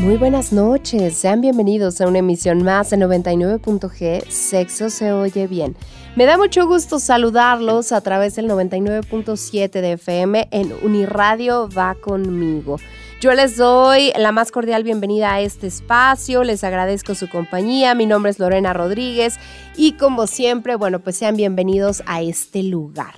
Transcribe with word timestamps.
Muy 0.00 0.16
buenas 0.16 0.50
noches, 0.50 1.14
sean 1.14 1.42
bienvenidos 1.42 2.00
a 2.00 2.08
una 2.08 2.20
emisión 2.20 2.62
más 2.62 2.88
de 2.88 2.96
99.g 2.96 4.24
Sexo 4.30 4.88
se 4.88 5.12
oye 5.12 5.46
bien. 5.46 5.76
Me 6.16 6.24
da 6.24 6.38
mucho 6.38 6.66
gusto 6.66 6.98
saludarlos 6.98 7.92
a 7.92 8.00
través 8.00 8.34
del 8.34 8.48
99.7 8.48 9.70
de 9.70 9.92
FM 9.92 10.48
en 10.52 10.72
Uniradio 10.82 11.68
Va 11.68 11.96
conmigo. 11.96 12.76
Yo 13.20 13.34
les 13.34 13.58
doy 13.58 14.10
la 14.16 14.32
más 14.32 14.50
cordial 14.50 14.84
bienvenida 14.84 15.34
a 15.34 15.42
este 15.42 15.66
espacio, 15.66 16.44
les 16.44 16.64
agradezco 16.64 17.14
su 17.14 17.28
compañía, 17.28 17.94
mi 17.94 18.06
nombre 18.06 18.30
es 18.30 18.38
Lorena 18.38 18.72
Rodríguez 18.72 19.38
y 19.76 19.92
como 19.98 20.26
siempre, 20.26 20.76
bueno, 20.76 21.00
pues 21.00 21.16
sean 21.16 21.36
bienvenidos 21.36 22.02
a 22.06 22.22
este 22.22 22.62
lugar. 22.62 23.16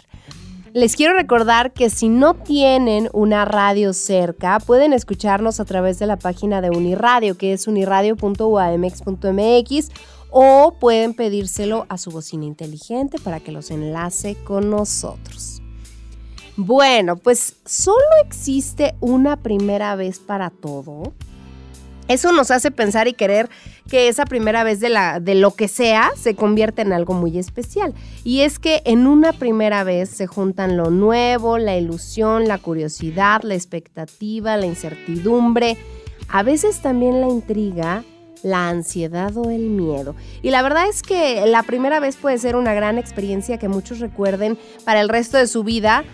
Les 0.75 0.97
quiero 0.97 1.13
recordar 1.13 1.75
que 1.75 1.91
si 1.91 2.09
no 2.09 2.33
tienen 2.33 3.11
una 3.13 3.45
radio 3.45 3.93
cerca, 3.93 4.59
pueden 4.59 4.95
escucharnos 4.95 5.61
a 5.61 5.67
través 5.67 5.99
de 5.99 6.07
la 6.07 6.17
página 6.17 6.63
de 6.63 6.71
Uniradio, 6.71 7.37
que 7.37 7.53
es 7.53 7.67
uniradio.uamx.mx, 7.67 9.89
o 10.31 10.75
pueden 10.81 11.13
pedírselo 11.13 11.85
a 11.91 11.99
su 11.99 12.11
bocina 12.11 12.47
inteligente 12.47 13.19
para 13.19 13.41
que 13.41 13.53
los 13.53 13.71
enlace 13.71 14.35
con 14.45 14.71
nosotros. 14.71 15.61
Bueno, 16.57 17.17
pues 17.17 17.57
solo 17.67 17.99
existe 18.25 18.95
una 19.01 19.43
primera 19.43 19.95
vez 19.95 20.21
para 20.21 20.49
todo. 20.49 21.13
Eso 22.13 22.33
nos 22.33 22.51
hace 22.51 22.71
pensar 22.71 23.09
y 23.09 23.15
querer 23.15 23.49
que 23.89 24.09
esa 24.09 24.25
primera 24.25 24.65
vez 24.65 24.81
de, 24.81 24.89
la, 24.89 25.21
de 25.21 25.35
lo 25.35 25.55
que 25.55 25.69
sea 25.69 26.11
se 26.17 26.35
convierte 26.35 26.83
en 26.83 26.93
algo 26.93 27.15
muy 27.15 27.39
especial. 27.39 27.95
Y 28.25 28.41
es 28.41 28.59
que 28.59 28.83
en 28.85 29.07
una 29.07 29.33
primera 29.33 29.85
vez 29.85 30.11
se 30.11 30.27
juntan 30.27 30.77
lo 30.77 30.91
nuevo, 30.91 31.59
la 31.59 31.77
ilusión, 31.77 32.47
la 32.47 32.59
curiosidad, 32.59 33.43
la 33.43 33.55
expectativa, 33.55 34.57
la 34.57 34.67
incertidumbre, 34.67 35.77
a 36.29 36.43
veces 36.43 36.81
también 36.81 37.21
la 37.21 37.29
intriga, 37.29 38.05
la 38.43 38.69
ansiedad 38.69 39.37
o 39.37 39.51
el 39.51 39.69
miedo. 39.69 40.15
Y 40.43 40.51
la 40.51 40.63
verdad 40.63 40.89
es 40.89 41.03
que 41.03 41.47
la 41.47 41.63
primera 41.63 42.01
vez 42.01 42.17
puede 42.17 42.39
ser 42.39 42.57
una 42.57 42.75
gran 42.75 42.99
experiencia 42.99 43.59
que 43.59 43.69
muchos 43.69 44.01
recuerden 44.01 44.59
para 44.85 45.01
el 45.01 45.09
resto 45.09 45.39
de 45.39 45.47
su 45.47 45.65
vida. 45.65 46.05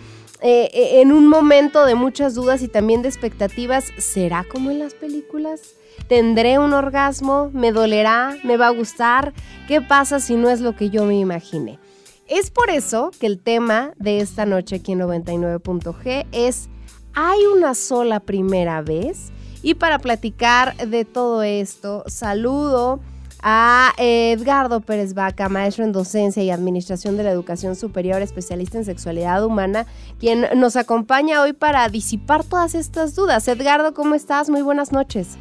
Eh, 0.41 0.69
eh, 0.73 1.01
en 1.01 1.11
un 1.11 1.27
momento 1.27 1.85
de 1.85 1.95
muchas 1.95 2.33
dudas 2.33 2.61
y 2.61 2.69
también 2.69 3.01
de 3.01 3.09
expectativas, 3.09 3.85
¿será 3.97 4.45
como 4.49 4.71
en 4.71 4.79
las 4.79 4.93
películas? 4.93 5.78
¿Tendré 6.07 6.57
un 6.57 6.73
orgasmo? 6.73 7.49
¿Me 7.53 7.71
dolerá? 7.71 8.35
¿Me 8.43 8.57
va 8.57 8.67
a 8.67 8.71
gustar? 8.71 9.33
¿Qué 9.67 9.81
pasa 9.81 10.19
si 10.19 10.35
no 10.35 10.49
es 10.49 10.61
lo 10.61 10.75
que 10.75 10.89
yo 10.89 11.05
me 11.05 11.19
imaginé? 11.19 11.79
Es 12.27 12.51
por 12.51 12.69
eso 12.69 13.11
que 13.19 13.27
el 13.27 13.39
tema 13.39 13.93
de 13.97 14.19
esta 14.19 14.45
noche 14.45 14.77
aquí 14.77 14.91
en 14.91 14.99
99.g 14.99 16.27
es 16.31 16.69
¿hay 17.13 17.39
una 17.53 17.73
sola 17.73 18.19
primera 18.19 18.81
vez? 18.81 19.31
Y 19.61 19.73
para 19.73 19.99
platicar 19.99 20.75
de 20.77 21.05
todo 21.05 21.43
esto, 21.43 22.03
saludo 22.07 22.99
a 23.41 23.93
Edgardo 23.97 24.81
Pérez 24.81 25.13
Vaca, 25.13 25.49
maestro 25.49 25.83
en 25.83 25.91
docencia 25.91 26.43
y 26.43 26.49
administración 26.49 27.17
de 27.17 27.23
la 27.23 27.31
educación 27.31 27.75
superior, 27.75 28.21
especialista 28.21 28.77
en 28.77 28.85
sexualidad 28.85 29.43
humana, 29.43 29.85
quien 30.19 30.45
nos 30.55 30.75
acompaña 30.75 31.41
hoy 31.41 31.53
para 31.53 31.87
disipar 31.89 32.43
todas 32.43 32.75
estas 32.75 33.15
dudas. 33.15 33.47
Edgardo, 33.47 33.93
¿cómo 33.93 34.15
estás? 34.15 34.49
Muy 34.49 34.61
buenas 34.61 34.91
noches. 34.91 35.37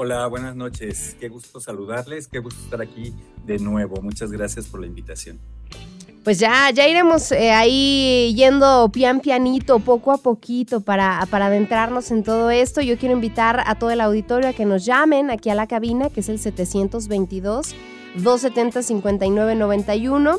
Hola, 0.00 0.28
buenas 0.28 0.54
noches. 0.54 1.16
Qué 1.18 1.28
gusto 1.28 1.58
saludarles, 1.58 2.28
qué 2.28 2.38
gusto 2.38 2.62
estar 2.62 2.80
aquí 2.80 3.12
de 3.44 3.58
nuevo. 3.58 4.00
Muchas 4.00 4.30
gracias 4.30 4.68
por 4.68 4.78
la 4.78 4.86
invitación. 4.86 5.40
Pues 6.22 6.38
ya, 6.38 6.70
ya 6.70 6.86
iremos 6.86 7.32
eh, 7.32 7.50
ahí 7.50 8.32
yendo 8.36 8.88
pian 8.92 9.18
pianito, 9.18 9.80
poco 9.80 10.12
a 10.12 10.18
poquito, 10.18 10.82
para, 10.82 11.26
para 11.32 11.46
adentrarnos 11.46 12.12
en 12.12 12.22
todo 12.22 12.48
esto. 12.50 12.80
Yo 12.80 12.96
quiero 12.96 13.12
invitar 13.12 13.64
a 13.66 13.76
todo 13.76 13.90
el 13.90 14.00
auditorio 14.00 14.48
a 14.48 14.52
que 14.52 14.66
nos 14.66 14.84
llamen 14.84 15.32
aquí 15.32 15.50
a 15.50 15.56
la 15.56 15.66
cabina, 15.66 16.10
que 16.10 16.20
es 16.20 16.28
el 16.28 16.38
722 16.38 17.74
270 18.14 18.82
5991. 18.84 20.38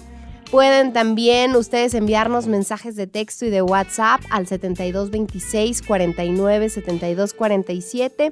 Pueden 0.51 0.93
también 0.93 1.55
ustedes 1.55 1.93
enviarnos 1.93 2.47
mensajes 2.47 2.95
de 2.95 3.05
texto 3.05 3.45
y 3.45 3.51
de 3.51 3.61
WhatsApp 3.61 4.21
al 4.31 4.47
7226 4.47 5.83
49 5.83 6.69
72 6.69 7.33
47. 7.35 8.31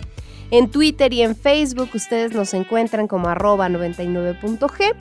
En 0.49 0.71
Twitter 0.71 1.13
y 1.13 1.21
en 1.21 1.35
Facebook 1.35 1.89
ustedes 1.93 2.31
nos 2.31 2.55
encuentran 2.55 3.07
como 3.07 3.27
arroba 3.27 3.69
99.g. 3.69 4.95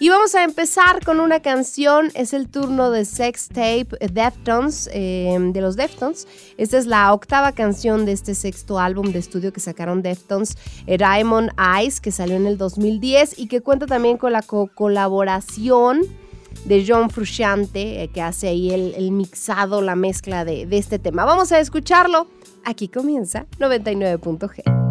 Y 0.00 0.08
vamos 0.08 0.34
a 0.34 0.42
empezar 0.42 1.04
con 1.04 1.20
una 1.20 1.40
canción, 1.40 2.10
es 2.14 2.32
el 2.32 2.48
turno 2.48 2.90
de 2.90 3.04
Sex 3.04 3.48
Tape 3.48 3.88
Deftones, 4.12 4.88
em, 4.92 5.52
de 5.52 5.60
los 5.60 5.76
Deftones. 5.76 6.26
Esta 6.56 6.78
es 6.78 6.86
la 6.86 7.12
octava 7.12 7.52
canción 7.52 8.04
de 8.04 8.12
este 8.12 8.34
sexto 8.34 8.80
álbum 8.80 9.12
de 9.12 9.20
estudio 9.20 9.52
que 9.52 9.60
sacaron 9.60 10.02
Deftones, 10.02 10.56
Diamond 10.86 11.50
Eyes, 11.56 12.00
que 12.00 12.10
salió 12.10 12.34
en 12.34 12.46
el 12.46 12.58
2010 12.58 13.38
y 13.38 13.46
que 13.46 13.60
cuenta 13.60 13.86
también 13.86 14.18
con 14.18 14.32
la 14.32 14.42
colaboración 14.42 16.02
de 16.64 16.84
John 16.86 17.10
Frusciante, 17.10 18.02
eh, 18.02 18.08
que 18.08 18.22
hace 18.22 18.48
ahí 18.48 18.70
el, 18.70 19.10
mixado, 19.10 19.82
la 19.82 19.96
mezcla 19.96 20.44
de, 20.44 20.66
de 20.66 20.78
este 20.78 20.98
tema. 20.98 21.24
Vamos 21.24 21.52
a 21.52 21.60
escucharlo. 21.60 22.26
Aquí 22.64 22.88
comienza 22.88 23.46
99.g. 23.58 24.87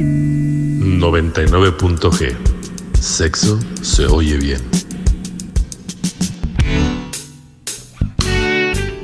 99.g. 0.00 2.34
Sexo 2.98 3.60
se 3.82 4.06
oye 4.06 4.38
bien. 4.38 4.62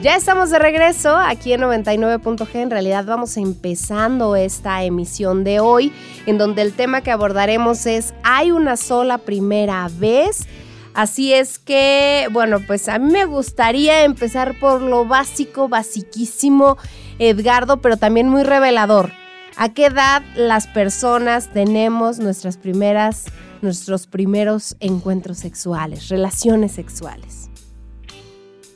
Ya 0.01 0.15
estamos 0.17 0.51
de 0.51 0.59
regreso 0.59 1.15
aquí 1.17 1.53
en 1.53 1.61
99.g. 1.63 2.55
En 2.55 2.71
realidad 2.71 3.05
vamos 3.05 3.37
empezando 3.37 4.37
esta 4.37 4.85
emisión 4.85 5.43
de 5.45 5.61
hoy, 5.61 5.93
en 6.27 6.39
donde 6.39 6.63
el 6.63 6.73
tema 6.73 7.03
que 7.03 7.11
abordaremos 7.11 7.85
es 7.87 8.15
¿hay 8.23 8.51
una 8.53 8.79
sola 8.79 9.19
primera 9.19 9.91
vez? 9.99 10.47
Así 10.95 11.35
es 11.35 11.59
que, 11.59 12.29
bueno, 12.33 12.61
pues 12.67 12.89
a 12.89 12.99
mí 12.99 13.13
me 13.13 13.27
gustaría 13.27 14.05
empezar 14.05 14.59
por 14.59 14.81
lo 14.81 15.05
básico, 15.05 15.69
basiquísimo, 15.69 16.79
Edgardo, 17.19 17.83
pero 17.83 17.99
también 17.99 18.29
muy 18.29 18.43
revelador. 18.43 19.13
¿A 19.61 19.75
qué 19.75 19.87
edad 19.87 20.23
las 20.37 20.69
personas 20.69 21.53
tenemos 21.53 22.21
nuestras 22.21 22.57
primeras, 22.57 23.25
nuestros 23.61 24.07
primeros 24.07 24.77
encuentros 24.79 25.39
sexuales, 25.39 26.09
relaciones 26.11 26.71
sexuales? 26.71 27.51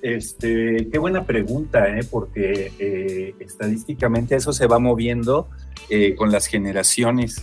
Este, 0.02 0.88
qué 0.90 0.98
buena 0.98 1.24
pregunta, 1.24 1.86
¿eh? 1.86 2.00
porque 2.10 2.72
eh, 2.80 3.36
estadísticamente 3.38 4.34
eso 4.34 4.52
se 4.52 4.66
va 4.66 4.80
moviendo 4.80 5.48
eh, 5.88 6.16
con 6.16 6.32
las 6.32 6.46
generaciones. 6.46 7.40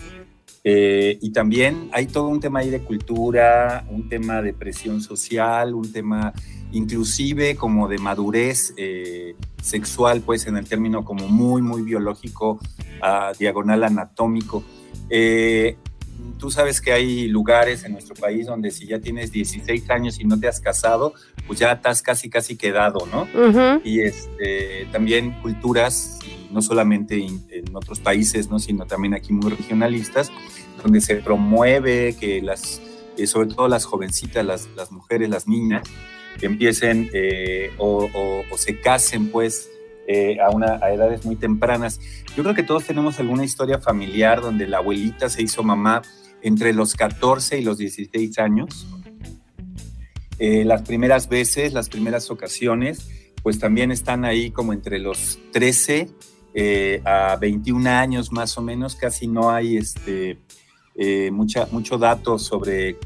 Eh, 0.63 1.17
y 1.21 1.31
también 1.31 1.89
hay 1.93 2.07
todo 2.07 2.27
un 2.27 2.39
tema 2.39 2.59
ahí 2.59 2.69
de 2.69 2.81
cultura, 2.81 3.85
un 3.89 4.09
tema 4.09 4.41
de 4.41 4.53
presión 4.53 5.01
social, 5.01 5.73
un 5.73 5.91
tema 5.91 6.33
inclusive 6.71 7.55
como 7.55 7.87
de 7.87 7.97
madurez 7.97 8.75
sexual, 9.61 10.21
pues 10.21 10.45
en 10.45 10.57
el 10.57 10.67
término 10.67 11.03
como 11.03 11.27
muy, 11.27 11.61
muy 11.61 11.81
biológico, 11.81 12.59
uh, 13.01 13.35
diagonal 13.37 13.83
anatómico 13.83 14.63
tú 16.37 16.51
sabes 16.51 16.81
que 16.81 16.91
hay 16.91 17.27
lugares 17.27 17.83
en 17.83 17.93
nuestro 17.93 18.15
país 18.15 18.45
donde 18.45 18.71
si 18.71 18.85
ya 18.87 18.99
tienes 18.99 19.31
16 19.31 19.89
años 19.89 20.19
y 20.19 20.25
no 20.25 20.39
te 20.39 20.47
has 20.47 20.59
casado, 20.59 21.13
pues 21.47 21.59
ya 21.59 21.71
estás 21.71 22.01
casi, 22.01 22.29
casi 22.29 22.55
quedado, 22.55 23.07
¿no? 23.11 23.27
Y 23.83 24.01
este, 24.01 24.87
también 24.91 25.31
culturas, 25.41 26.19
no 26.51 26.61
solamente 26.61 27.15
en 27.17 27.75
otros 27.75 27.99
países, 27.99 28.49
¿no? 28.49 28.59
Sino 28.59 28.85
también 28.85 29.13
aquí 29.13 29.33
muy 29.33 29.51
regionalistas, 29.51 30.31
donde 30.81 31.01
se 31.01 31.15
promueve 31.15 32.15
que 32.19 32.41
las, 32.41 32.81
eh, 33.17 33.27
sobre 33.27 33.49
todo 33.49 33.67
las 33.67 33.85
jovencitas, 33.85 34.45
las, 34.45 34.67
las 34.75 34.91
mujeres, 34.91 35.29
las 35.29 35.47
niñas, 35.47 35.83
empiecen 36.41 37.09
eh, 37.13 37.71
o, 37.77 38.09
se 38.57 38.79
casen, 38.79 39.29
pues, 39.29 39.69
eh, 40.11 40.39
a, 40.41 40.49
una, 40.49 40.79
a 40.81 40.91
edades 40.91 41.23
muy 41.23 41.35
tempranas. 41.35 41.99
Yo 42.35 42.41
creo 42.41 42.55
que 42.55 42.63
todos 42.63 42.83
tenemos 42.85 43.19
alguna 43.19 43.45
historia 43.45 43.77
familiar 43.77 44.41
donde 44.41 44.65
la 44.65 44.77
abuelita 44.77 45.29
se 45.29 45.43
hizo 45.43 45.61
mamá 45.61 46.01
entre 46.41 46.73
los 46.73 46.95
14 46.95 47.59
y 47.59 47.61
los 47.61 47.77
16 47.77 48.39
años. 48.39 48.87
Eh, 50.39 50.65
las 50.65 50.81
primeras 50.81 51.29
veces, 51.29 51.73
las 51.73 51.89
primeras 51.89 52.31
ocasiones, 52.31 53.07
pues 53.43 53.59
también 53.59 53.91
están 53.91 54.25
ahí 54.25 54.49
como 54.49 54.73
entre 54.73 54.97
los 54.97 55.37
13 55.51 56.09
eh, 56.55 57.01
a 57.05 57.35
21 57.35 57.87
años 57.87 58.31
más 58.31 58.57
o 58.57 58.63
menos, 58.63 58.95
casi 58.95 59.27
no 59.27 59.51
hay 59.51 59.77
este, 59.77 60.39
eh, 60.95 61.29
mucha, 61.29 61.67
mucho 61.71 61.99
dato 61.99 62.39
sobre, 62.39 62.97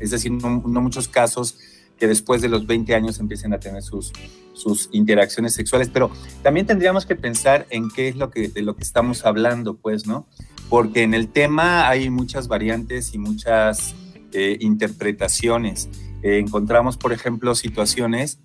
es 0.00 0.10
decir, 0.10 0.32
no, 0.32 0.48
muchos 0.80 1.06
casos 1.06 1.58
que 1.98 2.06
después 2.06 2.42
de 2.42 2.48
los 2.48 2.66
20 2.66 2.94
años 2.94 3.20
empiecen 3.20 3.52
a 3.52 3.58
tener 3.58 3.82
sus, 3.82 4.12
sus 4.52 4.88
interacciones 4.92 5.54
sexuales, 5.54 5.90
pero 5.92 6.10
también 6.42 6.66
tendríamos 6.66 7.06
que 7.06 7.16
pensar 7.16 7.66
en 7.70 7.90
qué 7.90 8.08
es 8.08 8.16
lo 8.16 8.30
que, 8.30 8.48
de 8.48 8.62
lo 8.62 8.76
que 8.76 8.82
estamos 8.82 9.24
hablando, 9.24 9.76
pues, 9.76 10.06
¿no? 10.06 10.26
porque 10.68 11.02
en 11.02 11.14
el 11.14 11.28
tema 11.28 11.88
hay 11.88 12.10
muchas 12.10 12.48
variantes 12.48 13.14
y 13.14 13.18
muchas 13.18 13.94
eh, 14.32 14.56
interpretaciones. 14.60 15.88
Eh, 16.22 16.38
encontramos, 16.38 16.96
por 16.96 17.12
ejemplo, 17.12 17.54
situaciones 17.54 18.40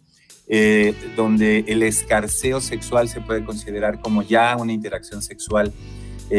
eh, 0.48 0.94
donde 1.15 1.65
el 1.68 1.84
escarceo 1.84 2.62
sexual 2.62 3.08
se 3.10 3.22
puede 3.22 3.46
considerar 3.46 4.01
como 4.01 4.22
ya 4.22 4.56
una 4.58 4.74
interacción 4.74 5.22
sexual 5.22 5.74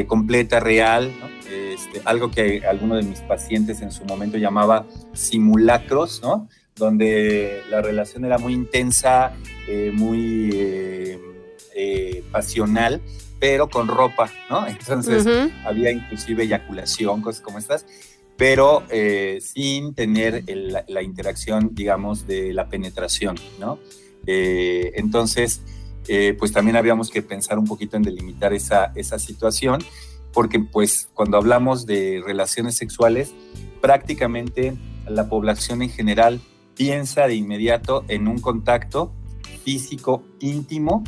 completa, 0.06 0.60
real, 0.60 1.10
este, 1.50 2.00
algo 2.04 2.30
que 2.30 2.64
alguno 2.64 2.94
de 2.94 3.02
mis 3.02 3.18
pacientes 3.22 3.82
en 3.82 3.90
su 3.90 4.04
momento 4.04 4.38
llamaba 4.38 4.86
simulacros, 5.14 6.22
¿no? 6.22 6.48
Donde 6.76 7.62
la 7.70 7.82
relación 7.82 8.24
era 8.24 8.38
muy 8.38 8.54
intensa, 8.54 9.32
muy 9.92 11.18
pasional, 12.32 13.00
pero 13.38 13.68
con 13.68 13.88
ropa, 13.88 14.30
¿no? 14.48 14.66
Entonces 14.66 15.26
había 15.64 15.90
inclusive 15.90 16.44
eyaculación, 16.44 17.22
cosas 17.22 17.40
como 17.40 17.58
estas, 17.58 17.86
pero 18.36 18.84
eh, 18.90 19.38
sin 19.42 19.94
tener 19.94 20.44
la 20.88 21.02
interacción, 21.02 21.70
digamos, 21.72 22.26
de 22.26 22.54
la 22.54 22.68
penetración, 22.68 23.36
¿no? 23.58 23.78
Eh, 24.26 24.92
entonces, 24.94 25.62
eh, 26.08 26.34
pues 26.38 26.52
también 26.52 26.76
habíamos 26.76 27.10
que 27.10 27.22
pensar 27.22 27.58
un 27.58 27.66
poquito 27.66 27.96
en 27.96 28.02
delimitar 28.02 28.52
esa, 28.52 28.92
esa 28.94 29.18
situación, 29.18 29.82
porque 30.32 30.60
pues 30.60 31.08
cuando 31.14 31.36
hablamos 31.36 31.86
de 31.86 32.22
relaciones 32.24 32.76
sexuales, 32.76 33.32
prácticamente 33.80 34.74
la 35.08 35.28
población 35.28 35.82
en 35.82 35.90
general 35.90 36.40
piensa 36.80 37.26
de 37.26 37.34
inmediato 37.34 38.06
en 38.08 38.26
un 38.26 38.38
contacto 38.38 39.12
físico 39.64 40.22
íntimo 40.38 41.04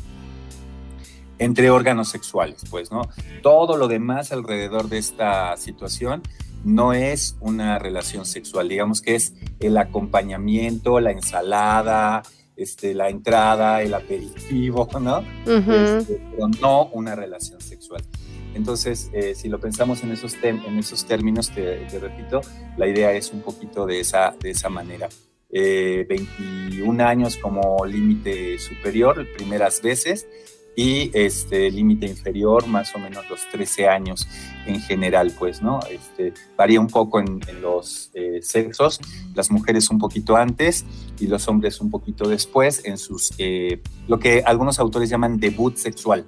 entre 1.38 1.70
órganos 1.70 2.10
sexuales, 2.10 2.62
pues, 2.68 2.92
¿no? 2.92 3.08
Todo 3.42 3.78
lo 3.78 3.88
demás 3.88 4.32
alrededor 4.32 4.90
de 4.90 4.98
esta 4.98 5.56
situación 5.56 6.20
no 6.62 6.92
es 6.92 7.38
una 7.40 7.78
relación 7.78 8.26
sexual, 8.26 8.68
digamos 8.68 9.00
que 9.00 9.14
es 9.14 9.32
el 9.60 9.78
acompañamiento, 9.78 11.00
la 11.00 11.12
ensalada, 11.12 12.22
este, 12.54 12.92
la 12.92 13.08
entrada, 13.08 13.80
el 13.80 13.94
aperitivo, 13.94 14.86
¿no? 15.00 15.20
Este, 15.46 16.22
pero 16.32 16.48
no 16.60 16.84
una 16.88 17.14
relación 17.14 17.62
sexual. 17.62 18.04
Entonces, 18.52 19.08
eh, 19.14 19.34
si 19.34 19.48
lo 19.48 19.58
pensamos 19.58 20.02
en 20.02 20.12
esos, 20.12 20.36
en 20.42 20.78
esos 20.78 21.06
términos, 21.06 21.50
te, 21.50 21.88
repito, 21.98 22.42
la 22.76 22.86
idea 22.86 23.10
es 23.12 23.32
un 23.32 23.40
poquito 23.40 23.86
de 23.86 24.00
esa, 24.00 24.34
de 24.38 24.50
esa 24.50 24.68
manera. 24.68 25.08
21 25.52 27.02
eh, 27.02 27.06
años 27.06 27.36
como 27.36 27.84
límite 27.84 28.58
superior, 28.58 29.26
primeras 29.36 29.82
veces, 29.82 30.26
y 30.74 31.10
este 31.12 31.70
límite 31.70 32.06
inferior 32.06 32.66
más 32.66 32.94
o 32.94 32.98
menos 32.98 33.28
los 33.28 33.46
13 33.50 33.88
años 33.88 34.26
en 34.66 34.80
general, 34.80 35.30
pues, 35.38 35.60
¿no? 35.60 35.80
Este, 35.90 36.32
varía 36.56 36.80
un 36.80 36.86
poco 36.86 37.20
en, 37.20 37.40
los 37.60 38.10
eh, 38.14 38.40
sexos, 38.40 38.98
las 39.34 39.50
mujeres 39.50 39.90
un 39.90 39.98
poquito 39.98 40.36
antes 40.36 40.86
y 41.20 41.26
los 41.26 41.46
hombres 41.46 41.78
un 41.82 41.90
poquito 41.90 42.26
después 42.26 42.86
en 42.86 42.96
sus, 42.96 43.34
eh, 43.36 43.82
lo 44.08 44.18
que 44.18 44.42
algunos 44.46 44.78
autores 44.78 45.10
llaman 45.10 45.38
debut 45.38 45.76
sexual, 45.76 46.26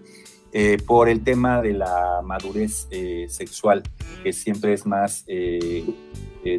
por 0.86 1.08
el 1.08 1.24
tema 1.24 1.60
de 1.62 1.72
la 1.72 2.22
madurez 2.22 2.86
sexual, 3.26 3.82
que 4.22 4.32
siempre 4.32 4.72
es 4.72 4.86
más 4.86 5.24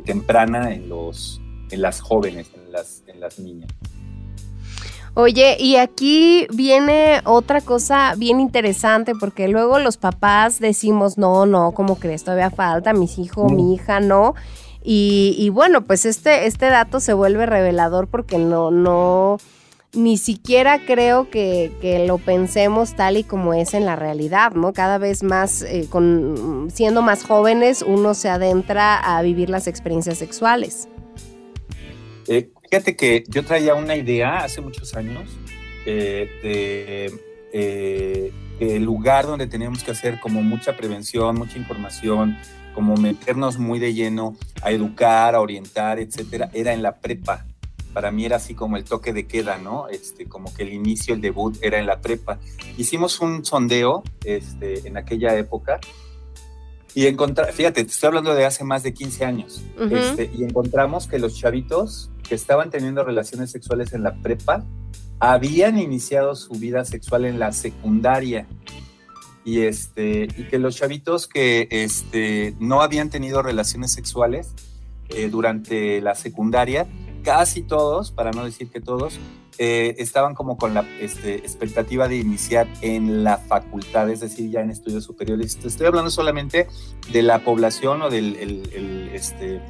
temprana 0.03 0.73
en, 0.73 0.89
los, 0.89 1.39
en 1.71 1.81
las 1.81 2.01
jóvenes, 2.01 2.47
en 2.53 2.71
las, 2.71 3.03
en 3.07 3.19
las 3.19 3.39
niñas. 3.39 3.69
Oye, 5.17 5.55
y 5.57 5.77
aquí 5.77 6.45
viene 6.53 7.21
otra 7.23 7.61
cosa 7.61 8.15
bien 8.17 8.41
interesante 8.41 9.13
porque 9.17 9.47
luego 9.47 9.79
los 9.79 9.95
papás 9.95 10.59
decimos, 10.59 11.17
no, 11.17 11.45
no, 11.45 11.71
¿cómo 11.71 11.95
crees? 11.95 12.25
Todavía 12.25 12.51
falta, 12.51 12.91
mis 12.91 13.17
hijos, 13.17 13.49
mi 13.49 13.73
hija, 13.73 14.01
no. 14.01 14.35
Y, 14.83 15.49
bueno, 15.49 15.85
pues 15.85 16.05
este, 16.05 16.45
este 16.45 16.67
dato 16.67 16.99
se 16.99 17.13
vuelve 17.13 17.45
revelador 17.47 18.07
porque 18.07 18.37
no, 18.37 18.69
no, 18.69 19.37
ni 19.93 20.17
siquiera 20.17 20.85
creo 20.85 21.29
que, 21.29 22.03
lo 22.05 22.17
pensemos 22.17 22.93
tal 22.95 23.17
y 23.17 23.23
como 23.23 23.53
es 23.53 23.73
en 23.73 23.85
la 23.85 23.95
realidad, 23.95 24.51
¿no? 24.51 24.73
Cada 24.73 24.97
vez 24.97 25.23
más, 25.23 25.61
eh, 25.61 25.87
con, 25.89 26.67
siendo 26.73 27.01
más 27.01 27.23
jóvenes, 27.23 27.83
uno 27.87 28.13
se 28.13 28.29
adentra 28.29 28.97
a 28.97 29.21
vivir 29.21 29.49
las 29.49 29.65
experiencias 29.67 30.17
sexuales. 30.17 30.89
Eh, 32.27 32.49
Fíjate 32.69 32.95
que 32.95 33.23
yo 33.27 33.45
traía 33.45 33.75
una 33.75 33.95
idea 33.95 34.39
hace 34.39 34.59
muchos 34.59 34.95
años 34.95 35.29
eh, 35.85 36.29
de 36.41 37.19
eh, 37.53 38.31
el 38.59 38.83
lugar 38.83 39.27
donde 39.27 39.47
teníamos 39.47 39.83
que 39.83 39.91
hacer 39.91 40.19
como 40.19 40.41
mucha 40.41 40.75
prevención, 40.75 41.37
mucha 41.37 41.57
información, 41.57 42.37
como 42.73 42.95
meternos 42.97 43.59
muy 43.59 43.79
de 43.79 43.93
lleno 43.93 44.35
a 44.61 44.71
educar, 44.71 45.35
a 45.35 45.41
orientar, 45.41 45.99
etcétera, 45.99 46.49
era 46.53 46.73
en 46.73 46.81
la 46.81 46.95
prepa. 46.99 47.45
Para 47.93 48.11
mí 48.11 48.25
era 48.25 48.37
así 48.37 48.55
como 48.55 48.75
el 48.75 48.83
toque 48.83 49.13
de 49.13 49.25
queda, 49.25 49.57
¿no? 49.57 49.87
Este, 49.87 50.25
como 50.25 50.53
que 50.53 50.63
el 50.63 50.73
inicio, 50.73 51.13
el 51.13 51.21
debut 51.21 51.57
era 51.61 51.79
en 51.79 51.85
la 51.85 52.01
prepa. 52.01 52.39
Hicimos 52.77 53.21
un 53.21 53.45
sondeo 53.45 54.03
este, 54.25 54.85
en 54.85 54.97
aquella 54.97 55.33
época 55.37 55.79
y 56.95 57.07
encontramos, 57.07 57.53
fíjate, 57.53 57.83
te 57.83 57.91
estoy 57.91 58.07
hablando 58.07 58.33
de 58.33 58.45
hace 58.45 58.63
más 58.63 58.81
de 58.81 58.93
15 58.93 59.25
años, 59.25 59.61
este, 59.91 60.31
y 60.33 60.43
encontramos 60.45 61.07
que 61.07 61.19
los 61.19 61.37
chavitos 61.37 62.09
que 62.27 62.35
estaban 62.35 62.69
teniendo 62.69 63.03
relaciones 63.03 63.51
sexuales 63.51 63.91
en 63.91 64.01
la 64.01 64.15
prepa 64.15 64.63
habían 65.19 65.77
iniciado 65.77 66.35
su 66.35 66.53
vida 66.53 66.85
sexual 66.85 67.25
en 67.25 67.37
la 67.37 67.51
secundaria. 67.51 68.47
y, 69.43 69.59
este, 69.61 70.23
y 70.37 70.45
que 70.45 70.57
los 70.57 70.75
chavitos 70.77 71.27
que 71.27 71.67
este, 71.69 72.55
no 72.59 72.81
habían 72.81 73.09
tenido 73.11 73.43
relaciones 73.43 73.91
sexuales 73.91 74.53
eh, 75.09 75.29
durante 75.29 76.01
la 76.01 76.15
secundaria, 76.15 76.87
casi 77.23 77.61
todos, 77.61 78.09
para 78.11 78.31
no 78.31 78.43
decir 78.43 78.69
que 78.71 78.81
todos, 78.81 79.19
eh, 79.57 79.95
estaban 79.99 80.35
como 80.35 80.57
con 80.57 80.73
la 80.73 80.85
este, 80.99 81.35
expectativa 81.35 82.07
de 82.07 82.17
iniciar 82.17 82.67
en 82.81 83.23
la 83.23 83.37
facultad, 83.37 84.09
es 84.09 84.19
decir, 84.19 84.49
ya 84.49 84.61
en 84.61 84.69
estudios 84.69 85.03
superiores. 85.03 85.57
Estoy 85.63 85.87
hablando 85.87 86.11
solamente 86.11 86.67
de 87.11 87.21
la 87.21 87.39
población 87.39 88.01
o 88.01 88.09
del 88.09 88.35
el, 88.35 89.09
este, 89.13 89.61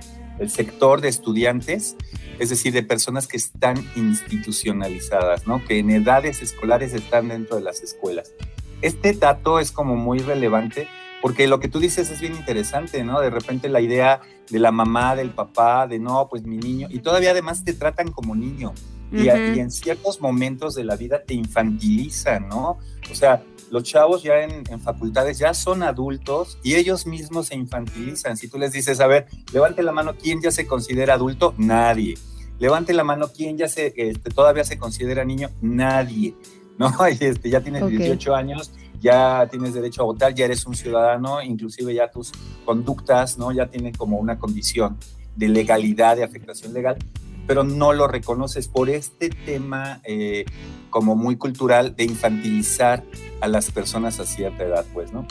sector 0.47 1.01
de 1.01 1.09
estudiantes, 1.09 1.95
es 2.39 2.49
decir, 2.49 2.73
de 2.73 2.83
personas 2.83 3.27
que 3.27 3.37
están 3.37 3.77
institucionalizadas, 3.95 5.47
¿no? 5.47 5.63
que 5.63 5.79
en 5.79 5.91
edades 5.91 6.41
escolares 6.41 6.93
están 6.93 7.29
dentro 7.29 7.57
de 7.57 7.63
las 7.63 7.81
escuelas. 7.81 8.33
Este 8.81 9.13
dato 9.13 9.59
es 9.59 9.71
como 9.71 9.95
muy 9.95 10.19
relevante 10.19 10.87
porque 11.25 11.47
lo 11.47 11.59
que 11.59 11.67
tú 11.67 11.79
dices 11.79 12.11
es 12.11 12.21
bien 12.21 12.35
interesante, 12.35 13.03
¿no? 13.03 13.19
De 13.19 13.31
repente 13.31 13.67
la 13.67 13.81
idea 13.81 14.21
de 14.47 14.59
la 14.59 14.71
mamá, 14.71 15.15
del 15.15 15.31
papá, 15.31 15.87
de 15.87 15.97
no, 15.97 16.27
pues 16.29 16.43
mi 16.43 16.57
niño, 16.57 16.87
y 16.91 16.99
todavía 16.99 17.31
además 17.31 17.63
te 17.63 17.73
tratan 17.73 18.11
como 18.11 18.35
niño. 18.35 18.73
Y, 19.11 19.29
en 19.29 19.71
ciertos 19.71 20.21
momentos 20.21 20.75
de 20.75 20.83
la 20.83 20.95
vida 20.95 21.23
te 21.23 21.33
infantilizan, 21.33 22.49
¿no? 22.49 22.77
O 23.11 23.15
sea, 23.15 23.43
los 23.71 23.83
chavos 23.83 24.23
ya 24.23 24.41
en, 24.41 24.65
facultades 24.79 25.37
ya 25.37 25.53
son 25.53 25.83
adultos 25.83 26.57
y 26.63 26.75
ellos 26.75 27.05
mismos 27.05 27.47
se 27.47 27.55
infantilizan. 27.55 28.37
Si 28.37 28.47
tú 28.47 28.57
les 28.57 28.71
dices, 28.71 28.99
a 28.99 29.07
ver, 29.07 29.27
levante 29.53 29.83
la 29.83 29.91
mano, 29.91 30.15
¿quién 30.21 30.41
ya 30.41 30.51
se 30.51 30.67
considera 30.67 31.15
adulto? 31.15 31.53
Nadie. 31.57 32.15
Levante 32.59 32.93
la 32.93 33.03
mano, 33.03 33.29
¿quién 33.35 33.57
ya 33.57 33.67
se, 33.67 33.93
este, 33.95 34.29
todavía 34.29 34.63
se 34.63 34.77
considera 34.77 35.25
niño? 35.25 35.49
Nadie. 35.61 36.35
¿No? 36.77 36.91
Este, 37.07 37.49
ya 37.49 37.61
tienes 37.61 37.87
18 37.87 38.35
años 38.35 38.71
ya 39.05 39.47
tienes 39.51 39.73
derecho 39.73 40.01
a 40.01 40.05
votar, 40.05 40.33
ya 40.33 40.45
eres 40.45 40.65
un 40.65 40.75
ciudadano, 40.75 41.41
inclusive 41.41 41.93
ya 41.93 42.09
tus 42.09 42.31
conductas, 42.65 43.37
¿no? 43.37 43.51
Ya 43.51 43.67
tienen 43.67 43.93
como 43.93 44.17
una 44.17 44.39
condición 44.39 44.97
de 45.35 45.47
legalidad, 45.47 46.15
de 46.15 46.23
afectación 46.23 46.73
legal, 46.73 46.97
pero 47.47 47.63
no 47.63 47.93
lo 47.93 48.07
reconoces 48.07 48.67
por 48.67 48.89
este 48.89 49.29
tema 49.29 50.01
eh, 50.03 50.45
como 50.89 51.15
muy 51.15 51.35
cultural 51.35 51.95
de 51.95 52.05
infantilizar 52.05 53.03
a 53.41 53.47
las 53.47 53.71
personas 53.71 54.19
a 54.19 54.25
cierta 54.25 54.63
edad, 54.63 54.85
pues, 54.93 55.11
¿no? 55.11 55.27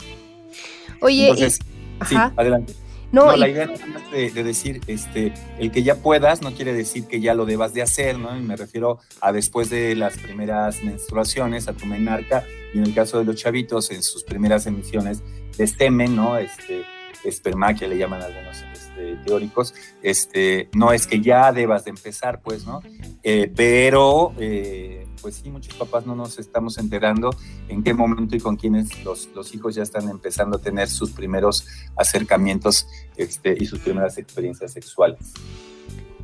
Oye, 1.01 1.29
Entonces, 1.29 1.59
sí, 2.07 2.15
adelante. 2.15 2.73
No, 3.11 3.33
la 3.35 3.47
idea 3.47 3.69
es 4.13 4.33
de, 4.33 4.43
decir, 4.43 4.81
este, 4.87 5.33
el 5.57 5.71
que 5.71 5.83
ya 5.83 5.95
puedas 5.95 6.41
no 6.41 6.51
quiere 6.51 6.73
decir 6.73 7.05
que 7.05 7.21
ya 7.21 7.33
lo 7.33 7.45
debas 7.45 7.73
de 7.73 7.81
hacer, 7.81 8.17
¿no? 8.17 8.35
Y 8.37 8.41
me 8.41 8.57
refiero 8.57 8.99
a 9.21 9.31
después 9.31 9.69
de 9.69 9.95
las 9.95 10.17
primeras 10.17 10.83
menstruaciones, 10.83 11.69
a 11.69 11.73
tu 11.73 11.85
menarca, 11.85 12.43
y 12.73 12.79
en 12.79 12.83
el 12.83 12.93
caso 12.93 13.17
de 13.17 13.23
los 13.23 13.37
chavitos, 13.37 13.89
en 13.91 14.03
sus 14.03 14.23
primeras 14.23 14.65
emisiones 14.65 15.23
de 15.57 15.63
estemen, 15.63 16.15
¿no? 16.15 16.37
Este, 16.37 16.83
espermaquia 17.23 17.87
le 17.87 17.97
llaman 17.97 18.21
algunos 18.21 18.57
este, 18.73 18.84
teóricos, 19.25 19.73
este, 20.01 20.69
no 20.73 20.91
es 20.91 21.07
que 21.07 21.21
ya 21.21 21.51
debas 21.51 21.85
de 21.85 21.91
empezar, 21.91 22.41
pues, 22.41 22.65
¿no? 22.65 22.81
Eh, 23.23 23.51
pero... 23.55 24.33
Eh, 24.37 25.07
pues 25.25 25.37
sí, 25.37 25.49
muchos 25.49 25.73
papás 25.73 26.05
no 26.05 26.13
nos 26.13 26.37
estamos 26.37 26.77
enterando 26.77 27.31
en 27.67 27.81
qué 27.81 27.95
momento 27.95 28.35
y 28.35 28.39
con 28.39 28.57
quiénes 28.57 29.03
los, 29.03 29.27
los 29.33 29.55
hijos 29.55 29.73
ya 29.73 29.81
están 29.81 30.07
empezando 30.07 30.57
a 30.57 30.61
tener 30.61 30.87
sus 30.87 31.09
primeros 31.09 31.65
acercamientos 31.95 32.87
este, 33.17 33.57
y 33.59 33.65
sus 33.65 33.79
primeras 33.79 34.19
experiencias 34.19 34.73
sexuales. 34.73 35.33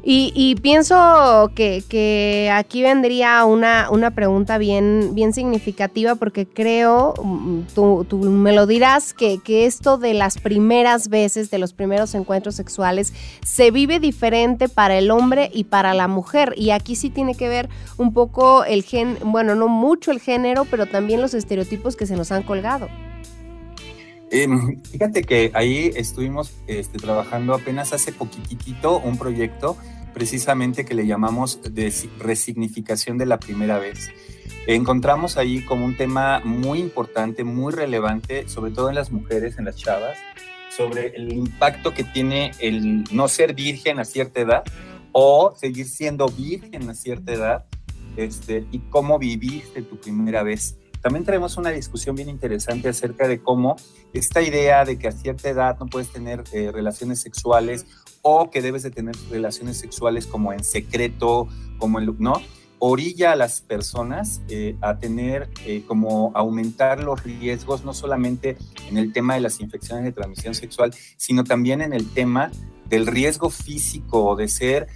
Y, 0.03 0.55
pienso 0.63 1.51
que, 1.53 2.49
aquí 2.51 2.81
vendría 2.81 3.45
una, 3.45 3.89
una 3.91 4.11
pregunta 4.11 4.57
bien, 4.57 5.13
bien 5.13 5.31
significativa 5.31 6.15
porque 6.15 6.47
creo, 6.47 7.13
mm, 7.23 7.61
tú, 7.75 8.05
me 8.23 8.51
lo 8.51 8.65
dirás, 8.65 9.13
que, 9.13 9.39
esto 9.65 9.97
de 9.97 10.15
las 10.15 10.39
primeras 10.39 11.07
veces, 11.09 11.51
de 11.51 11.59
los 11.59 11.73
primeros 11.73 12.15
encuentros 12.15 12.55
sexuales, 12.55 13.13
se 13.45 13.69
vive 13.69 13.99
diferente 13.99 14.69
para 14.69 14.97
el 14.97 15.11
hombre 15.11 15.51
y 15.53 15.65
para 15.65 15.93
la 15.93 16.07
mujer. 16.07 16.55
Y 16.57 16.71
aquí 16.71 16.95
sí 16.95 17.11
tiene 17.11 17.35
que 17.35 17.47
ver 17.47 17.69
un 17.97 18.11
poco 18.11 18.63
el 18.63 18.83
gen, 18.83 19.17
bueno, 19.23 19.53
no 19.53 19.67
mucho 19.67 20.11
el 20.11 20.19
género, 20.19 20.65
pero 20.65 20.87
también 20.87 21.21
los 21.21 21.35
estereotipos 21.35 21.95
que 21.95 22.07
se 22.07 22.15
nos 22.15 22.31
han 22.31 22.41
colgado. 22.41 22.87
Em, 24.31 24.81
fíjate 24.83 25.23
que 25.23 25.51
ahí 25.53 25.91
estuvimos 25.95 26.53
este, 26.67 26.97
trabajando 26.97 27.53
apenas 27.53 27.91
hace 27.91 28.13
poquitito 28.13 28.97
un 28.99 29.17
proyecto 29.17 29.77
precisamente 30.13 30.85
que 30.85 30.93
le 30.93 31.05
llamamos 31.05 31.59
de 31.61 31.93
resignificación 32.17 33.17
de 33.17 33.25
la 33.25 33.39
primera 33.39 33.77
vez. 33.77 34.09
Encontramos 34.67 35.37
ahí 35.37 35.63
como 35.65 35.85
un 35.85 35.97
tema 35.97 36.41
muy 36.45 36.79
importante, 36.79 37.43
muy 37.43 37.73
relevante, 37.73 38.47
sobre 38.47 38.71
todo 38.71 38.89
en 38.89 38.95
las 38.95 39.11
mujeres, 39.11 39.57
en 39.57 39.65
las 39.65 39.75
chavas, 39.75 40.17
sobre 40.69 41.07
el 41.07 41.33
impacto 41.33 41.93
que 41.93 42.03
tiene 42.05 42.51
el 42.59 43.03
no 43.11 43.27
ser 43.27 43.53
virgen 43.53 43.99
a 43.99 44.05
cierta 44.05 44.39
edad 44.39 44.63
o 45.11 45.53
seguir 45.57 45.87
siendo 45.87 46.27
virgen 46.27 46.89
a 46.89 46.93
cierta 46.93 47.33
edad 47.33 47.65
este, 48.15 48.65
y 48.71 48.79
cómo 48.79 49.19
viviste 49.19 49.81
tu 49.81 49.97
primera 49.97 50.43
vez. 50.43 50.77
También 51.01 51.25
tenemos 51.25 51.57
una 51.57 51.71
discusión 51.71 52.15
bien 52.15 52.29
interesante 52.29 52.89
acerca 52.89 53.27
de 53.27 53.41
cómo 53.41 53.75
esta 54.13 54.41
idea 54.41 54.85
de 54.85 54.99
que 54.99 55.07
a 55.07 55.11
cierta 55.11 55.49
edad 55.49 55.77
no 55.79 55.87
puedes 55.87 56.09
tener 56.09 56.43
eh, 56.53 56.71
relaciones 56.71 57.19
sexuales 57.19 57.85
o 58.21 58.49
que 58.49 58.61
debes 58.61 58.83
de 58.83 58.91
tener 58.91 59.15
relaciones 59.29 59.77
sexuales 59.77 60.27
como 60.27 60.53
en 60.53 60.63
secreto, 60.63 61.47
como 61.79 61.99
en, 61.99 62.15
¿no? 62.19 62.35
orilla 62.83 63.33
a 63.33 63.35
las 63.35 63.61
personas 63.61 64.41
eh, 64.49 64.75
a 64.81 64.97
tener 64.97 65.49
eh, 65.67 65.83
como 65.87 66.31
aumentar 66.33 67.03
los 67.03 67.23
riesgos, 67.23 67.85
no 67.85 67.93
solamente 67.93 68.57
en 68.89 68.97
el 68.97 69.13
tema 69.13 69.35
de 69.35 69.41
las 69.41 69.59
infecciones 69.59 70.03
de 70.03 70.11
transmisión 70.11 70.55
sexual, 70.55 70.91
sino 71.15 71.43
también 71.43 71.81
en 71.81 71.93
el 71.93 72.11
tema 72.11 72.51
del 72.89 73.05
riesgo 73.05 73.51
físico 73.51 74.35
de 74.35 74.47
ser 74.47 74.87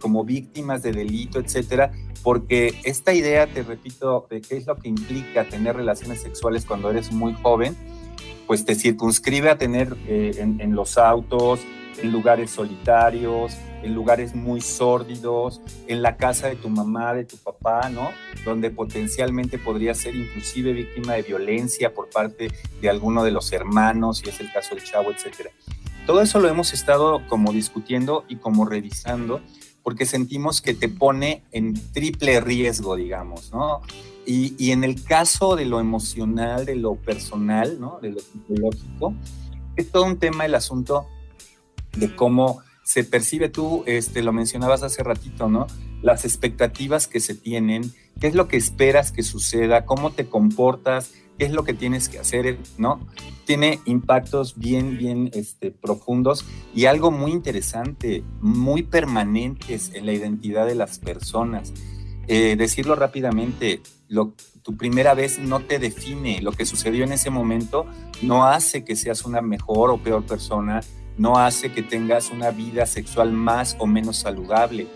como 0.00 0.24
víctimas 0.24 0.82
de 0.82 0.92
delito, 0.92 1.38
etcétera, 1.38 1.92
porque 2.22 2.74
esta 2.84 3.14
idea, 3.14 3.46
te 3.46 3.62
repito, 3.62 4.26
de 4.30 4.40
qué 4.40 4.56
es 4.56 4.66
lo 4.66 4.76
que 4.76 4.88
implica 4.88 5.44
tener 5.44 5.76
relaciones 5.76 6.20
sexuales 6.20 6.64
cuando 6.64 6.90
eres 6.90 7.12
muy 7.12 7.34
joven, 7.34 7.76
pues 8.46 8.64
te 8.64 8.74
circunscribe 8.74 9.50
a 9.50 9.58
tener 9.58 9.94
eh, 10.08 10.32
en, 10.38 10.74
los 10.74 10.96
autos, 10.96 11.60
en 12.02 12.10
lugares 12.10 12.50
solitarios, 12.50 13.56
en 13.82 13.94
lugares 13.94 14.34
muy 14.34 14.60
sórdidos, 14.60 15.60
en 15.86 16.02
la 16.02 16.16
casa 16.16 16.48
de 16.48 16.56
tu 16.56 16.68
mamá, 16.68 17.14
de 17.14 17.24
tu 17.24 17.36
papá, 17.36 17.90
¿no? 17.90 18.10
Donde 18.44 18.70
potencialmente 18.70 19.58
podría 19.58 19.94
ser 19.94 20.16
inclusive 20.16 20.72
víctima 20.72 21.14
de 21.14 21.22
violencia 21.22 21.92
por 21.92 22.08
parte 22.08 22.48
de 22.80 22.88
alguno 22.88 23.22
de 23.22 23.30
los 23.30 23.52
hermanos, 23.52 24.18
si 24.18 24.30
es 24.30 24.40
el 24.40 24.50
caso 24.50 24.74
del 24.74 24.82
chavo, 24.82 25.10
etcétera. 25.12 25.50
Todo 26.08 26.22
eso 26.22 26.40
lo 26.40 26.48
hemos 26.48 26.72
estado 26.72 27.20
como 27.28 27.52
discutiendo 27.52 28.24
y 28.30 28.36
como 28.36 28.64
revisando 28.64 29.42
porque 29.82 30.06
sentimos 30.06 30.62
que 30.62 30.72
te 30.72 30.88
pone 30.88 31.44
en 31.52 31.74
triple 31.92 32.40
riesgo, 32.40 32.96
digamos, 32.96 33.52
¿no? 33.52 33.82
Y, 34.24 34.70
en 34.70 34.84
el 34.84 35.04
caso 35.04 35.54
de 35.54 35.66
lo 35.66 35.80
emocional, 35.80 36.64
de 36.64 36.76
lo 36.76 36.94
personal, 36.94 37.78
¿no? 37.78 37.98
De 38.00 38.12
lo 38.12 38.20
psicológico, 38.20 39.12
es 39.76 39.90
todo 39.90 40.04
un 40.04 40.18
tema 40.18 40.46
el 40.46 40.54
asunto 40.54 41.06
de 41.94 42.16
cómo 42.16 42.62
se 42.82 43.04
percibe 43.04 43.50
tú, 43.50 43.84
este, 43.84 44.22
lo 44.22 44.32
mencionabas 44.32 44.82
hace 44.82 45.02
ratito, 45.02 45.50
¿no? 45.50 45.66
Las 46.00 46.24
expectativas 46.24 47.06
que 47.06 47.20
se 47.20 47.34
tienen, 47.34 47.92
qué 48.18 48.28
es 48.28 48.34
lo 48.34 48.48
que 48.48 48.56
esperas 48.56 49.12
que 49.12 49.22
suceda, 49.22 49.84
cómo 49.84 50.10
te 50.12 50.26
comportas, 50.26 51.12
qué 51.38 51.44
es 51.44 51.52
lo 51.52 51.64
que 51.64 51.72
tienes 51.72 52.08
que 52.08 52.18
hacer, 52.18 52.58
¿no? 52.76 53.00
Tiene 53.44 53.80
impactos 53.84 54.58
bien, 54.58 54.98
bien 54.98 55.30
este, 55.32 55.70
profundos 55.70 56.44
y 56.74 56.86
algo 56.86 57.10
muy 57.10 57.30
interesante, 57.30 58.24
muy 58.40 58.82
permanentes 58.82 59.92
en 59.94 60.06
la 60.06 60.12
identidad 60.12 60.66
de 60.66 60.74
las 60.74 60.98
personas. 60.98 61.72
Eh, 62.26 62.56
decirlo 62.56 62.94
rápidamente, 62.94 63.80
lo, 64.08 64.34
tu 64.62 64.76
primera 64.76 65.14
vez 65.14 65.38
no 65.38 65.60
te 65.60 65.78
define, 65.78 66.42
lo 66.42 66.52
que 66.52 66.66
sucedió 66.66 67.04
en 67.04 67.12
ese 67.12 67.30
momento 67.30 67.86
no 68.20 68.46
hace 68.46 68.84
que 68.84 68.96
seas 68.96 69.24
una 69.24 69.40
mejor 69.40 69.90
o 69.90 69.98
peor 69.98 70.26
persona, 70.26 70.80
no 71.16 71.38
hace 71.38 71.72
que 71.72 71.82
tengas 71.82 72.30
una 72.30 72.50
vida 72.50 72.84
sexual 72.84 73.32
más 73.32 73.76
o 73.78 73.86
menos 73.86 74.18
saludable, 74.18 74.86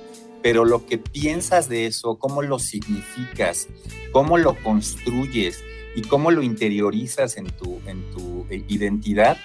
pero 0.43 0.65
lo 0.65 0.85
que 0.87 0.99
piensas 0.99 1.69
de 1.69 1.87
eso, 1.87 2.19
cómo 2.19 2.43
lo 2.43 2.59
significas, 2.59 3.69
cómo 4.13 4.39
lo 4.39 4.55
construyes, 4.63 5.63
y 5.95 6.03
cómo 6.03 6.31
lo 6.31 6.43
interiorizas 6.43 7.37
en 7.37 7.47
tu, 7.47 7.81
en 7.87 8.11
tu 8.11 8.47
eh, 8.51 8.65
identidad 8.69 9.37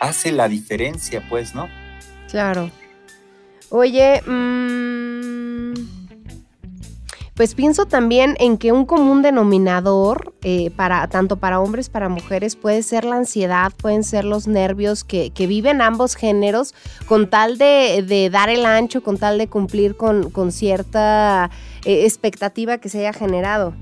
hace 0.00 0.32
la 0.32 0.48
diferencia, 0.48 1.26
pues, 1.28 1.54
¿no? 1.54 1.68
Claro. 2.30 2.70
Oye, 3.70 4.22
mm, 4.22 5.74
pues 7.40 7.54
pienso 7.54 7.86
también 7.86 8.36
en 8.38 8.58
que 8.58 8.70
un 8.70 8.84
común 8.84 9.22
denominador 9.22 10.34
eh, 10.42 10.70
para 10.76 11.06
tanto 11.08 11.36
para 11.36 11.58
hombres 11.58 11.88
para 11.88 12.10
mujeres 12.10 12.54
puede 12.54 12.82
ser 12.82 13.04
la 13.04 13.16
ansiedad, 13.16 13.72
pueden 13.74 14.04
ser 14.04 14.26
los 14.26 14.46
nervios 14.46 15.04
que, 15.04 15.32
viven 15.34 15.80
ambos 15.80 16.16
géneros 16.16 16.74
con 17.06 17.30
tal 17.30 17.56
de, 17.56 18.28
dar 18.30 18.50
el 18.50 18.66
ancho, 18.66 19.02
con 19.02 19.16
tal 19.16 19.38
de 19.38 19.48
cumplir 19.48 19.96
con, 19.96 20.52
cierta 20.52 21.50
eh, 21.86 22.04
expectativa 22.04 22.76
que 22.76 22.90
se 22.90 22.98
haya 22.98 23.14
generado. 23.14 23.74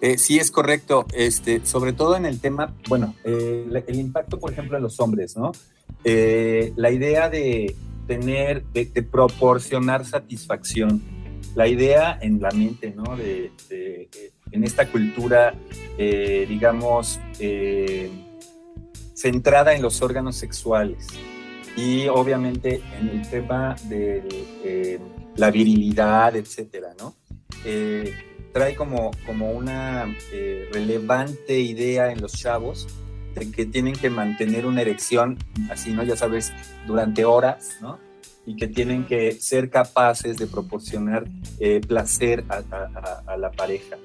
Eh, 0.00 0.16
sí, 0.16 0.38
es 0.38 0.50
correcto. 0.50 1.06
Este, 1.12 1.64
sobre 1.66 1.92
todo 1.92 2.16
en 2.16 2.24
el 2.24 2.40
tema, 2.40 2.74
bueno, 2.88 3.14
eh, 3.24 3.84
el 3.86 3.96
impacto, 3.96 4.38
por 4.38 4.52
ejemplo, 4.52 4.76
en 4.76 4.82
los 4.82 4.98
hombres, 5.00 5.36
¿no? 5.36 5.52
Eh, 6.04 6.72
la 6.76 6.90
idea 6.90 7.28
de 7.28 7.76
tener, 8.06 8.64
de, 8.72 8.86
proporcionar 9.02 10.04
satisfacción, 10.06 11.02
la 11.54 11.68
idea 11.68 12.18
en 12.20 12.40
la 12.40 12.50
mente, 12.50 12.94
¿no? 12.96 13.16
De, 13.16 13.52
en 14.52 14.64
esta 14.64 14.90
cultura, 14.90 15.54
digamos, 15.96 17.20
centrada 19.14 19.74
en 19.74 19.82
los 19.82 20.02
órganos 20.02 20.36
sexuales 20.36 21.06
y 21.76 22.08
obviamente 22.08 22.80
en 22.98 23.08
el 23.10 23.28
tema 23.28 23.76
de 23.84 24.98
la 25.36 25.50
virilidad, 25.50 26.34
etcétera, 26.34 26.94
¿no? 26.98 27.14
Trae 28.52 28.74
como, 28.74 29.10
como 29.26 29.52
una 29.52 30.14
eh, 30.32 30.68
relevante 30.72 31.60
idea 31.60 32.10
en 32.10 32.20
los 32.20 32.32
chavos 32.32 32.88
de 33.34 33.50
que 33.50 33.64
tienen 33.64 33.94
que 33.94 34.10
mantener 34.10 34.66
una 34.66 34.80
erección, 34.80 35.38
así, 35.70 35.92
¿no? 35.92 36.02
Ya 36.02 36.16
sabes, 36.16 36.52
durante 36.86 37.24
horas, 37.24 37.78
¿no? 37.80 37.98
Y 38.44 38.56
que 38.56 38.66
tienen 38.66 39.06
que 39.06 39.32
ser 39.32 39.70
capaces 39.70 40.36
de 40.36 40.46
proporcionar 40.48 41.26
eh, 41.60 41.80
placer 41.80 42.44
a, 42.48 43.36
la 43.36 43.52
pareja. 43.52 43.96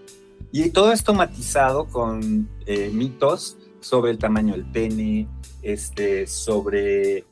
Y 0.51 0.69
todo 0.69 0.91
esto 0.91 1.13
matizado 1.13 1.87
con 1.87 2.47
eh, 2.67 2.91
mitos 2.93 3.57
sobre 3.79 4.11
el 4.11 4.19
tamaño 4.19 4.53
del 4.53 4.65
pene, 4.65 5.27
este, 5.63 6.27
sobre 6.27 7.25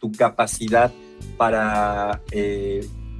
tu 0.00 0.10
capacidad 0.12 0.90
para 1.36 2.22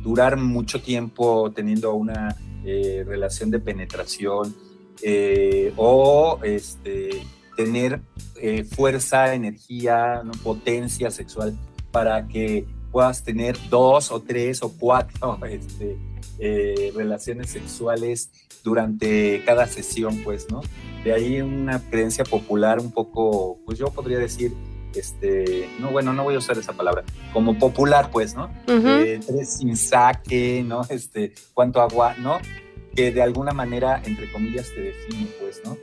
durar 0.03 0.39
mucho 0.39 0.81
tiempo 0.81 1.53
teniendo 1.55 1.95
una 1.95 2.35
eh, 2.65 3.05
relación 3.07 3.51
de 3.51 3.61
penetración 3.61 4.55
eh, 5.03 5.73
o 5.77 6.39
este, 6.43 7.11
tener 7.57 8.01
eh, 8.41 8.65
fuerza, 8.65 9.35
energía, 9.35 10.23
potencia 10.43 11.11
sexual 11.11 11.55
para 11.91 12.27
que 12.27 12.67
puedas 12.91 13.23
tener 13.23 13.57
dos 13.69 14.11
o 14.11 14.21
tres 14.21 14.63
o 14.63 14.73
cuatro 14.73 15.39
este, 15.47 15.99
relaciones 16.95 17.51
sexuales 17.51 18.31
durante 18.63 19.43
cada 19.45 19.67
sesión, 19.67 20.23
pues, 20.25 20.51
¿no? 20.51 20.63
De 21.05 21.13
ahí 21.13 21.41
una 21.43 21.81
creencia 21.91 22.25
popular 22.25 22.81
un 22.81 22.91
poco, 22.91 23.61
pues 23.67 23.79
yo 23.79 23.87
podría 23.91 24.19
decir, 24.19 24.55
este, 24.95 25.69
no, 25.79 25.91
bueno, 25.91 26.13
no 26.13 26.25
voy 26.25 26.35
a 26.35 26.39
usar 26.39 26.59
esa 26.59 26.73
palabra, 26.73 27.05
como 27.33 27.59
popular, 27.59 28.11
pues, 28.11 28.35
¿no? 28.35 28.51
tres 28.67 29.59
sin 29.59 29.77
saque, 29.77 30.65
¿no? 30.67 30.83
Este, 30.89 31.33
cuánto 31.53 31.81
agua, 31.81 32.15
¿no? 32.19 32.39
Que 32.95 33.13
de 33.13 33.23
alguna 33.23 33.53
manera, 33.53 34.01
entre 34.05 34.31
comillas, 34.31 34.69
te 34.75 34.81
define, 34.81 35.29
pues, 35.41 35.63
¿no? 35.65 35.77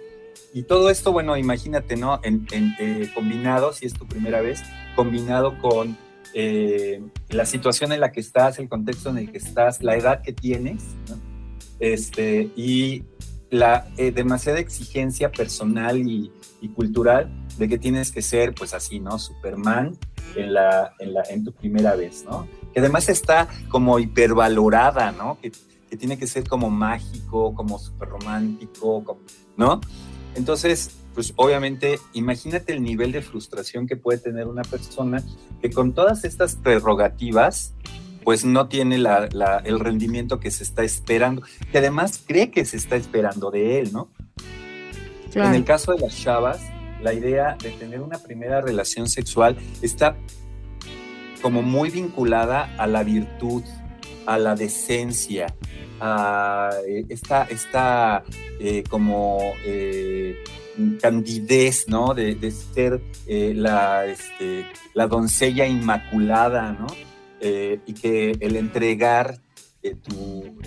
Y 0.54 0.64
todo 0.64 0.90
esto, 0.90 1.12
bueno, 1.12 1.38
imagínate, 1.38 1.96
¿no? 1.96 2.20
En, 2.24 2.46
eh, 2.52 3.10
combinado, 3.14 3.74
si 3.74 3.86
es 3.86 3.94
tu 3.94 4.06
primera 4.06 4.42
vez, 4.42 4.62
combinado 4.96 5.58
con 5.60 5.98
eh, 6.34 7.02
la 7.30 7.46
situación 7.46 7.92
en 7.92 8.02
la 8.02 8.12
que 8.12 8.20
estás, 8.20 8.60
el 8.60 8.68
contexto 8.68 9.10
en 9.10 9.18
el 9.20 9.32
que 9.32 9.38
estás, 9.38 9.82
la 9.82 9.96
edad 9.96 10.22
que 10.22 10.34
tienes, 10.34 10.84
¿no? 11.10 11.18
Este, 11.80 12.52
y 12.56 13.04
la 13.52 13.86
eh, 13.98 14.12
demasiada 14.12 14.60
exigencia 14.60 15.32
personal 15.32 15.98
y, 15.98 16.32
cultural 16.76 17.30
de 17.58 17.68
que 17.68 17.78
tienes 17.78 18.12
que 18.12 18.22
ser, 18.22 18.54
pues 18.54 18.74
así, 18.74 19.00
¿no? 19.00 19.20
Superman 19.20 19.98
en, 20.36 20.54
la, 20.54 20.94
en, 21.00 21.14
la, 21.14 21.24
en 21.30 21.44
tu 21.44 21.52
primera 21.52 21.96
vez, 21.96 22.24
¿no? 22.24 22.48
Que 22.74 22.80
además 22.80 23.10
está 23.10 23.48
como 23.70 24.00
hipervalorada, 24.00 25.12
¿no? 25.12 25.38
Que, 25.42 25.52
que 25.90 25.98
tiene 25.98 26.18
que 26.18 26.28
ser 26.28 26.48
como 26.48 26.70
mágico, 26.70 27.54
como 27.54 27.78
súper 27.78 28.10
romántico, 28.10 29.18
¿no? 29.58 29.82
Entonces, 30.36 30.92
pues 31.14 31.34
obviamente, 31.36 32.00
imagínate 32.14 32.74
el 32.74 32.82
nivel 32.82 33.12
de 33.12 33.22
frustración 33.22 33.88
que 33.88 33.98
puede 33.98 34.20
tener 34.20 34.48
una 34.48 34.62
persona 34.62 35.22
que 35.62 35.70
con 35.70 35.94
todas 35.94 36.24
estas 36.24 36.56
prerrogativas, 36.56 37.74
pues 38.24 38.46
no 38.46 38.68
tiene 38.68 38.96
el 38.96 39.80
rendimiento 39.80 40.40
que 40.40 40.52
se 40.52 40.64
está 40.64 40.84
esperando, 40.84 41.44
que 41.72 41.78
además 41.78 42.24
cree 42.26 42.52
que 42.52 42.66
se 42.66 42.78
está 42.78 42.96
esperando 42.96 43.52
de 43.52 43.80
él, 43.80 43.94
¿no? 43.94 44.10
En 45.34 45.54
el 45.56 45.64
caso 45.64 45.94
de 45.94 46.00
las 46.00 46.18
chavas, 46.18 46.60
la 47.02 47.14
idea 47.14 47.56
de 47.62 47.72
tener 47.72 48.02
una 48.02 48.20
primera 48.20 48.62
relación 48.62 49.08
sexual 49.08 49.58
está 49.82 50.18
como 51.42 51.62
muy 51.62 51.90
vinculada 51.90 52.76
a 52.78 52.86
la 52.86 53.04
virtud, 53.04 53.64
a 54.26 54.38
la 54.38 54.56
decencia, 54.56 55.48
a 56.00 56.70
eh, 56.88 57.06
esta, 57.10 57.44
esta 57.44 58.24
eh, 58.60 58.84
como 58.90 59.54
eh, 59.66 60.36
candidez, 61.02 61.88
¿no? 61.88 62.14
De, 62.14 62.52
ser 62.52 63.02
la, 63.28 64.06
este, 64.06 64.66
la 64.94 65.08
doncella 65.08 65.66
inmaculada, 65.66 66.74
¿no? 66.74 66.88
Y 67.42 67.94
que 67.94 68.38
el 68.40 68.56
entregar 68.56 69.40
tu, 70.04 70.58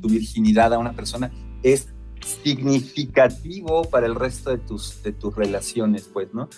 tu, 0.00 0.08
virginidad 0.08 0.72
a 0.72 0.78
una 0.78 0.92
persona 0.92 1.30
es 1.62 1.88
significativo 2.42 3.84
para 3.84 4.06
el 4.06 4.14
resto 4.14 4.50
de 4.50 4.58
tus, 4.58 5.02
de 5.02 5.12
tus 5.12 5.34
relaciones, 5.34 6.08
pues, 6.12 6.32
¿no? 6.32 6.48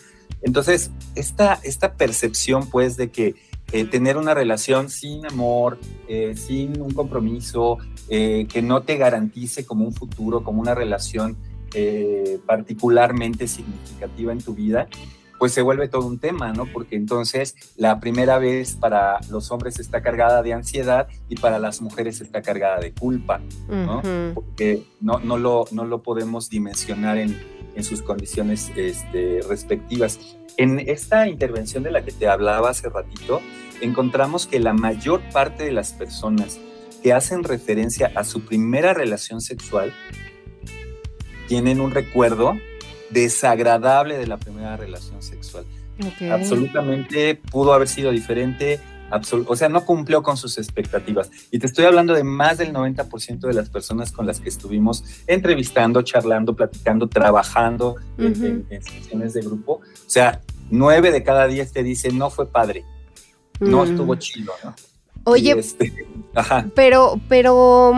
Entonces, 0.42 0.90
esta, 1.14 1.58
esta 1.62 1.94
percepción, 1.94 2.68
pues, 2.68 2.96
de 2.96 3.10
que 3.10 3.34
eh, 3.72 3.84
tener 3.86 4.16
una 4.16 4.34
relación 4.34 4.90
sin 4.90 5.26
amor, 5.26 5.78
eh, 6.06 6.34
sin 6.36 6.80
un 6.80 6.92
compromiso, 6.92 7.78
eh, 8.08 8.46
que 8.52 8.62
no 8.62 8.82
te 8.82 8.96
garantice 8.96 9.64
como 9.64 9.86
un 9.86 9.94
futuro, 9.94 10.44
como 10.44 10.60
una 10.60 10.74
relación 10.74 11.36
particularmente 12.46 13.48
significativa 13.48 14.30
en 14.30 14.40
tu 14.40 14.54
vida, 14.54 14.86
pues 15.44 15.52
se 15.52 15.60
vuelve 15.60 15.88
todo 15.88 16.06
un 16.06 16.18
tema, 16.18 16.54
¿no? 16.54 16.64
Porque 16.64 16.96
entonces 16.96 17.54
la 17.76 18.00
primera 18.00 18.38
vez 18.38 18.76
para 18.76 19.20
los 19.28 19.50
hombres 19.50 19.78
está 19.78 20.00
cargada 20.00 20.42
de 20.42 20.54
ansiedad 20.54 21.06
y 21.28 21.34
para 21.34 21.58
las 21.58 21.82
mujeres 21.82 22.22
está 22.22 22.40
cargada 22.40 22.80
de 22.80 22.94
culpa, 22.94 23.42
¿no? 23.68 24.00
Porque 24.32 24.84
no, 25.02 25.18
no, 25.18 25.36
lo, 25.36 25.66
no 25.70 25.84
lo 25.84 26.02
podemos 26.02 26.48
dimensionar 26.48 27.18
en, 27.18 27.38
en 27.74 27.84
sus 27.84 28.00
condiciones 28.00 28.72
este, 28.74 29.40
respectivas. 29.46 30.18
En 30.56 30.78
esta 30.78 31.28
intervención 31.28 31.82
de 31.82 31.90
la 31.90 32.02
que 32.02 32.12
te 32.12 32.26
hablaba 32.26 32.70
hace 32.70 32.88
ratito, 32.88 33.42
encontramos 33.82 34.46
que 34.46 34.60
la 34.60 34.72
mayor 34.72 35.20
parte 35.30 35.64
de 35.64 35.72
las 35.72 35.92
personas 35.92 36.58
que 37.02 37.12
hacen 37.12 37.44
referencia 37.44 38.10
a 38.14 38.24
su 38.24 38.46
primera 38.46 38.94
relación 38.94 39.42
sexual 39.42 39.92
tienen 41.48 41.82
un 41.82 41.90
recuerdo 41.90 42.54
desagradable 43.14 44.18
de 44.18 44.26
la 44.26 44.36
primera 44.36 44.76
relación 44.76 45.22
sexual. 45.22 45.64
Absolutamente 46.30 47.36
pudo 47.36 47.72
haber 47.72 47.88
sido 47.88 48.10
diferente, 48.10 48.80
o 49.46 49.56
sea, 49.56 49.68
no 49.68 49.84
cumplió 49.84 50.22
con 50.22 50.36
sus 50.36 50.58
expectativas. 50.58 51.30
Y 51.52 51.60
te 51.60 51.66
estoy 51.66 51.84
hablando 51.84 52.12
de 52.14 52.24
más 52.24 52.58
del 52.58 52.72
90% 52.72 53.38
de 53.46 53.54
las 53.54 53.70
personas 53.70 54.10
con 54.10 54.26
las 54.26 54.40
que 54.40 54.48
estuvimos 54.48 55.04
entrevistando, 55.28 56.02
charlando, 56.02 56.56
platicando, 56.56 57.08
trabajando 57.08 57.94
en, 58.18 58.66
sesiones 58.82 59.34
de 59.34 59.42
grupo. 59.42 59.74
O 59.74 60.10
sea, 60.10 60.42
nueve 60.70 61.12
de 61.12 61.22
cada 61.22 61.46
diez 61.46 61.72
te 61.72 61.84
dicen, 61.84 62.18
no 62.18 62.28
fue 62.28 62.48
padre, 62.48 62.84
no 63.60 63.84
mm. 63.84 63.90
estuvo 63.90 64.14
chido, 64.16 64.52
¿no? 64.64 64.74
Oye, 65.26 65.52
este, 65.58 66.06
pero, 66.74 67.20
pero, 67.28 67.94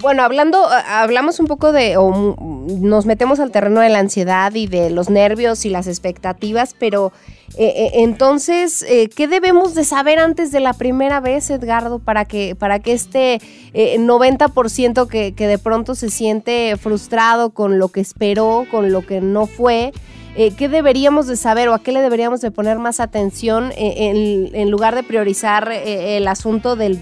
bueno, 0.00 0.22
hablando, 0.22 0.66
hablamos 0.68 1.40
un 1.40 1.46
poco 1.46 1.72
de, 1.72 1.96
o 1.96 2.36
nos 2.66 3.06
metemos 3.06 3.40
al 3.40 3.50
terreno 3.50 3.80
de 3.80 3.88
la 3.88 3.98
ansiedad 3.98 4.54
y 4.54 4.66
de 4.66 4.90
los 4.90 5.10
nervios 5.10 5.64
y 5.64 5.70
las 5.70 5.86
expectativas, 5.86 6.74
pero 6.78 7.12
eh, 7.56 7.72
eh, 7.76 7.90
entonces, 7.96 8.82
eh, 8.82 9.08
¿qué 9.14 9.28
debemos 9.28 9.74
de 9.74 9.84
saber 9.84 10.18
antes 10.18 10.52
de 10.52 10.60
la 10.60 10.72
primera 10.72 11.20
vez, 11.20 11.50
Edgardo, 11.50 11.98
para 11.98 12.24
que, 12.24 12.54
para 12.54 12.78
que 12.78 12.92
este 12.92 13.40
90% 13.74 15.06
que, 15.06 15.34
que 15.34 15.46
de 15.46 15.58
pronto 15.58 15.94
se 15.94 16.10
siente 16.10 16.76
frustrado 16.76 17.50
con 17.50 17.78
lo 17.78 17.88
que 17.88 18.00
esperó, 18.00 18.66
con 18.70 18.92
lo 18.92 19.04
que 19.04 19.20
no 19.20 19.46
fue, 19.46 19.92
eh, 20.34 20.52
¿qué 20.56 20.68
deberíamos 20.68 21.26
de 21.26 21.36
saber 21.36 21.68
o 21.68 21.74
a 21.74 21.82
qué 21.82 21.92
le 21.92 22.00
deberíamos 22.00 22.40
de 22.40 22.50
poner 22.50 22.78
más 22.78 23.00
atención 23.00 23.70
eh, 23.76 24.50
en, 24.54 24.70
lugar 24.70 24.94
de 24.94 25.02
priorizar 25.02 25.70
eh, 25.70 26.16
el 26.16 26.26
asunto 26.26 26.74
del, 26.74 26.98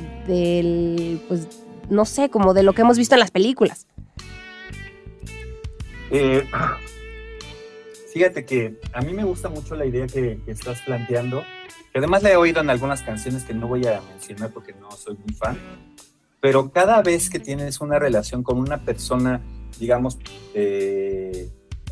pues, 1.28 1.46
no 1.90 2.04
sé, 2.04 2.30
como 2.30 2.54
de 2.54 2.62
lo 2.62 2.72
que 2.72 2.82
hemos 2.82 2.96
visto 2.98 3.14
en 3.14 3.20
las 3.20 3.30
películas? 3.30 3.86
fíjate 8.12 8.44
que 8.44 8.80
a 8.92 9.00
mí 9.02 9.12
me 9.12 9.22
gusta 9.22 9.48
mucho 9.48 9.76
la 9.76 9.86
idea 9.86 10.08
que, 10.08 10.40
que 10.44 10.50
estás 10.50 10.80
planteando, 10.82 11.44
que 11.92 11.98
además 11.98 12.24
la 12.24 12.32
he 12.32 12.36
oído 12.36 12.60
en 12.60 12.68
algunas 12.68 13.02
canciones 13.02 13.44
que 13.44 13.54
no 13.54 13.68
voy 13.68 13.86
a 13.86 14.00
mencionar 14.00 14.50
porque 14.50 14.72
no 14.72 14.90
soy 14.90 15.16
muy 15.16 15.32
fan, 15.34 15.56
pero 16.40 16.72
cada 16.72 17.02
vez 17.02 17.30
que 17.30 17.38
tienes 17.38 17.80
una 17.80 17.98
relación 17.98 18.42
con 18.42 18.58
una 18.58 18.78
persona, 18.78 19.40
digamos, 19.78 20.18
eh, 20.54 21.48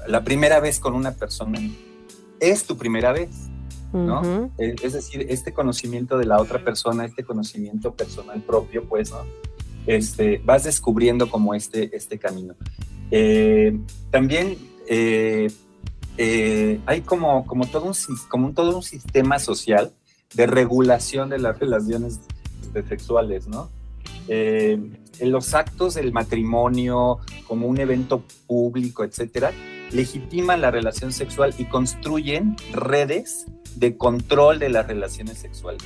la 0.06 0.24
primera 0.24 0.58
vez 0.58 0.80
con 0.80 0.94
una 0.94 1.12
persona 1.12 1.60
es 2.40 2.64
tu 2.64 2.76
primera 2.76 3.12
vez, 3.12 3.30
¿no? 3.92 4.50
Es 4.58 4.92
decir, 4.92 5.26
este 5.28 5.52
conocimiento 5.52 6.18
de 6.18 6.26
la 6.26 6.40
otra 6.40 6.64
persona, 6.64 7.04
este 7.04 7.24
conocimiento 7.24 7.94
personal 7.94 8.40
propio, 8.42 8.88
pues, 8.88 9.10
¿no? 9.10 9.24
Este, 9.88 10.38
vas 10.44 10.64
descubriendo 10.64 11.30
como 11.30 11.54
este, 11.54 11.96
este 11.96 12.18
camino. 12.18 12.54
Eh, 13.10 13.74
también 14.10 14.58
eh, 14.86 15.50
eh, 16.18 16.78
hay 16.84 17.00
como, 17.00 17.46
como, 17.46 17.66
todo 17.66 17.86
un, 17.86 17.94
como 18.28 18.52
todo 18.52 18.76
un 18.76 18.82
sistema 18.82 19.38
social 19.38 19.90
de 20.34 20.46
regulación 20.46 21.30
de 21.30 21.38
las 21.38 21.58
relaciones 21.60 22.20
sexuales, 22.86 23.48
¿no? 23.48 23.70
en 24.30 25.32
los 25.32 25.54
actos 25.54 25.94
del 25.94 26.12
matrimonio, 26.12 27.18
como 27.46 27.66
un 27.66 27.80
evento 27.80 28.22
público, 28.46 29.02
etcétera, 29.02 29.52
legitiman 29.90 30.60
la 30.60 30.70
relación 30.70 31.12
sexual 31.12 31.54
y 31.56 31.64
construyen 31.64 32.54
redes 32.72 33.46
de 33.76 33.96
control 33.96 34.58
de 34.58 34.68
las 34.68 34.86
relaciones 34.86 35.38
sexuales. 35.38 35.82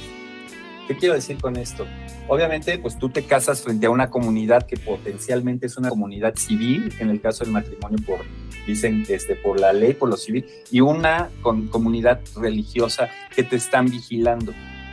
¿Qué 0.88 0.97
quiero 0.97 1.14
decir 1.14 1.38
con 1.38 1.57
esto? 1.57 1.87
Obviamente, 2.29 2.79
pues 2.79 2.99
tú 2.99 3.09
te 3.09 3.25
casas 3.25 3.62
frente 3.62 3.87
a 3.87 3.90
una 3.90 4.11
comunidad 4.11 4.66
que 4.66 4.77
potencialmente 4.77 5.66
es 5.66 5.77
una 5.77 5.88
comunidad 5.88 6.35
civil, 6.37 6.92
en 6.99 7.11
el 7.11 7.21
caso 7.21 7.45
del 7.45 7.53
matrimonio 7.53 7.99
por, 8.05 8.21
dicen, 8.66 9.05
este, 9.09 9.37
por 9.37 9.61
la 9.61 9.73
ley, 9.73 9.95
por 9.95 10.09
lo 10.09 10.16
civil, 10.16 10.47
y 10.71 10.81
una 10.81 11.31
comunidad 11.42 12.21
religiosa 12.37 13.09
que 13.35 13.42
te 13.42 13.57
están 13.57 13.87
vigilando. 13.87 14.53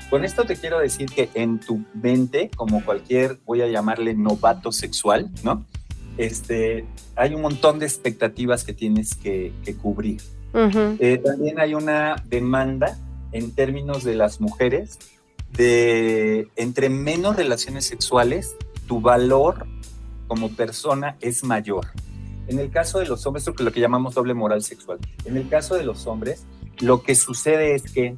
Con 0.10 0.26
esto 0.26 0.44
te 0.44 0.56
quiero 0.56 0.80
decir 0.80 1.08
que 1.10 1.30
en 1.34 1.60
tu 1.60 1.84
mente, 1.94 2.50
como 2.56 2.84
cualquier, 2.84 3.38
voy 3.46 3.62
a 3.62 3.68
llamarle 3.68 4.16
novato 4.16 4.72
sexual, 4.72 5.30
¿no? 5.44 5.66
Este, 6.18 6.86
hay 7.16 7.34
un 7.34 7.42
montón 7.42 7.80
de 7.80 7.86
expectativas 7.86 8.64
que 8.64 8.74
tienes 8.74 9.16
que, 9.16 9.54
cubrir. 9.82 10.22
Eh, 10.54 11.22
también 11.24 11.60
hay 11.60 11.76
una 11.76 12.16
demanda 12.28 12.98
en 13.32 13.54
términos 13.54 14.04
de 14.04 14.16
las 14.16 14.42
mujeres 14.42 14.98
de 15.54 16.48
entre 16.56 16.90
menos 16.90 17.36
relaciones 17.36 17.86
sexuales, 17.86 18.56
tu 18.88 19.02
valor 19.02 19.68
como 20.28 20.50
persona 20.50 21.18
es 21.22 21.44
mayor. 21.44 21.88
En 22.48 22.60
el 22.60 22.72
caso 22.72 23.00
de 23.00 23.06
los 23.06 23.26
hombres, 23.26 23.46
lo 23.60 23.72
que 23.72 23.80
llamamos 23.80 24.16
doble 24.16 24.34
moral 24.34 24.64
sexual. 24.64 25.00
En 25.26 25.38
el 25.38 25.48
caso 25.50 25.76
de 25.76 25.84
los 25.84 26.08
hombres, 26.08 26.46
lo 26.80 27.04
que 27.04 27.16
sucede 27.16 27.76
es 27.76 27.92
que 27.92 28.16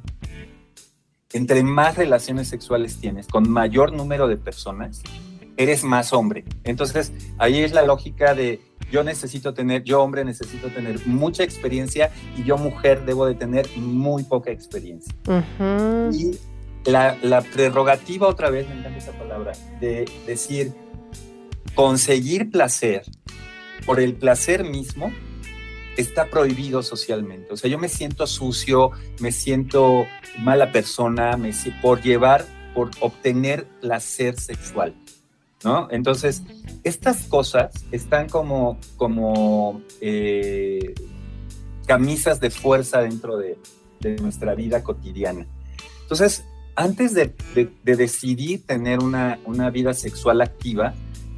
entre 1.32 1.62
más 1.62 1.96
relaciones 1.96 2.48
sexuales 2.48 2.96
tienes, 2.98 3.26
con 3.26 3.50
mayor 3.50 3.92
número 3.92 4.28
de 4.28 4.36
personas, 4.36 5.02
eres 5.56 5.84
más 5.84 6.12
hombre. 6.12 6.44
Entonces, 6.64 7.12
ahí 7.38 7.60
es 7.60 7.72
la 7.72 7.82
lógica 7.82 8.34
de 8.34 8.60
yo 8.90 9.02
necesito 9.02 9.54
tener, 9.54 9.84
yo 9.84 10.02
hombre 10.02 10.24
necesito 10.24 10.68
tener 10.68 11.06
mucha 11.06 11.42
experiencia 11.42 12.10
y 12.36 12.44
yo 12.44 12.58
mujer 12.58 13.04
debo 13.06 13.26
de 13.26 13.34
tener 13.34 13.66
muy 13.76 14.24
poca 14.24 14.50
experiencia. 14.50 15.14
Y 16.12 16.38
la, 16.84 17.42
prerrogativa, 17.52 18.26
otra 18.26 18.50
vez, 18.50 18.68
me 18.68 18.78
encanta 18.78 18.98
esa 18.98 19.12
palabra, 19.12 19.52
de 19.80 20.10
decir, 20.26 20.72
conseguir 21.74 22.50
placer 22.50 23.02
por 23.86 24.00
el 24.00 24.14
placer 24.14 24.64
mismo 24.64 25.12
está 25.96 26.26
prohibido 26.26 26.82
socialmente. 26.82 27.52
O 27.52 27.56
sea, 27.56 27.70
yo 27.70 27.78
me 27.78 27.88
siento 27.88 28.26
sucio, 28.26 28.90
me 29.20 29.32
siento 29.32 30.06
mala 30.38 30.72
persona, 30.72 31.36
me, 31.36 31.52
por 31.80 32.00
llevar, 32.02 32.46
por 32.74 32.90
obtener 33.00 33.66
placer 33.80 34.38
sexual. 34.38 34.94
¿No? 35.64 35.86
Entonces, 35.92 36.42
estas 36.82 37.24
cosas 37.24 37.72
están 37.92 38.28
como, 38.28 38.80
como 38.96 39.80
eh, 40.00 40.92
camisas 41.86 42.40
de 42.40 42.50
fuerza 42.50 43.00
dentro 43.00 43.36
de, 43.36 43.56
de 44.00 44.16
nuestra 44.16 44.56
vida 44.56 44.82
cotidiana. 44.82 45.46
Entonces, 46.02 46.44
antes 46.76 47.14
de, 47.14 47.34
decidir 47.82 48.66
tener 48.66 49.00
una, 49.00 49.38
vida 49.70 49.94
sexual 49.94 50.40
activa, 50.40 50.94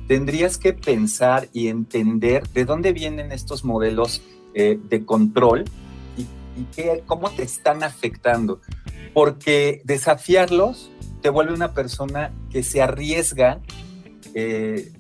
tendrías 0.07 0.59
que 0.59 0.73
pensar 0.73 1.49
y 1.53 1.68
entender 1.68 2.49
de 2.51 2.64
dónde 2.64 2.92
vienen 2.92 3.33
estos 3.33 3.64
modelos 3.64 4.23
eh, 4.55 4.79
de 4.88 5.05
control 5.05 5.64
y, 6.16 6.27
cómo 7.07 7.31
te 7.31 7.42
están 7.42 7.83
afectando. 7.83 8.61
Porque 9.12 9.83
desafiarlos 9.85 10.90
te 11.23 11.31
vuelve 11.31 11.55
una 11.55 11.73
persona 11.73 12.33
que 12.51 12.62
se 12.62 12.83
arriesga 12.83 13.61
eh, 14.35 14.92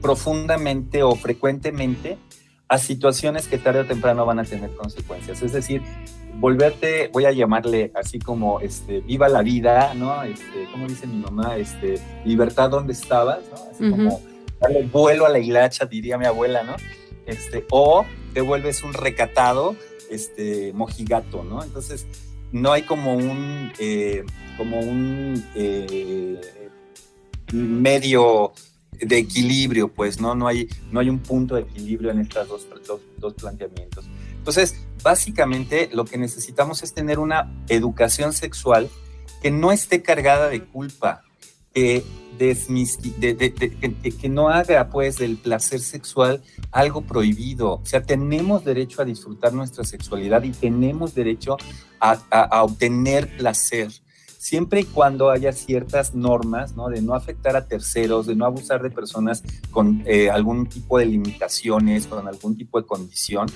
profundamente 0.00 1.02
o 1.02 1.14
frecuentemente 1.16 2.18
a 2.68 2.78
situaciones 2.78 3.46
que 3.46 3.58
tarde 3.58 3.80
o 3.80 3.86
temprano 3.86 4.24
van 4.26 4.38
a 4.38 4.44
tener 4.44 4.70
consecuencias. 4.74 5.42
Es 5.42 5.52
decir, 5.52 5.82
volverte, 6.38 7.08
voy 7.12 7.26
a 7.26 7.32
llamarle 7.32 7.92
así 7.94 8.18
como, 8.18 8.60
este, 8.60 9.00
viva 9.00 9.28
la 9.28 9.42
vida, 9.42 9.94
¿no? 9.94 10.22
Este, 10.22 10.66
como 10.72 10.86
dice 10.86 11.06
mi 11.06 11.20
mamá, 11.20 11.56
este, 11.56 12.00
libertad 12.24 12.70
donde 12.70 12.92
estabas, 12.92 13.40
¿no? 13.50 13.56
Así 13.70 13.90
como 13.90 14.20
darle 14.60 14.82
vuelo 14.84 15.26
a 15.26 15.28
la 15.28 15.38
hilacha, 15.38 15.86
diría 15.86 16.18
mi 16.18 16.26
abuela, 16.26 16.62
¿no? 16.62 16.76
Este, 17.26 17.64
o 17.70 18.04
te 18.32 18.40
vuelves 18.40 18.82
un 18.82 18.92
recatado, 18.92 19.76
este, 20.10 20.72
mojigato, 20.72 21.44
¿no? 21.44 21.62
Entonces, 21.62 22.06
no 22.52 22.72
hay 22.72 22.82
como 22.82 23.14
un, 23.14 23.72
eh, 23.78 24.24
como 24.56 24.78
un 24.78 25.44
eh, 25.54 26.40
medio 27.52 28.52
de 29.00 29.18
equilibrio, 29.18 29.88
pues, 29.88 30.20
¿no? 30.20 30.34
No 30.34 30.46
hay, 30.46 30.68
no 30.90 31.00
hay 31.00 31.08
un 31.08 31.18
punto 31.18 31.54
de 31.54 31.62
equilibrio 31.62 32.10
en 32.10 32.20
estos 32.20 32.48
dos, 32.48 32.66
dos, 32.86 33.00
dos 33.18 33.34
planteamientos. 33.34 34.04
Entonces, 34.36 34.76
básicamente 35.02 35.88
lo 35.92 36.04
que 36.04 36.18
necesitamos 36.18 36.82
es 36.82 36.92
tener 36.92 37.18
una 37.18 37.50
educación 37.68 38.32
sexual 38.32 38.90
que 39.42 39.50
no 39.50 39.72
esté 39.72 40.02
cargada 40.02 40.48
de 40.48 40.64
culpa, 40.64 41.22
que, 41.72 42.02
que, 42.38 44.28
no 44.28 44.48
haga 44.48 44.88
pues 44.88 45.18
del 45.18 45.36
placer 45.36 45.80
sexual 45.80 46.42
algo 46.72 47.02
prohibido. 47.02 47.74
O 47.74 47.86
sea, 47.86 48.02
tenemos 48.02 48.64
derecho 48.64 49.02
a 49.02 49.04
disfrutar 49.04 49.52
nuestra 49.52 49.84
sexualidad 49.84 50.42
y 50.42 50.50
tenemos 50.50 51.14
derecho 51.14 51.56
a, 52.00 52.62
obtener 52.62 53.36
placer 53.36 53.90
siempre 54.44 54.80
y 54.80 54.84
cuando 54.84 55.30
haya 55.30 55.52
ciertas 55.52 56.14
normas, 56.14 56.76
¿no? 56.76 56.90
De 56.90 57.00
no 57.00 57.14
afectar 57.14 57.56
a 57.56 57.66
terceros, 57.66 58.26
de 58.26 58.36
no 58.36 58.44
abusar 58.44 58.82
de 58.82 58.90
personas 58.90 59.42
con 59.70 60.02
eh, 60.04 60.28
algún 60.28 60.66
tipo 60.66 60.98
de 60.98 61.06
limitaciones, 61.06 62.06
con 62.06 62.28
algún 62.28 62.54
tipo 62.54 62.78
de 62.78 62.86
condición 62.86 63.46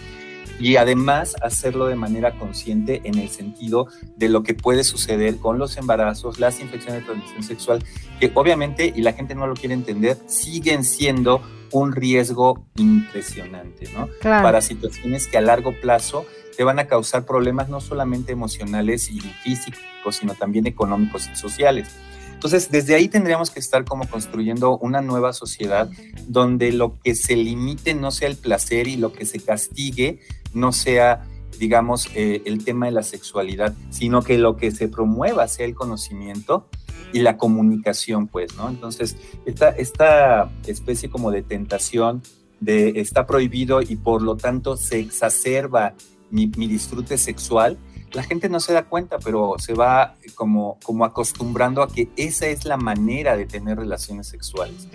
y 0.59 0.77
además 0.77 1.37
hacerlo 1.43 1.89
de 1.89 1.95
manera 1.95 2.39
consciente 2.39 3.03
en 3.05 3.19
el 3.19 3.29
sentido 3.29 3.89
de 4.17 4.31
lo 4.31 4.43
que 4.43 4.55
puede 4.55 4.83
suceder 4.83 5.37
con 5.37 5.59
los 5.59 5.77
embarazos, 5.77 6.41
las 6.41 6.59
infecciones 6.59 7.03
de 7.03 7.07
transmisión 7.07 7.43
sexual, 7.43 7.85
que 8.19 8.33
obviamente, 8.35 8.91
y 8.97 9.03
la 9.03 9.13
gente 9.13 9.35
no 9.35 9.47
lo 9.47 9.55
quiere 9.55 9.75
entender, 9.75 10.17
siguen 10.27 10.85
siendo 10.85 11.43
un 11.71 11.93
riesgo 11.93 12.65
impresionante, 12.77 13.91
¿no? 13.93 14.09
Para 14.23 14.63
situaciones 14.63 15.27
que 15.27 15.37
a 15.37 15.43
largo 15.43 15.75
plazo 15.83 16.25
te 16.59 16.65
van 16.65 16.81
a 16.81 16.89
causar 16.89 17.25
problemas 17.25 17.69
no 17.69 17.81
solamente 17.81 18.33
emocionales 18.33 19.13
y 19.13 19.21
físicos, 19.21 20.17
sino 20.17 20.35
también 20.35 20.67
económicos 20.67 21.31
y 21.33 21.37
sociales. 21.37 21.87
Entonces, 22.35 22.69
desde 22.69 22.97
ahí 22.97 23.07
tendríamos 23.07 23.53
que 23.53 23.61
estar 23.61 23.85
como 23.85 24.09
construyendo 24.09 24.77
una 24.79 25.01
nueva 25.01 25.33
sociedad 25.33 25.89
donde 26.27 26.73
lo 26.73 26.99
que 26.99 27.15
se 27.15 27.37
limite 27.37 27.95
no 27.95 28.11
sea 28.11 28.27
el 28.27 28.35
placer 28.35 28.89
y 28.89 28.97
lo 28.97 29.13
que 29.13 29.25
se 29.25 29.39
castigue 29.39 30.19
no 30.53 30.73
sea, 30.73 31.25
digamos, 31.61 32.09
eh, 32.17 32.43
el 32.45 32.65
tema 32.65 32.87
de 32.87 32.93
la 32.93 33.05
sexualidad, 33.05 33.73
sino 33.91 34.23
que 34.23 34.37
lo 34.37 34.57
que 34.57 34.73
se 34.73 34.89
promueva 34.89 35.47
sea 35.47 35.65
el 35.65 35.77
conocimiento 35.77 36.67
y 37.13 37.21
la 37.21 37.37
comunicación, 37.37 38.27
pues, 38.27 38.57
¿no? 38.57 38.69
Entonces, 38.69 39.17
esta, 39.47 39.69
esta 39.69 40.51
especie 40.67 41.09
como 41.09 41.31
de 41.31 41.43
tentación 41.43 42.21
de 42.59 42.99
está 43.01 43.29
prohibido 43.29 43.81
y 43.81 43.95
por 43.95 44.23
lo 44.23 44.37
tanto 44.37 44.77
se 44.77 44.99
exacerba 44.99 45.95
mi, 46.31 46.47
disfrute 46.47 47.19
sexual, 47.19 47.79
la 48.13 48.23
gente 48.23 48.49
no 48.49 48.61
se 48.61 48.73
da 48.73 48.85
cuenta, 48.85 49.19
pero 49.19 49.55
se 49.59 49.75
va 49.75 50.15
como, 50.35 50.79
como 50.83 51.05
acostumbrando 51.05 51.83
a 51.83 51.89
que 51.89 52.09
esa 52.17 52.47
es 52.47 52.65
la 52.65 52.77
manera 52.77 53.37
de 53.37 53.47
tener 53.47 53.79
relaciones 53.79 54.27
sexuales. 54.29 54.89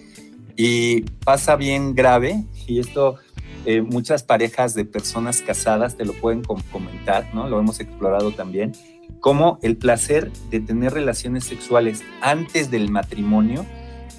Y 0.55 1.01
pasa 1.23 1.55
bien 1.55 1.95
grave, 1.95 2.43
y 2.67 2.79
esto 2.79 3.17
eh, 3.65 3.81
muchas 3.81 4.23
parejas 4.23 4.73
de 4.73 4.85
personas 4.85 5.41
casadas 5.41 5.95
te 5.95 6.05
lo 6.05 6.13
pueden 6.13 6.43
comentar, 6.43 7.33
¿no? 7.33 7.47
Lo 7.47 7.59
hemos 7.59 7.79
explorado 7.79 8.31
también, 8.31 8.73
como 9.21 9.57
el 9.61 9.77
placer 9.77 10.31
de 10.49 10.59
tener 10.59 10.93
relaciones 10.93 11.45
sexuales 11.45 12.03
antes 12.21 12.69
del 12.71 12.91
matrimonio, 12.91 13.65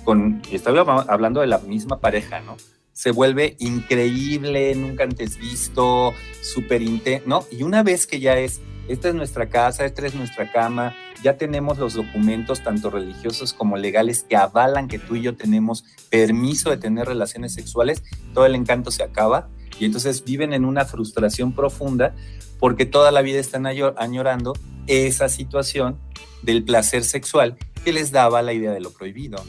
con, 0.05 0.41
estoy 0.51 0.79
hablando 0.79 1.41
de 1.41 1.47
la 1.47 1.59
misma 1.59 2.01
pareja, 2.01 2.41
¿no? 2.41 2.57
Se 2.95 3.11
vuelve 3.11 3.57
increíble, 3.59 4.75
nunca 4.75 5.05
antes 5.05 5.37
visto, 5.37 6.15
súper 6.41 6.81
intenso, 6.81 7.29
¿no? 7.29 7.45
Y 7.51 7.63
una 7.63 7.83
vez 7.83 8.07
que 8.07 8.21
ya 8.21 8.39
es 8.39 8.63
esta 8.89 9.09
es 9.09 9.15
nuestra 9.15 9.49
casa, 9.49 9.85
esta 9.85 10.07
es 10.07 10.15
nuestra 10.15 10.51
cama, 10.53 10.95
ya 11.23 11.39
tenemos 11.39 11.79
los 11.79 11.95
documentos 11.95 12.63
tanto 12.63 12.91
religiosos 12.91 13.55
como 13.55 13.77
legales 13.79 14.25
que 14.29 14.37
avalan 14.37 14.89
que 14.89 14.99
tú 14.99 15.17
y 15.17 15.23
yo 15.23 15.37
tenemos 15.37 15.85
permiso 16.11 16.69
de 16.71 16.77
tener 16.77 17.07
relaciones 17.07 17.55
sexuales, 17.55 18.03
todo 18.35 18.45
el 18.45 18.55
encanto 18.55 18.91
se 18.91 19.03
acaba 19.03 19.49
y 19.79 19.87
entonces 19.87 20.23
viven 20.25 20.53
en 20.53 20.65
una 20.65 20.85
frustración 20.85 21.53
profunda 21.53 22.15
porque 22.61 22.85
toda 22.85 23.11
la 23.11 23.23
vida 23.23 23.41
están 23.41 23.67
añorando 23.67 24.53
esa 24.87 25.29
situación 25.29 25.99
del 26.43 26.63
placer 26.63 27.05
sexual 27.05 27.57
que 27.85 27.93
les 27.93 28.13
daba 28.13 28.43
la 28.43 28.53
idea 28.53 28.73
de 28.73 28.81
lo 28.81 28.91
prohibido. 28.91 29.43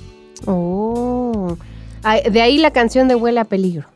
Oh, 0.45 1.58
de 2.32 2.41
ahí 2.41 2.58
la 2.58 2.72
canción 2.72 3.08
de 3.08 3.15
Huele 3.15 3.39
a 3.39 3.46
peligro. 3.46 3.88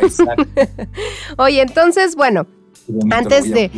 Exacto. 0.00 0.44
Oye, 1.38 1.60
entonces, 1.60 2.16
bueno, 2.16 2.46
antes 3.10 3.50
de 3.50 3.70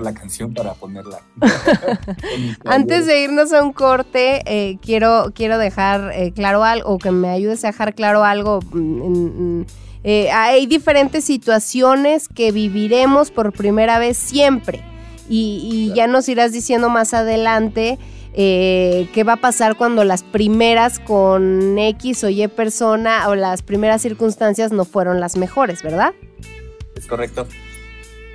la 0.00 0.14
canción 0.14 0.54
para 0.54 0.74
ponerla. 0.74 1.20
Antes 2.64 3.06
de 3.06 3.22
irnos 3.22 3.52
a 3.52 3.62
un 3.62 3.72
corte, 3.72 4.42
eh, 4.46 4.78
quiero, 4.80 5.32
quiero 5.34 5.58
dejar 5.58 6.12
eh, 6.14 6.32
claro 6.32 6.64
algo, 6.64 6.90
o 6.90 6.98
que 6.98 7.10
me 7.10 7.28
ayudes 7.28 7.64
a 7.64 7.68
dejar 7.68 7.94
claro 7.94 8.24
algo. 8.24 8.60
Mm, 8.72 9.62
eh, 10.02 10.30
hay 10.30 10.66
diferentes 10.66 11.24
situaciones 11.24 12.28
que 12.28 12.52
viviremos 12.52 13.30
por 13.30 13.52
primera 13.52 13.98
vez 13.98 14.16
siempre. 14.16 14.82
Y, 15.28 15.92
ya 15.94 16.08
nos 16.08 16.28
irás 16.28 16.52
diciendo 16.52 16.88
más 16.88 17.14
adelante 17.14 18.00
qué 18.34 19.24
va 19.26 19.34
a 19.34 19.40
pasar 19.40 19.76
cuando 19.76 20.04
las 20.04 20.22
primeras 20.22 20.98
con 20.98 21.78
X 21.78 22.24
o 22.24 22.28
Y 22.28 22.46
persona 22.48 23.28
o 23.28 23.34
las 23.34 23.62
primeras 23.62 24.02
circunstancias 24.02 24.72
no 24.72 24.84
fueron 24.84 25.20
las 25.20 25.36
mejores, 25.36 25.82
¿verdad? 25.82 26.14
Es 26.94 27.06
correcto. 27.06 27.46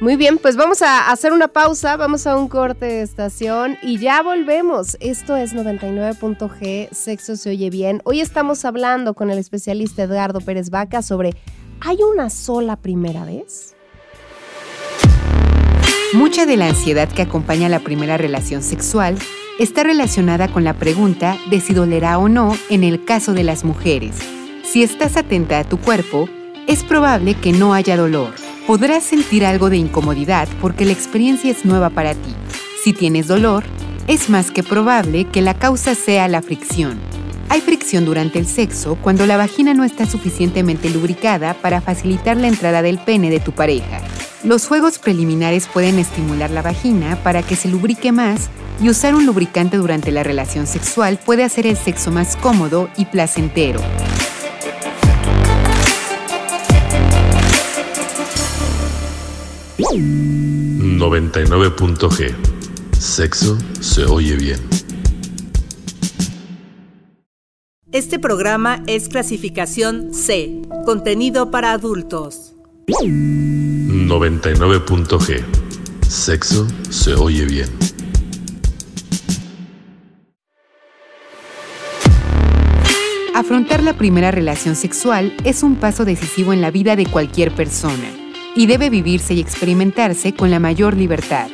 Muy 0.01 0.17
bien, 0.17 0.37
pues 0.39 0.57
vamos 0.57 0.81
a 0.81 1.09
hacer 1.09 1.31
una 1.31 1.47
pausa, 1.47 1.95
vamos 1.95 2.27
a 2.27 2.35
un 2.35 2.49
corte 2.49 2.85
de 2.85 3.01
estación 3.01 3.77
y 3.81 3.97
ya 3.97 4.21
volvemos. 4.21 4.97
Esto 4.99 5.37
es 5.37 5.55
99.g, 5.55 6.89
Sexo 6.91 7.37
se 7.37 7.51
oye 7.51 7.69
bien. 7.69 8.01
Hoy 8.03 8.19
estamos 8.19 8.65
hablando 8.65 9.13
con 9.13 9.31
el 9.31 9.37
especialista 9.37 10.03
Edgardo 10.03 10.41
Pérez 10.41 10.69
Vaca 10.69 11.01
sobre 11.01 11.33
¿hay 11.79 11.99
una 12.03 12.29
sola 12.29 12.75
primera 12.75 13.23
vez? 13.23 13.73
Mucha 16.13 16.45
de 16.45 16.57
la 16.57 16.67
ansiedad 16.67 17.07
que 17.07 17.21
acompaña 17.21 17.69
la 17.69 17.79
primera 17.79 18.17
relación 18.17 18.63
sexual 18.63 19.17
está 19.59 19.83
relacionada 19.83 20.47
con 20.47 20.63
la 20.63 20.73
pregunta 20.73 21.37
de 21.49 21.61
si 21.61 21.73
dolerá 21.73 22.17
o 22.17 22.29
no 22.29 22.55
en 22.69 22.83
el 22.83 23.05
caso 23.05 23.33
de 23.33 23.43
las 23.43 23.63
mujeres. 23.63 24.15
Si 24.63 24.83
estás 24.83 25.17
atenta 25.17 25.59
a 25.59 25.63
tu 25.63 25.77
cuerpo, 25.77 26.27
es 26.67 26.83
probable 26.83 27.35
que 27.35 27.51
no 27.51 27.73
haya 27.73 27.97
dolor 27.97 28.33
podrás 28.65 29.03
sentir 29.03 29.45
algo 29.45 29.69
de 29.69 29.77
incomodidad 29.77 30.47
porque 30.59 30.85
la 30.85 30.91
experiencia 30.91 31.51
es 31.51 31.65
nueva 31.65 31.89
para 31.89 32.13
ti. 32.13 32.33
Si 32.83 32.93
tienes 32.93 33.27
dolor, 33.27 33.63
es 34.07 34.29
más 34.29 34.51
que 34.51 34.63
probable 34.63 35.25
que 35.25 35.41
la 35.41 35.53
causa 35.53 35.95
sea 35.95 36.27
la 36.27 36.41
fricción. 36.41 36.99
Hay 37.49 37.61
fricción 37.61 38.05
durante 38.05 38.39
el 38.39 38.47
sexo 38.47 38.97
cuando 39.01 39.25
la 39.25 39.37
vagina 39.37 39.73
no 39.73 39.83
está 39.83 40.05
suficientemente 40.05 40.89
lubricada 40.89 41.53
para 41.53 41.81
facilitar 41.81 42.37
la 42.37 42.47
entrada 42.47 42.81
del 42.81 42.99
pene 42.99 43.29
de 43.29 43.39
tu 43.39 43.51
pareja. 43.51 44.01
Los 44.43 44.67
juegos 44.67 44.99
preliminares 44.99 45.67
pueden 45.67 45.99
estimular 45.99 46.51
la 46.51 46.61
vagina 46.61 47.17
para 47.23 47.43
que 47.43 47.55
se 47.55 47.67
lubrique 47.67 48.11
más 48.11 48.49
y 48.81 48.89
usar 48.89 49.15
un 49.15 49.25
lubricante 49.25 49.77
durante 49.77 50.11
la 50.11 50.23
relación 50.23 50.67
sexual 50.67 51.19
puede 51.23 51.43
hacer 51.43 51.65
el 51.65 51.77
sexo 51.77 52.11
más 52.11 52.35
cómodo 52.37 52.89
y 52.97 53.05
placentero. 53.05 53.81
99.g. 59.77 62.35
Sexo 62.97 63.57
se 63.79 64.05
oye 64.05 64.35
bien. 64.35 64.84
Este 67.95 68.19
programa 68.19 68.83
es 68.87 69.07
clasificación 69.07 70.13
C, 70.13 70.61
contenido 70.83 71.49
para 71.49 71.71
adultos. 71.71 72.53
99.g. 72.87 75.45
Sexo 76.05 76.67
se 76.89 77.13
oye 77.13 77.45
bien. 77.45 77.69
Afrontar 83.33 83.81
la 83.81 83.93
primera 83.93 84.29
relación 84.29 84.75
sexual 84.75 85.33
es 85.45 85.63
un 85.63 85.77
paso 85.77 86.03
decisivo 86.03 86.51
en 86.51 86.59
la 86.59 86.71
vida 86.71 86.97
de 86.97 87.05
cualquier 87.05 87.55
persona 87.55 88.11
y 88.57 88.65
debe 88.65 88.89
vivirse 88.89 89.35
y 89.35 89.39
experimentarse 89.39 90.35
con 90.35 90.51
la 90.51 90.59
mayor 90.59 90.97
libertad. 90.97 91.47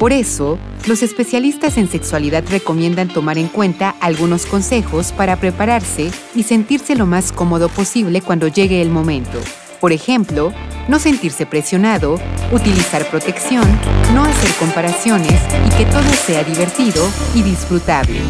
Por 0.00 0.14
eso, 0.14 0.58
los 0.86 1.02
especialistas 1.02 1.76
en 1.76 1.86
sexualidad 1.86 2.42
recomiendan 2.48 3.08
tomar 3.08 3.36
en 3.36 3.48
cuenta 3.48 3.94
algunos 4.00 4.46
consejos 4.46 5.12
para 5.12 5.36
prepararse 5.36 6.10
y 6.34 6.44
sentirse 6.44 6.96
lo 6.96 7.04
más 7.04 7.32
cómodo 7.32 7.68
posible 7.68 8.22
cuando 8.22 8.48
llegue 8.48 8.80
el 8.80 8.88
momento. 8.88 9.38
Por 9.78 9.92
ejemplo, 9.92 10.54
no 10.88 10.98
sentirse 10.98 11.44
presionado, 11.44 12.18
utilizar 12.50 13.10
protección, 13.10 13.68
no 14.14 14.24
hacer 14.24 14.50
comparaciones 14.58 15.38
y 15.66 15.76
que 15.76 15.84
todo 15.84 16.10
sea 16.14 16.44
divertido 16.44 17.06
y 17.34 17.42
disfrutable. 17.42 18.20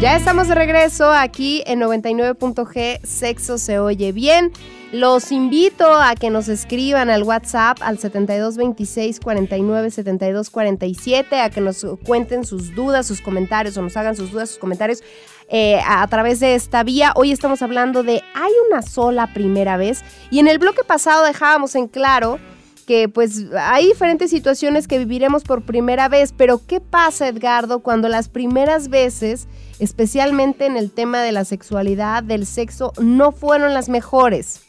Ya 0.00 0.14
estamos 0.14 0.46
de 0.46 0.54
regreso 0.54 1.12
aquí 1.12 1.64
en 1.66 1.80
99.g, 1.80 3.00
Sexo 3.02 3.58
se 3.58 3.80
oye 3.80 4.12
bien. 4.12 4.52
Los 4.92 5.32
invito 5.32 5.92
a 5.92 6.14
que 6.14 6.30
nos 6.30 6.48
escriban 6.48 7.10
al 7.10 7.24
WhatsApp 7.24 7.78
al 7.80 7.98
7226 7.98 9.18
49 9.18 9.90
72 9.90 10.50
47, 10.50 11.40
a 11.40 11.50
que 11.50 11.60
nos 11.60 11.84
cuenten 12.06 12.44
sus 12.44 12.76
dudas, 12.76 13.08
sus 13.08 13.20
comentarios 13.20 13.76
o 13.76 13.82
nos 13.82 13.96
hagan 13.96 14.14
sus 14.14 14.30
dudas, 14.30 14.50
sus 14.50 14.58
comentarios 14.58 15.02
eh, 15.48 15.80
a, 15.84 16.02
a, 16.02 16.06
través 16.06 16.38
de 16.38 16.54
esta 16.54 16.84
vía. 16.84 17.12
Hoy 17.16 17.32
estamos 17.32 17.60
hablando 17.60 18.04
de 18.04 18.22
hay 18.36 18.52
una 18.70 18.82
sola 18.82 19.34
primera 19.34 19.76
vez 19.76 20.04
y 20.30 20.38
en 20.38 20.46
el 20.46 20.60
bloque 20.60 20.84
pasado 20.84 21.24
dejábamos 21.24 21.74
en 21.74 21.88
claro 21.88 22.38
que 22.86 23.06
pues 23.06 23.46
hay 23.54 23.88
diferentes 23.88 24.30
situaciones 24.30 24.88
que 24.88 24.98
viviremos 24.98 25.42
por 25.42 25.60
primera 25.62 26.08
vez, 26.08 26.32
pero 26.34 26.62
¿qué 26.66 26.80
pasa 26.80 27.28
Edgardo 27.28 27.80
cuando 27.80 28.08
las 28.08 28.30
primeras 28.30 28.88
veces, 28.88 29.46
especialmente 29.78 30.66
en 30.66 30.76
el 30.76 30.90
tema 30.90 31.22
de 31.22 31.32
la 31.32 31.44
sexualidad, 31.44 32.22
del 32.22 32.46
sexo, 32.46 32.92
no 33.00 33.32
fueron 33.32 33.74
las 33.74 33.88
mejores? 33.88 34.62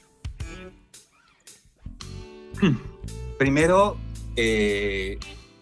Primero, 3.37 3.97
eh, 4.35 5.17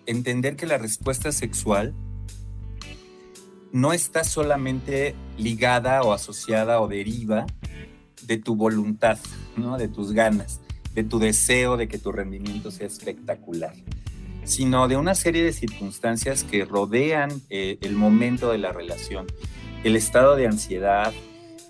entender 0.05 0.55
que 0.55 0.65
la 0.65 0.77
respuesta 0.77 1.31
sexual 1.31 1.93
no 3.71 3.93
está 3.93 4.23
solamente 4.23 5.15
ligada 5.38 6.01
o 6.01 6.13
asociada 6.13 6.81
o 6.81 6.88
deriva 6.88 7.45
de 8.23 8.38
tu 8.38 8.55
voluntad, 8.55 9.19
¿no? 9.55 9.77
de 9.77 9.88
tus 9.88 10.12
ganas 10.12 10.62
de 10.97 11.03
tu 11.03 11.19
deseo 11.19 11.77
de 11.77 11.88
que 11.88 11.99
tu 11.99 12.12
rendimiento 12.12 12.71
sea 12.71 12.88
espectacular, 12.88 13.75
sino 14.47 14.88
de 14.88 14.95
una 14.95 15.13
serie 15.13 15.43
de 15.43 15.53
circunstancias 15.53 16.43
que 16.43 16.65
rodean 16.65 17.29
eh, 17.49 17.77
el 17.81 17.93
momento 17.93 18.51
de 18.51 18.57
la 18.57 18.71
relación, 18.71 19.27
el 19.83 19.95
estado 19.95 20.36
de 20.36 20.47
ansiedad, 20.47 21.13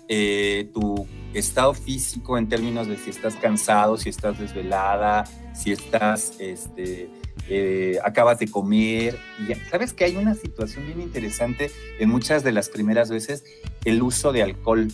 eh, 0.08 0.70
tu 0.72 1.06
estado 1.34 1.74
físico 1.74 2.38
en 2.38 2.48
términos 2.48 2.86
de 2.86 2.96
si 2.96 3.10
estás 3.10 3.34
cansado, 3.36 3.98
si 3.98 4.08
estás 4.08 4.38
desvelada, 4.38 5.24
si 5.54 5.72
estás, 5.72 6.34
este, 6.38 7.10
eh, 7.48 7.98
acabas 8.02 8.38
de 8.38 8.48
comer. 8.48 9.18
Y 9.38 9.52
sabes 9.68 9.92
que 9.92 10.04
hay 10.04 10.16
una 10.16 10.34
situación 10.34 10.86
bien 10.86 11.02
interesante 11.02 11.70
en 11.98 12.08
muchas 12.08 12.44
de 12.44 12.52
las 12.52 12.70
primeras 12.70 13.10
veces, 13.10 13.44
el 13.84 14.02
uso 14.02 14.32
de 14.32 14.42
alcohol, 14.42 14.88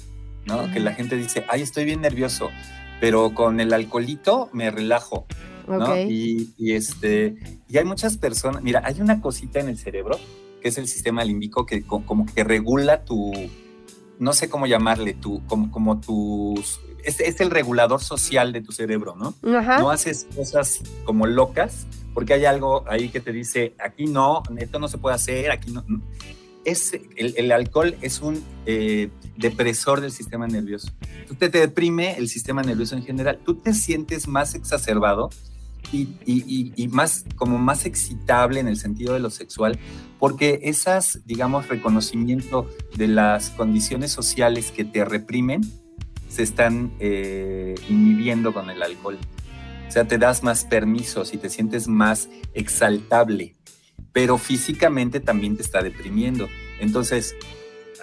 ¿no? 0.47 0.73
Que 0.73 0.81
la 0.81 0.95
gente 0.95 1.17
dice, 1.17 1.45
ay, 1.49 1.63
estoy 1.63 1.85
bien 1.85 2.01
nervioso 2.01 2.51
pero 3.01 3.35
con 3.35 3.61
el 3.61 3.73
alcoholito 3.73 4.49
me 4.53 4.71
relajo. 4.71 5.27
¿No? 5.67 5.97
Y, 5.97 6.53
este, 6.59 7.37
y 7.69 7.79
hay 7.79 7.85
muchas 7.85 8.17
personas, 8.19 8.63
mira, 8.63 8.83
hay 8.85 9.01
una 9.01 9.21
cosita 9.21 9.61
en 9.61 9.69
el 9.69 9.79
cerebro 9.79 10.19
que 10.61 10.69
es 10.69 10.79
el 10.79 10.89
sistema 10.89 11.23
límbico 11.25 11.67
que 11.67 11.83
como 11.83 12.25
que 12.25 12.43
regula 12.43 13.05
tu, 13.05 13.33
no 14.19 14.33
sé 14.33 14.49
cómo 14.49 14.67
llamarle, 14.67 15.13
tu, 15.13 15.45
como, 15.47 15.71
como 15.71 16.01
tus, 16.01 16.81
es, 17.05 17.21
es 17.21 17.41
el 17.41 17.51
regulador 17.51 18.03
social 18.03 18.53
de 18.53 18.63
tu 18.63 18.73
cerebro, 18.73 19.15
¿no? 19.15 19.35
No 19.43 19.91
haces 19.91 20.27
cosas 20.35 20.81
como 21.05 21.27
locas 21.27 21.87
porque 22.15 22.33
hay 22.33 22.47
algo 22.47 22.85
ahí 22.89 23.11
que 23.11 23.21
te 23.21 23.33
dice, 23.33 23.75
aquí 23.79 24.07
no, 24.07 24.43
esto 24.57 24.79
no 24.79 24.89
se 24.89 24.99
puede 24.99 25.17
hacer, 25.17 25.51
aquí 25.51 25.71
no 25.71 25.85
es, 26.65 26.99
el, 27.17 27.53
alcohol 27.53 27.97
es 28.01 28.21
un 28.21 28.43
eh, 28.67 29.11
depresor 29.37 30.01
del 30.01 30.13
sistema 30.13 30.47
nervioso. 30.47 30.91
Tú 31.29 31.35
te, 31.35 31.49
deprime 31.49 32.17
el 32.17 32.29
sistema 32.29 32.63
nervioso 32.63 32.97
en 32.97 33.05
general. 33.05 33.39
Tú 33.45 33.57
te 33.57 33.75
sientes 33.75 34.27
más 34.29 34.55
exacerbado 34.55 35.31
y, 35.93 36.89
más, 36.91 37.25
como 37.37 37.59
más 37.59 37.87
excitable 37.87 38.61
en 38.61 38.69
el 38.69 38.77
sentido 38.77 39.15
de 39.15 39.21
lo 39.21 39.31
sexual, 39.31 39.79
porque 40.19 40.61
esas, 40.63 41.21
digamos, 41.25 41.69
reconocimiento 41.69 42.69
de 42.97 43.09
las 43.09 43.51
condiciones 43.51 44.11
sociales 44.11 44.71
que 44.71 44.85
te 44.85 45.05
reprimen 45.05 45.63
se 46.29 46.43
están 46.43 46.93
eh, 46.99 47.75
inhibiendo 47.89 48.53
con 48.53 48.71
el 48.71 48.83
alcohol. 48.83 49.19
O 49.87 49.91
sea, 49.91 50.09
te 50.09 50.19
das 50.19 50.43
más 50.43 50.65
permisos 50.65 51.35
y 51.35 51.39
te 51.39 51.49
sientes 51.49 51.87
más 51.87 52.29
exaltable 52.55 53.55
pero 54.15 54.39
físicamente 54.39 55.21
también 55.21 55.57
te 55.57 55.63
está 55.63 55.83
deprimiendo. 55.83 56.49
Entonces, 56.79 57.35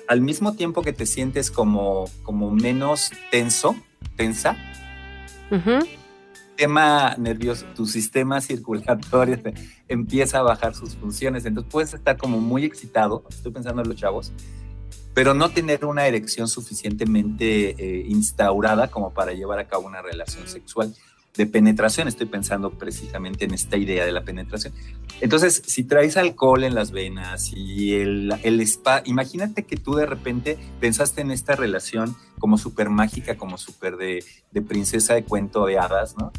al 0.10 0.20
mismo 0.20 0.54
tiempo 0.56 0.84
que 0.84 0.92
te 0.92 1.06
sientes 1.06 1.50
como, 1.50 2.06
como 2.24 2.52
menos 2.52 3.12
tenso, 3.32 3.76
tensa, 4.18 4.58
tema 6.62 7.16
nervioso, 7.18 7.66
tu 7.76 7.88
sistema 7.88 8.40
circulatorio 8.40 9.40
empieza 9.88 10.38
a 10.38 10.42
bajar 10.44 10.76
sus 10.76 10.96
funciones. 10.96 11.44
Entonces 11.44 11.72
puedes 11.72 11.92
estar 11.96 12.18
como 12.18 12.40
muy 12.40 12.66
excitado, 12.66 13.24
estoy 13.32 13.52
pensando 13.52 13.82
en 13.82 13.90
los 13.90 13.98
chavos, 13.98 14.32
pero 15.16 15.34
no 15.34 15.50
tener 15.50 15.86
una 15.86 16.06
erección 16.06 16.48
suficientemente 16.48 17.72
eh, 17.80 18.06
instaurada 18.08 18.90
como 18.90 19.12
para 19.12 19.34
llevar 19.34 19.58
a 19.58 19.68
cabo 19.68 19.88
una 19.88 20.04
relación 20.04 20.48
sexual 20.48 20.94
de 21.36 21.48
penetración. 21.48 22.08
Estoy 22.08 22.28
pensando 22.28 22.70
precisamente 22.70 23.46
en 23.46 23.56
esta 23.56 23.76
idea 23.76 24.06
de 24.06 24.12
la 24.12 24.22
penetración. 24.22 24.72
Entonces, 25.20 25.64
si 25.66 25.84
traes 25.84 26.16
alcohol 26.16 26.64
en 26.64 26.76
las 26.76 26.92
venas 26.92 27.54
y 27.56 27.96
el, 27.96 28.36
el 28.44 28.62
spa, 28.62 29.02
imagínate 29.06 29.64
que 29.64 29.78
tú 29.78 29.96
de 29.96 30.06
repente 30.06 30.60
pensaste 30.80 31.22
en 31.22 31.32
esta 31.32 31.56
relación 31.56 32.16
como 32.38 32.60
súper 32.60 32.92
mágica, 32.92 33.36
como 33.36 33.58
súper 33.58 33.98
de, 33.98 34.24
de 34.52 34.62
princesa 34.62 35.16
de 35.16 35.24
cuento 35.24 35.66
de 35.66 35.80
hadas, 35.80 36.16
¿no? 36.16 36.32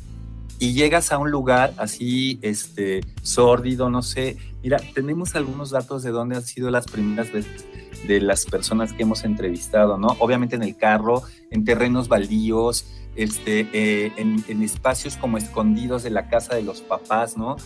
Y 0.59 0.75
llegas 0.75 1.13
a 1.13 1.19
un 1.19 1.31
lugar 1.31 1.75
así, 1.77 2.39
este, 2.43 3.01
sórdido, 3.23 3.91
no 3.91 4.03
sé. 4.03 4.37
Mira, 4.63 4.79
tenemos 4.95 5.35
algunos 5.35 5.71
datos 5.71 6.03
de 6.03 6.11
dónde 6.11 6.37
han 6.37 6.43
sido 6.43 6.71
las 6.71 6.87
primeras 6.87 7.33
veces 7.33 7.67
de 8.07 8.21
las 8.21 8.45
personas 8.45 8.93
que 8.93 9.03
hemos 9.03 9.25
entrevistado, 9.25 9.99
¿no? 9.99 10.17
Obviamente 10.19 10.57
en 10.57 10.63
el 10.63 10.77
carro, 10.77 11.23
en 11.51 11.65
terrenos 11.65 12.09
baldíos, 12.09 12.87
este, 13.15 13.69
eh, 13.73 14.13
en, 14.17 14.63
espacios 14.63 15.17
como 15.17 15.37
escondidos 15.37 16.03
de 16.03 16.11
la 16.11 16.29
casa 16.29 16.55
de 16.55 16.63
los 16.63 16.81
papás, 16.81 17.37
¿no? 17.37 17.57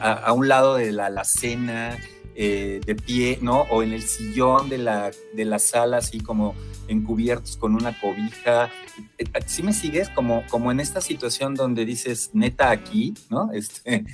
A, 0.00 0.32
un 0.32 0.48
lado 0.48 0.74
de 0.74 0.92
la 0.92 1.06
alacena, 1.06 1.96
eh, 2.38 2.80
de 2.84 2.94
pie, 2.94 3.38
¿no? 3.40 3.62
O 3.70 3.82
en 3.82 3.92
el 3.92 4.02
sillón 4.02 4.68
de 4.68 4.76
la, 4.76 5.10
de 5.34 5.44
la 5.46 5.58
sala, 5.58 5.96
así 5.96 6.20
como 6.20 6.54
encubiertos 6.86 7.56
con 7.56 7.74
una 7.74 7.98
cobija. 7.98 8.70
Si 9.46 9.62
me 9.62 9.72
sigues? 9.72 10.10
Como, 10.10 10.44
como 10.50 10.70
en 10.70 10.80
esta 10.80 11.00
situación 11.00 11.54
donde 11.54 11.86
dices, 11.86 12.30
neta 12.34 12.70
aquí, 12.70 13.14
¿no? 13.30 13.50
Este, 13.54 14.04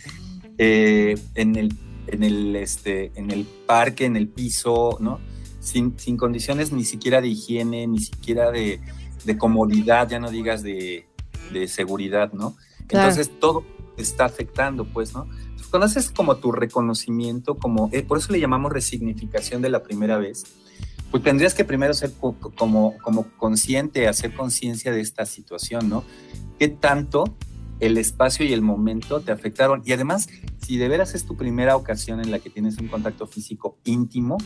eh, 0.57 1.19
en, 1.35 1.57
el, 1.57 1.75
en, 2.07 2.23
el, 2.23 2.55
este, 2.55 3.11
en 3.17 3.33
el 3.33 3.45
parque, 3.45 4.05
en 4.05 4.17
el 4.17 4.29
piso, 4.29 4.99
¿no? 5.01 5.19
Sin, 5.59 5.99
sin 5.99 6.17
condiciones 6.17 6.71
ni 6.71 6.85
siquiera 6.85 7.21
de 7.21 7.29
higiene, 7.29 7.89
ni 7.89 7.99
siquiera 7.99 8.53
de, 8.53 8.81
de 9.25 9.37
comodidad, 9.37 10.09
ya 10.09 10.21
no 10.21 10.31
digas 10.31 10.63
de, 10.63 11.07
de 11.53 11.67
seguridad, 11.67 12.33
¿no? 12.33 12.57
Entonces 12.83 13.31
todo 13.41 13.65
está 13.97 14.27
afectando, 14.27 14.85
pues, 14.85 15.13
¿no? 15.13 15.27
Conoces 15.73 16.11
como 16.11 16.37
tu 16.37 16.53
reconocimiento, 16.53 17.57
como, 17.57 17.89
eh, 17.93 18.03
por 18.03 18.19
eso 18.19 18.31
le 18.31 18.39
llamamos 18.39 18.71
resignificación 18.71 19.63
de 19.63 19.71
la 19.71 19.83
primera 19.83 20.19
vez, 20.19 20.45
pues 21.11 21.23
tendrías 21.23 21.55
que 21.55 21.65
primero 21.65 21.95
ser 21.95 22.13
como, 22.57 22.99
como 22.99 23.27
consciente, 23.39 24.07
hacer 24.07 24.35
conciencia 24.35 24.93
de 24.93 25.01
esta 25.01 25.25
situación, 25.25 25.89
¿no? 25.89 26.05
¿Qué 26.59 26.69
tanto 26.69 27.25
el 27.81 27.97
espacio 27.97 28.45
y 28.45 28.53
el 28.53 28.61
momento 28.61 29.23
te 29.23 29.33
afectaron? 29.33 29.83
Y 29.87 29.93
además, 29.93 30.29
si 30.61 30.77
de 30.77 30.89
veras 30.89 31.15
es 31.15 31.25
tu 31.25 31.39
primera 31.39 31.75
ocasión 31.75 32.21
en 32.21 32.31
la 32.31 32.39
que 32.39 32.51
tienes 32.51 32.77
un 32.77 32.89
contacto 32.89 33.27
físico 33.27 33.79
íntimo, 33.85 34.37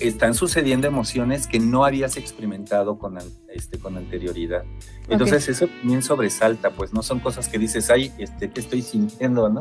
están 0.00 0.34
sucediendo 0.34 0.86
emociones 0.86 1.46
que 1.46 1.60
no 1.60 1.84
habías 1.84 2.16
experimentado 2.16 2.98
con, 2.98 3.18
este, 3.54 3.78
con 3.78 3.96
anterioridad. 3.96 4.64
Entonces 5.08 5.48
eso 5.48 5.68
también 5.68 6.02
sobresalta, 6.02 6.70
pues 6.70 6.92
no 6.92 7.02
son 7.02 7.20
cosas 7.20 7.48
que 7.48 7.58
dices, 7.58 7.90
ay, 7.90 8.12
este, 8.18 8.50
¿qué 8.50 8.60
estoy 8.60 8.82
sintiendo, 8.82 9.48
no? 9.48 9.60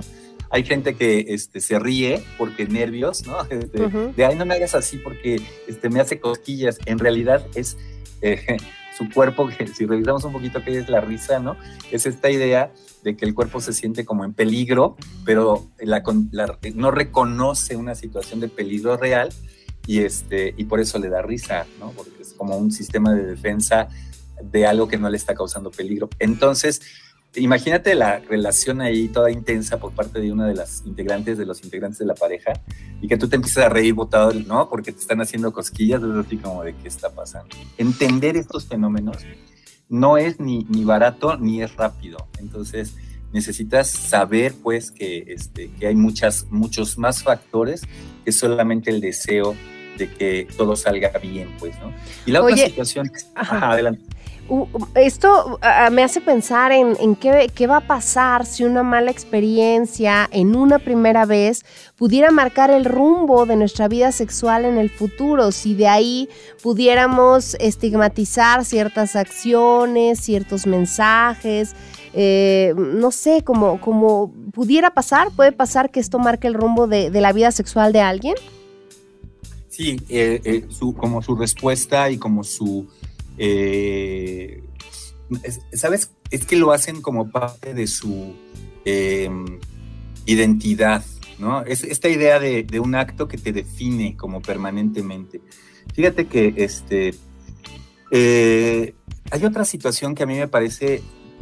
Hay 0.54 0.64
gente 0.64 0.94
que 0.94 1.26
este, 1.30 1.60
se 1.60 1.80
ríe 1.80 2.24
porque 2.38 2.68
nervios, 2.68 3.26
¿no? 3.26 3.38
Este, 3.50 3.90
de, 4.16 4.26
ay, 4.26 4.36
no 4.36 4.46
me 4.46 4.54
hagas 4.54 4.76
así 4.76 4.98
porque 5.00 5.42
este, 5.68 5.90
me 5.90 6.00
hace 6.00 6.20
cosquillas. 6.20 6.78
En 6.86 7.00
realidad 7.00 7.44
es 7.56 7.76
eh, 8.22 8.58
su 8.96 9.10
cuerpo, 9.10 9.48
que 9.48 9.66
si 9.66 9.88
revisamos 9.88 10.24
un 10.26 10.32
poquito 10.32 10.64
qué 10.64 10.78
es 10.78 10.90
la 10.90 11.02
risa, 11.02 11.40
¿no? 11.40 11.58
Es 11.92 12.06
esta 12.06 12.30
idea 12.30 12.72
de 13.04 13.18
que 13.18 13.26
el 13.26 13.34
cuerpo 13.34 13.62
se 13.62 13.74
siente 13.74 14.06
como 14.06 14.26
en 14.26 14.34
peligro, 14.34 14.96
pero 15.26 15.68
la, 15.80 16.04
no 16.76 16.92
reconoce 16.92 17.76
una 17.76 17.96
situación 17.96 18.40
de 18.40 18.48
peligro 18.48 18.96
real 18.96 19.30
y, 19.88 20.02
este, 20.02 20.54
y 20.56 20.66
por 20.66 20.80
eso 20.80 21.00
le 21.00 21.10
da 21.10 21.24
risa, 21.24 21.66
¿no? 21.80 21.90
Porque 21.94 22.22
es 22.22 22.34
como 22.34 22.58
un 22.58 22.72
sistema 22.72 23.12
de 23.12 23.26
defensa 23.26 23.88
de 24.44 24.68
algo 24.68 24.88
que 24.88 24.98
no 24.98 25.10
le 25.10 25.18
está 25.18 25.34
causando 25.34 25.72
peligro. 25.72 26.10
Entonces, 26.20 26.82
imagínate 27.36 27.96
la 27.96 28.20
relación 28.20 28.82
ahí 28.82 29.08
toda 29.08 29.32
intensa 29.32 29.80
por 29.80 29.94
parte 29.94 30.20
de 30.20 30.32
una 30.32 30.48
de 30.48 30.56
las 30.56 30.84
integrantes, 30.86 31.38
de 31.38 31.46
los 31.46 31.64
integrantes 31.64 32.00
de 32.00 32.06
la 32.06 32.16
pareja, 32.16 32.54
y 33.02 33.08
que 33.08 33.18
tú 33.18 33.28
te 33.28 33.36
empieces 33.36 33.64
a 33.64 33.70
reír 33.70 33.94
botado, 33.94 34.34
¿no? 34.34 34.70
Porque 34.70 34.92
te 34.92 35.00
están 35.00 35.22
haciendo 35.22 35.52
cosquillas, 35.52 36.02
es 36.04 36.26
así 36.26 36.38
como 36.38 36.64
de 36.64 36.76
qué 36.76 36.88
está 36.88 37.10
pasando. 37.10 37.56
Entender 37.78 38.38
estos 38.38 38.66
fenómenos 38.66 39.18
no 39.90 40.18
es 40.18 40.40
ni, 40.40 40.66
ni 40.70 40.84
barato 40.84 41.38
ni 41.38 41.62
es 41.62 41.76
rápido. 41.76 42.28
Entonces, 42.40 42.96
necesitas 43.32 43.90
saber, 43.90 44.54
pues, 44.62 44.92
que, 44.92 45.26
este, 45.28 45.72
que 45.72 45.88
hay 45.88 45.96
muchas, 45.96 46.48
muchos 46.50 46.98
más 46.98 47.24
factores 47.24 47.82
que 48.24 48.32
solamente 48.32 48.92
el 48.92 49.02
deseo 49.02 49.56
de 49.98 50.10
que 50.10 50.48
todo 50.58 50.76
salga 50.76 51.10
bien, 51.20 51.50
pues, 51.60 51.78
¿no? 51.80 51.94
Y 52.26 52.32
la 52.32 52.42
otra 52.42 52.58
situación, 52.58 53.12
ajá, 53.36 53.72
adelante. 53.72 54.04
Esto 54.94 55.58
me 55.92 56.04
hace 56.04 56.20
pensar 56.20 56.74
en, 56.74 57.16
qué, 57.16 57.50
qué, 57.56 57.66
va 57.66 57.78
a 57.78 57.88
pasar 57.88 58.46
si 58.46 58.66
una 58.66 58.84
mala 58.84 59.10
experiencia 59.10 60.28
en 60.32 60.56
una 60.56 60.80
primera 60.80 61.26
vez 61.26 61.64
pudiera 61.96 62.30
marcar 62.30 62.70
el 62.70 62.84
rumbo 62.84 63.46
de 63.46 63.56
nuestra 63.56 63.88
vida 63.88 64.12
sexual 64.12 64.66
en 64.66 64.78
el 64.78 64.90
futuro, 64.90 65.52
si 65.54 65.76
de 65.76 65.88
ahí 65.88 66.30
pudiéramos 66.62 67.56
estigmatizar 67.56 68.66
ciertas 68.66 69.16
acciones, 69.16 70.20
ciertos 70.20 70.68
mensajes, 70.68 71.74
eh, 72.14 72.74
no 72.76 73.12
sé, 73.12 73.44
como, 73.44 73.80
como 73.80 74.32
pudiera 74.54 74.94
pasar, 74.94 75.30
puede 75.32 75.54
pasar 75.54 75.90
que 75.90 76.02
esto 76.02 76.20
marque 76.20 76.48
el 76.48 76.54
rumbo 76.54 76.86
de, 76.86 77.10
de 77.10 77.22
la 77.22 77.32
vida 77.32 77.52
sexual 77.52 77.94
de 77.94 78.02
alguien. 78.02 78.36
Sí, 79.74 80.00
eh, 80.08 80.40
eh, 80.44 80.68
como 80.96 81.24
su 81.24 81.36
respuesta 81.36 82.12
y 82.12 82.20
como 82.20 82.44
su... 82.44 82.88
Eh, 83.40 84.64
¿Sabes? 85.74 86.12
Es 86.30 86.46
que 86.46 86.58
lo 86.58 86.72
hacen 86.72 87.02
como 87.02 87.32
parte 87.32 87.74
de 87.74 87.88
su 87.88 88.36
em, 88.86 89.60
identidad, 90.28 91.04
¿no? 91.40 91.64
Es 91.64 91.84
esta 91.84 92.08
idea 92.08 92.40
de, 92.40 92.80
un 92.80 92.94
acto 92.94 93.28
que 93.28 93.40
te 93.40 93.52
define 93.52 94.16
como 94.16 94.44
permanentemente. 94.44 95.42
Fíjate 95.96 96.28
que 96.28 96.54
este, 96.58 97.16
hay 99.32 99.44
otra 99.44 99.66
situación 99.66 100.14
que 100.14 100.22
a 100.22 100.28
mí 100.28 100.36
me 100.36 100.48
parece 100.48 101.02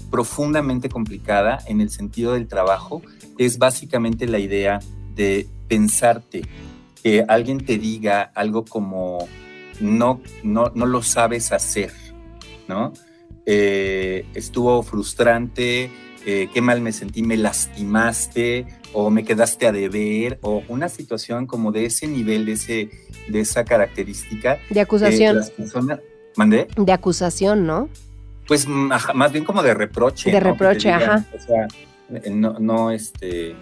profundamente 0.10 0.88
complicada 0.88 1.60
en 1.68 1.82
el 1.82 1.90
sentido 1.90 2.32
del 2.32 2.48
trabajo, 2.48 3.02
que 3.38 3.44
es 3.44 3.58
básicamente 3.58 4.26
la 4.26 4.40
idea 4.40 4.80
de 5.16 5.50
pensarte 5.68 6.44
que 7.02 7.26
alguien 7.28 7.66
te 7.66 7.78
diga 7.78 8.32
algo 8.36 8.66
como 8.66 9.28
no, 9.80 10.22
no, 10.44 10.72
no 10.76 10.86
lo 10.86 11.02
sabes 11.02 11.52
hacer, 11.52 11.92
¿no? 12.68 12.94
Eh, 13.46 14.26
estuvo 14.36 14.84
frustrante, 14.84 15.90
eh, 16.26 16.50
qué 16.54 16.62
mal 16.62 16.82
me 16.82 16.92
sentí, 16.92 17.24
me 17.24 17.38
lastimaste 17.38 18.68
o 18.94 19.10
me 19.10 19.24
quedaste 19.24 19.66
a 19.68 19.72
deber 19.72 20.38
o 20.42 20.62
una 20.68 20.90
situación 20.90 21.48
como 21.48 21.72
de 21.72 21.86
ese 21.86 22.08
nivel, 22.08 22.46
de, 22.46 22.52
ese, 22.52 22.90
de 23.28 23.40
esa 23.40 23.66
característica. 23.66 24.60
De 24.70 24.82
acusación. 24.82 25.42
¿Mandé? 26.36 26.68
De 26.78 26.92
acusación, 26.94 27.66
¿no? 27.66 27.90
Pues 28.48 28.68
más 28.68 29.32
bien 29.32 29.44
como 29.44 29.64
de 29.64 29.74
reproche. 29.74 30.32
De 30.32 30.40
reproche, 30.40 30.92
ajá. 30.92 31.26
O 31.34 31.40
sea, 31.40 31.68
no, 32.30 32.60
no, 32.60 32.92
este, 32.92 33.56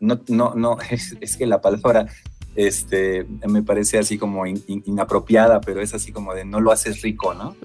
no, 0.00 0.20
no, 0.28 0.54
no, 0.54 0.78
es 1.20 1.36
que 1.36 1.46
la 1.46 1.60
palabra 1.60 2.06
este, 2.54 3.26
me 3.48 3.62
parece 3.62 3.98
así 3.98 4.18
como 4.18 4.46
inapropiada, 4.46 5.60
pero 5.60 5.80
es 5.80 5.94
así 5.94 6.12
como 6.12 6.34
de 6.34 6.44
no 6.44 6.60
lo 6.60 6.72
haces 6.72 7.02
rico, 7.02 7.34
¿no? 7.34 7.56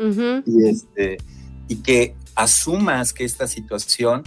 y, 0.45 0.67
este, 0.67 1.17
y 1.67 1.77
que 1.77 2.15
asumas 2.35 3.13
que 3.13 3.23
esta 3.23 3.47
situación 3.47 4.23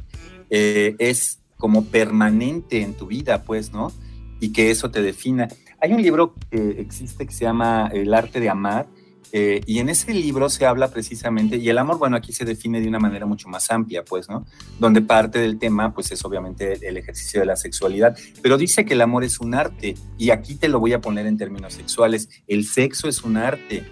eh, 0.50 0.96
es 0.98 1.40
como 1.56 1.84
permanente 1.84 2.82
en 2.82 2.94
tu 2.94 3.06
vida, 3.06 3.44
pues, 3.44 3.72
¿no? 3.72 3.92
Y 4.40 4.52
que 4.52 4.70
eso 4.70 4.90
te 4.90 5.02
defina. 5.02 5.48
Hay 5.80 5.92
un 5.92 6.02
libro 6.02 6.34
que 6.50 6.80
existe 6.80 7.26
que 7.26 7.32
se 7.32 7.44
llama 7.44 7.90
El 7.92 8.14
arte 8.14 8.40
de 8.40 8.48
amar, 8.48 8.86
eh, 9.32 9.60
y 9.66 9.78
en 9.78 9.88
ese 9.88 10.14
libro 10.14 10.48
se 10.48 10.66
habla 10.66 10.88
precisamente, 10.88 11.56
y 11.56 11.68
el 11.68 11.78
amor, 11.78 11.98
bueno, 11.98 12.16
aquí 12.16 12.32
se 12.32 12.44
define 12.44 12.80
de 12.80 12.88
una 12.88 12.98
manera 12.98 13.26
mucho 13.26 13.48
más 13.48 13.70
amplia, 13.70 14.04
pues, 14.04 14.28
¿no? 14.28 14.46
Donde 14.78 15.02
parte 15.02 15.38
del 15.38 15.58
tema, 15.58 15.92
pues, 15.92 16.10
es 16.12 16.24
obviamente 16.24 16.86
el 16.86 16.96
ejercicio 16.96 17.40
de 17.40 17.46
la 17.46 17.56
sexualidad, 17.56 18.16
pero 18.42 18.56
dice 18.56 18.84
que 18.84 18.94
el 18.94 19.00
amor 19.00 19.24
es 19.24 19.40
un 19.40 19.54
arte, 19.54 19.96
y 20.16 20.30
aquí 20.30 20.54
te 20.54 20.68
lo 20.68 20.80
voy 20.80 20.92
a 20.92 21.00
poner 21.00 21.26
en 21.26 21.36
términos 21.36 21.74
sexuales, 21.74 22.28
el 22.46 22.66
sexo 22.66 23.08
es 23.08 23.22
un 23.22 23.36
arte 23.36 23.84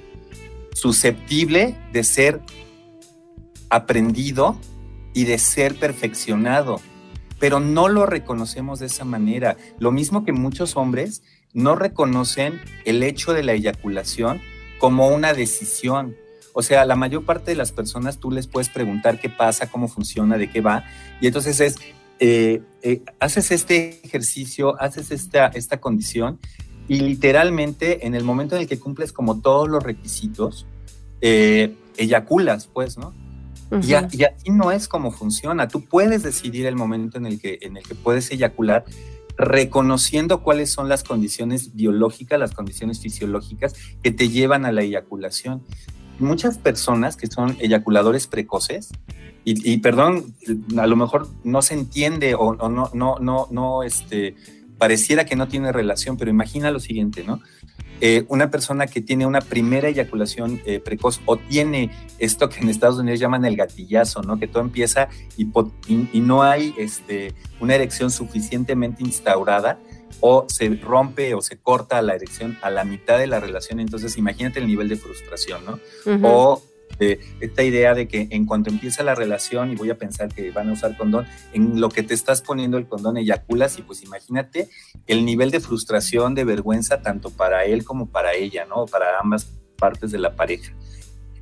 susceptible 0.73 1.77
de 1.93 2.05
ser 2.05 2.41
aprendido 3.71 4.59
y 5.15 5.25
de 5.25 5.39
ser 5.39 5.75
perfeccionado, 5.77 6.81
pero 7.39 7.61
no 7.61 7.89
lo 7.89 8.07
reconocemos 8.07 8.79
de 8.79 8.87
esa 8.87 9.05
manera. 9.05 9.57
Lo 9.79 9.91
mismo 9.91 10.25
que 10.25 10.33
muchos 10.33 10.77
hombres 10.77 11.23
no 11.53 11.75
reconocen 11.75 12.61
el 12.85 13.03
hecho 13.03 13.33
de 13.33 13.43
la 13.43 13.53
eyaculación 13.53 14.41
como 14.79 15.09
una 15.09 15.33
decisión. 15.33 16.17
O 16.53 16.63
sea, 16.63 16.85
la 16.85 16.97
mayor 16.97 17.25
parte 17.25 17.51
de 17.51 17.57
las 17.57 17.73
personas 17.73 18.19
tú 18.19 18.31
les 18.31 18.47
puedes 18.47 18.69
preguntar 18.69 19.21
qué 19.21 19.29
pasa, 19.29 19.71
cómo 19.71 19.89
funciona, 19.89 20.39
de 20.39 20.51
qué 20.51 20.61
va, 20.61 20.85
y 21.21 21.27
entonces 21.27 21.61
es, 21.61 21.77
eh, 22.19 22.63
eh, 22.83 23.03
haces 23.21 23.51
este 23.51 24.01
ejercicio, 24.03 24.81
haces 24.81 25.11
esta, 25.11 25.49
esta 25.49 25.81
condición 25.81 26.39
y 26.89 27.01
literalmente 27.01 28.07
en 28.07 28.15
el 28.15 28.25
momento 28.25 28.55
en 28.57 28.63
el 28.63 28.69
que 28.69 28.79
cumples 28.79 29.13
como 29.13 29.41
todos 29.41 29.69
los 29.69 29.83
requisitos, 29.83 30.67
eh, 31.21 31.75
eyaculas, 31.97 32.69
pues, 32.73 32.97
¿no? 32.97 33.13
y, 33.83 33.95
así 33.95 34.51
no 34.51 34.71
es 34.71 34.87
como 34.89 35.11
funciona. 35.11 35.69
Tú 35.69 35.85
puedes 35.85 36.23
decidir 36.23 36.67
el 36.67 36.77
momento 36.77 37.19
en 37.19 37.27
el 37.27 37.41
que, 37.41 37.59
en 37.63 37.77
el 37.77 37.83
que 37.83 37.95
puedes 37.95 38.31
eyacular 38.31 38.85
reconociendo 39.37 40.43
cuáles 40.43 40.71
son 40.71 40.89
las 40.89 41.05
condiciones 41.05 41.75
biológicas, 41.75 42.39
las 42.39 42.53
condiciones 42.53 43.01
fisiológicas 43.01 43.75
que 44.03 44.11
te 44.11 44.29
llevan 44.29 44.65
a 44.65 44.73
la 44.73 44.83
eyaculación. 44.83 45.63
Muchas 46.19 46.59
personas 46.59 47.17
que 47.17 47.27
son 47.27 47.57
eyaculadores 47.61 48.27
precoces, 48.27 48.91
y, 49.49 49.77
perdón, 49.77 50.35
a 50.77 50.89
lo 50.89 50.97
mejor 50.97 51.29
no 51.45 51.63
se 51.63 51.75
entiende 51.75 52.35
o, 52.35 52.49
o 52.49 52.69
no, 52.69 52.91
no, 52.95 53.21
no, 53.21 53.47
no, 53.53 53.85
este, 53.85 54.35
pareciera 54.77 55.25
que 55.25 55.37
no 55.37 55.47
tiene 55.47 55.71
relación, 55.71 56.17
pero 56.17 56.33
imagina 56.33 56.73
lo 56.73 56.81
siguiente, 56.81 57.23
¿no? 57.25 57.41
Eh, 58.01 58.25
una 58.29 58.51
persona 58.51 58.87
que 58.87 59.01
tiene 59.01 59.25
una 59.25 59.41
primera 59.41 59.89
eyaculación 59.89 60.61
eh, 60.67 60.81
precoz 60.81 61.21
o 61.25 61.39
tiene 61.39 61.91
esto 62.19 62.49
que 62.49 62.61
en 62.61 62.69
Estados 62.69 62.99
Unidos 62.99 63.21
llaman 63.21 63.45
el 63.45 63.57
gatillazo, 63.57 64.23
¿no? 64.23 64.39
Que 64.39 64.49
todo 64.49 64.63
empieza 64.63 65.09
y, 65.37 65.49
y, 65.89 66.21
no 66.21 66.43
hay 66.43 66.75
este, 66.77 67.33
una 67.61 67.75
erección 67.75 68.11
suficientemente 68.11 69.03
instaurada 69.03 69.79
o 70.21 70.47
se 70.49 70.69
rompe 70.77 71.35
o 71.35 71.41
se 71.41 71.57
corta 71.57 72.03
la 72.03 72.15
erección 72.15 72.59
a 72.63 72.71
la 72.71 72.85
mitad 72.85 73.19
de 73.19 73.27
la 73.27 73.41
relación, 73.41 73.81
entonces 73.81 74.17
imagínate 74.17 74.61
el 74.61 74.67
nivel 74.67 74.89
de 74.89 74.97
frustración, 74.97 75.61
¿no? 75.65 75.79
O 76.23 76.63
esta 76.99 77.63
idea 77.63 77.95
de 77.95 78.09
que 78.09 78.29
en 78.31 78.47
cuanto 78.47 78.71
empieza 78.71 79.03
la 79.03 79.15
relación 79.15 79.71
y 79.71 79.77
voy 79.77 79.91
a 79.91 79.99
pensar 79.99 80.33
que 80.33 80.51
van 80.51 80.69
a 80.71 80.73
usar 80.73 80.97
condón, 80.97 81.27
en 81.53 81.81
lo 81.81 81.89
que 81.89 82.03
te 82.03 82.15
estás 82.15 82.43
poniendo 82.43 82.79
el 82.79 82.87
condón 82.87 83.17
eyaculas 83.17 83.79
y 83.79 83.83
pues 83.83 84.03
imagínate 84.03 84.69
el 85.07 85.25
nivel 85.25 85.51
de 85.51 85.61
frustración, 85.61 86.35
de 86.35 86.45
vergüenza, 86.45 87.03
tanto 87.03 87.31
para 87.31 87.65
él 87.65 87.85
como 87.85 88.07
para 88.07 88.35
ella, 88.35 88.65
¿no? 88.65 88.87
Para 88.87 89.19
ambas 89.21 89.47
partes 89.77 90.11
de 90.11 90.19
la 90.19 90.35
pareja. 90.35 90.73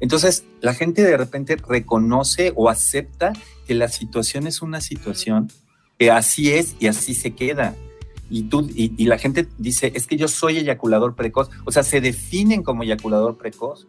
Entonces, 0.01 0.45
la 0.61 0.75
gente 0.75 1.03
de 1.03 1.17
repente 1.17 1.57
reconoce 1.57 2.53
o 2.57 2.69
acepta 2.69 3.33
que 3.67 3.75
la 3.75 3.89
situación 3.89 4.47
es 4.47 4.61
una 4.61 4.81
situación 4.81 5.51
que 5.99 6.11
así 6.11 6.53
es 6.53 6.77
y 6.81 6.89
así 6.89 7.15
se 7.15 7.35
queda. 7.35 7.75
Y, 8.29 8.45
tú, 8.45 8.69
y 8.75 9.05
la 9.05 9.19
gente 9.19 9.47
dice, 9.59 9.93
es 9.95 10.07
que 10.07 10.17
yo 10.17 10.29
soy 10.29 10.59
eyaculador 10.59 11.15
precoz, 11.15 11.51
o 11.65 11.71
sea, 11.71 11.83
se 11.83 12.01
definen 12.01 12.63
como 12.63 12.83
eyaculador 12.83 13.37
precoz 13.37 13.87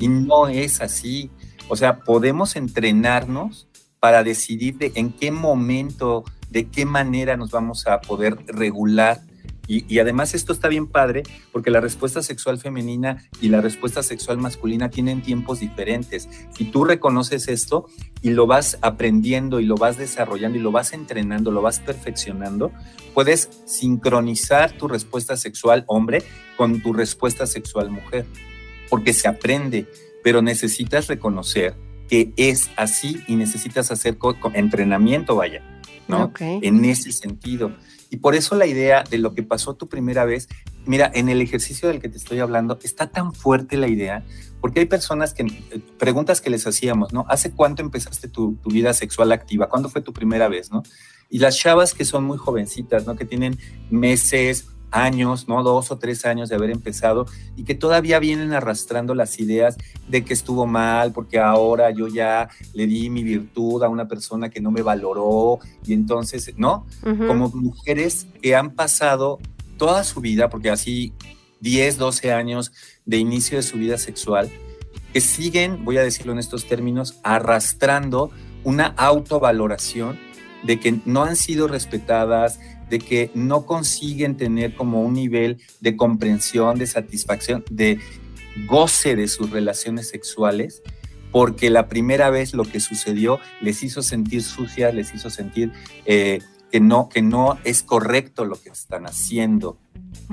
y 0.00 0.08
no 0.08 0.48
es 0.48 0.80
así. 0.80 1.30
O 1.68 1.76
sea, 1.76 2.00
podemos 2.00 2.56
entrenarnos 2.56 3.68
para 4.00 4.22
decidir 4.22 4.76
de 4.76 4.92
en 4.96 5.12
qué 5.12 5.30
momento, 5.30 6.24
de 6.50 6.68
qué 6.68 6.84
manera 6.84 7.36
nos 7.36 7.50
vamos 7.50 7.86
a 7.86 8.00
poder 8.00 8.36
regular. 8.48 9.22
Y, 9.66 9.98
además 9.98 10.34
esto 10.34 10.52
está 10.52 10.68
bien 10.68 10.86
padre 10.86 11.22
porque 11.50 11.70
la 11.70 11.80
respuesta 11.80 12.22
sexual 12.22 12.58
femenina 12.58 13.24
y 13.40 13.48
la 13.48 13.62
respuesta 13.62 14.02
sexual 14.02 14.36
masculina 14.36 14.90
tienen 14.90 15.22
tiempos 15.22 15.60
diferentes. 15.60 16.28
Si 16.54 16.66
tú 16.66 16.84
reconoces 16.84 17.48
esto 17.48 17.86
y 18.20 18.30
lo 18.30 18.46
vas 18.46 18.76
aprendiendo 18.82 19.58
y 19.58 19.64
lo 19.64 19.76
vas 19.76 19.96
desarrollando 19.96 20.58
y 20.58 20.60
lo 20.60 20.70
vas 20.70 20.92
entrenando, 20.92 21.50
lo 21.50 21.62
vas 21.62 21.80
perfeccionando, 21.80 22.72
puedes 23.14 23.48
sincronizar 23.64 24.72
tu 24.72 24.86
respuesta 24.86 25.38
sexual 25.38 25.84
hombre 25.86 26.22
con 26.58 26.82
tu 26.82 26.92
respuesta 26.92 27.46
sexual 27.46 27.90
mujer 27.90 28.26
porque 28.88 29.12
se 29.12 29.28
aprende, 29.28 29.86
pero 30.22 30.42
necesitas 30.42 31.06
reconocer 31.06 31.74
que 32.08 32.32
es 32.36 32.70
así 32.76 33.22
y 33.26 33.36
necesitas 33.36 33.90
hacer 33.90 34.18
entrenamiento, 34.54 35.36
vaya, 35.36 35.62
¿no? 36.08 36.32
En 36.40 36.84
ese 36.84 37.12
sentido. 37.12 37.72
Y 38.10 38.18
por 38.18 38.34
eso 38.34 38.54
la 38.54 38.66
idea 38.66 39.02
de 39.02 39.18
lo 39.18 39.34
que 39.34 39.42
pasó 39.42 39.74
tu 39.74 39.88
primera 39.88 40.24
vez, 40.24 40.48
mira, 40.86 41.10
en 41.12 41.28
el 41.28 41.40
ejercicio 41.40 41.88
del 41.88 42.00
que 42.00 42.08
te 42.08 42.16
estoy 42.16 42.38
hablando, 42.38 42.78
está 42.82 43.08
tan 43.08 43.32
fuerte 43.32 43.76
la 43.76 43.88
idea, 43.88 44.24
porque 44.60 44.80
hay 44.80 44.86
personas 44.86 45.34
que, 45.34 45.42
eh, 45.42 45.80
preguntas 45.98 46.40
que 46.40 46.50
les 46.50 46.66
hacíamos, 46.66 47.12
¿no? 47.12 47.26
¿Hace 47.28 47.50
cuánto 47.50 47.82
empezaste 47.82 48.28
tu, 48.28 48.54
tu 48.62 48.70
vida 48.70 48.92
sexual 48.94 49.32
activa? 49.32 49.68
¿Cuándo 49.68 49.88
fue 49.88 50.00
tu 50.00 50.12
primera 50.12 50.48
vez, 50.48 50.70
no? 50.70 50.82
Y 51.28 51.38
las 51.38 51.58
chavas 51.58 51.94
que 51.94 52.04
son 52.04 52.24
muy 52.24 52.38
jovencitas, 52.38 53.06
¿no? 53.06 53.16
Que 53.16 53.24
tienen 53.24 53.58
meses, 53.90 54.66
años, 54.90 55.48
¿no? 55.48 55.62
Dos 55.62 55.90
o 55.90 55.98
tres 55.98 56.24
años 56.24 56.48
de 56.48 56.56
haber 56.56 56.70
empezado 56.70 57.26
y 57.56 57.64
que 57.64 57.74
todavía 57.74 58.18
vienen 58.18 58.52
arrastrando 58.52 59.14
las 59.14 59.38
ideas 59.40 59.76
de 60.08 60.24
que 60.24 60.34
estuvo 60.34 60.66
mal 60.66 61.12
porque 61.12 61.38
ahora 61.38 61.90
yo 61.90 62.08
ya 62.08 62.48
le 62.72 62.86
di 62.86 63.10
mi 63.10 63.22
virtud 63.22 63.82
a 63.82 63.88
una 63.88 64.06
persona 64.06 64.50
que 64.50 64.60
no 64.60 64.70
me 64.70 64.82
valoró 64.82 65.58
y 65.84 65.92
entonces, 65.92 66.52
¿no? 66.56 66.86
Como 67.02 67.48
mujeres 67.50 68.26
que 68.40 68.54
han 68.54 68.70
pasado 68.70 69.38
toda 69.76 70.04
su 70.04 70.20
vida, 70.20 70.48
porque 70.48 70.70
así 70.70 71.12
10, 71.60 71.98
12 71.98 72.32
años 72.32 72.72
de 73.04 73.16
inicio 73.16 73.56
de 73.56 73.62
su 73.62 73.78
vida 73.78 73.98
sexual, 73.98 74.50
que 75.12 75.20
siguen, 75.20 75.84
voy 75.84 75.98
a 75.98 76.02
decirlo 76.02 76.32
en 76.32 76.38
estos 76.38 76.66
términos, 76.66 77.20
arrastrando 77.22 78.30
una 78.64 78.86
autovaloración 78.96 80.18
de 80.64 80.80
que 80.80 81.00
no 81.04 81.24
han 81.24 81.36
sido 81.36 81.68
respetadas, 81.68 82.58
de 82.90 82.98
que 82.98 83.30
no 83.34 83.66
consiguen 83.66 84.36
tener 84.36 84.74
como 84.74 85.02
un 85.02 85.14
nivel 85.14 85.60
de 85.80 85.96
comprensión, 85.96 86.78
de 86.78 86.86
satisfacción, 86.86 87.64
de 87.70 87.98
goce 88.66 89.16
de 89.16 89.28
sus 89.28 89.50
relaciones 89.50 90.08
sexuales, 90.08 90.82
porque 91.32 91.70
la 91.70 91.88
primera 91.88 92.30
vez 92.30 92.54
lo 92.54 92.64
que 92.64 92.80
sucedió 92.80 93.40
les 93.60 93.82
hizo 93.82 94.02
sentir 94.02 94.42
sucias, 94.42 94.94
les 94.94 95.14
hizo 95.14 95.30
sentir 95.30 95.72
eh, 96.06 96.40
que, 96.70 96.80
no, 96.80 97.08
que 97.08 97.22
no 97.22 97.58
es 97.64 97.82
correcto 97.82 98.44
lo 98.44 98.60
que 98.60 98.68
están 98.68 99.06
haciendo. 99.06 99.78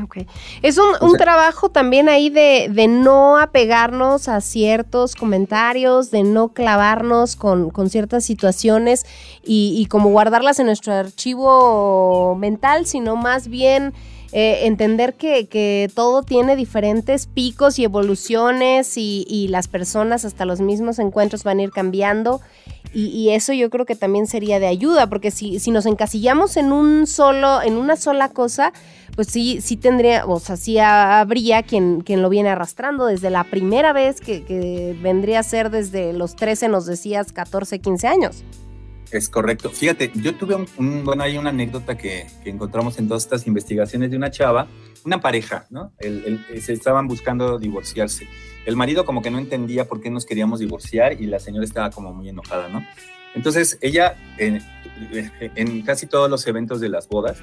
Ok. 0.02 0.20
Es 0.62 0.78
un, 0.78 1.18
trabajo 1.18 1.70
también 1.70 2.10
ahí 2.10 2.30
de, 2.30 2.88
no 2.88 3.38
apegarnos 3.38 4.28
a 4.28 4.42
ciertos 4.42 5.16
comentarios, 5.16 6.12
de 6.12 6.24
no 6.24 6.54
clavarnos 6.54 7.36
con, 7.36 7.72
ciertas 7.90 8.24
situaciones 8.24 9.06
y, 9.44 9.86
como 9.88 10.10
guardarlas 10.10 10.60
en 10.60 10.68
nuestro 10.68 10.94
archivo 10.94 12.36
mental, 12.40 12.86
sino 12.86 13.16
más 13.16 13.48
bien 13.48 13.94
eh, 14.32 14.66
entender 14.66 15.16
que, 15.16 15.92
todo 15.94 16.24
tiene 16.24 16.56
diferentes 16.56 17.28
picos 17.28 17.78
y 17.80 17.84
evoluciones 17.84 18.98
y, 18.98 19.26
y 19.28 19.50
las 19.50 19.68
personas 19.68 20.26
hasta 20.26 20.46
los 20.46 20.62
mismos 20.62 21.00
encuentros 21.00 21.44
van 21.44 21.60
a 21.60 21.64
ir 21.64 21.72
cambiando 21.72 22.40
y, 22.94 23.30
eso 23.30 23.54
yo 23.54 23.70
creo 23.70 23.86
que 23.86 23.96
también 23.96 24.28
sería 24.28 24.60
de 24.60 24.68
ayuda, 24.68 25.08
porque 25.08 25.32
si, 25.32 25.60
si 25.60 25.72
nos 25.72 25.86
encasillamos 25.86 26.58
en 26.58 26.72
un 26.72 27.08
solo, 27.08 27.62
en 27.62 27.78
una 27.78 27.96
sola 27.96 28.30
cosa, 28.30 28.74
pues 29.16 29.28
sí, 29.28 29.60
sí 29.62 29.78
tendría, 29.78 30.26
o 30.26 30.40
sea, 30.40 30.58
sí 30.58 30.78
habría 30.80 31.64
quien, 31.64 32.02
quien 32.02 32.22
lo 32.22 32.30
viene 32.30 32.50
arrastrando 32.50 33.06
desde 33.06 33.30
la 33.30 33.46
primera 33.46 33.94
vez 33.94 34.20
que, 34.20 34.96
vendría 35.02 35.40
a 35.40 35.44
ser 35.44 35.70
desde 35.70 36.14
los 36.14 36.36
13, 36.36 36.68
nos 36.68 36.86
decías, 36.86 37.32
14, 37.32 37.80
15 37.80 38.08
años. 38.08 38.44
Es 39.12 39.30
correcto. 39.30 39.70
Fíjate, 39.70 40.12
yo 40.16 40.36
tuve 40.36 40.56
un, 40.56 41.04
bueno, 41.04 41.24
hay 41.24 41.38
una 41.38 41.50
anécdota 41.50 41.98
que, 41.98 42.28
encontramos 42.46 42.98
en 43.00 43.08
todas 43.08 43.24
estas 43.24 43.48
investigaciones 43.48 44.12
de 44.12 44.18
una 44.18 44.32
chava, 44.32 44.68
una 45.06 45.20
pareja, 45.20 45.66
¿no? 45.70 45.92
se 46.00 46.74
estaban 46.74 47.08
buscando 47.08 47.58
divorciarse 47.58 48.28
el 48.66 48.76
marido 48.76 49.06
como 49.06 49.22
que 49.22 49.32
no 49.32 49.40
entendía 49.40 49.88
por 49.88 50.02
qué 50.02 50.10
nos 50.10 50.26
queríamos 50.26 50.60
divorciar 50.60 51.20
y 51.20 51.26
la 51.26 51.40
señora 51.40 51.66
estaba 51.66 51.90
como 51.90 52.14
muy 52.14 52.30
enojada, 52.30 52.68
¿no? 52.70 52.86
Entonces 53.34 53.78
ella, 53.82 54.16
en, 54.38 54.62
casi 55.84 56.06
todos 56.06 56.30
los 56.30 56.46
eventos 56.48 56.82
de 56.82 56.90
las 56.90 57.08
bodas, 57.08 57.38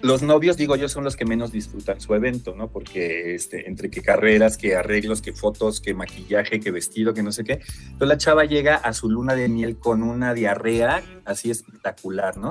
los 0.00 0.22
novios, 0.22 0.56
digo 0.56 0.76
yo, 0.76 0.88
son 0.88 1.02
los 1.02 1.16
que 1.16 1.24
menos 1.24 1.50
disfrutan 1.50 2.00
su 2.00 2.14
evento, 2.14 2.54
¿no? 2.54 2.68
Porque 2.68 3.34
este, 3.34 3.68
entre 3.68 3.90
que 3.90 4.00
carreras, 4.00 4.56
que 4.56 4.76
arreglos, 4.76 5.20
que 5.20 5.32
fotos, 5.32 5.80
que 5.80 5.92
maquillaje, 5.92 6.60
que 6.60 6.70
vestido, 6.70 7.14
que 7.14 7.22
no 7.22 7.32
sé 7.32 7.42
qué. 7.42 7.60
Entonces 7.82 8.08
la 8.08 8.16
chava 8.16 8.44
llega 8.44 8.76
a 8.76 8.92
su 8.92 9.10
luna 9.10 9.34
de 9.34 9.48
miel 9.48 9.76
con 9.76 10.02
una 10.02 10.34
diarrea 10.34 11.02
así 11.24 11.50
espectacular, 11.50 12.36
¿no? 12.36 12.50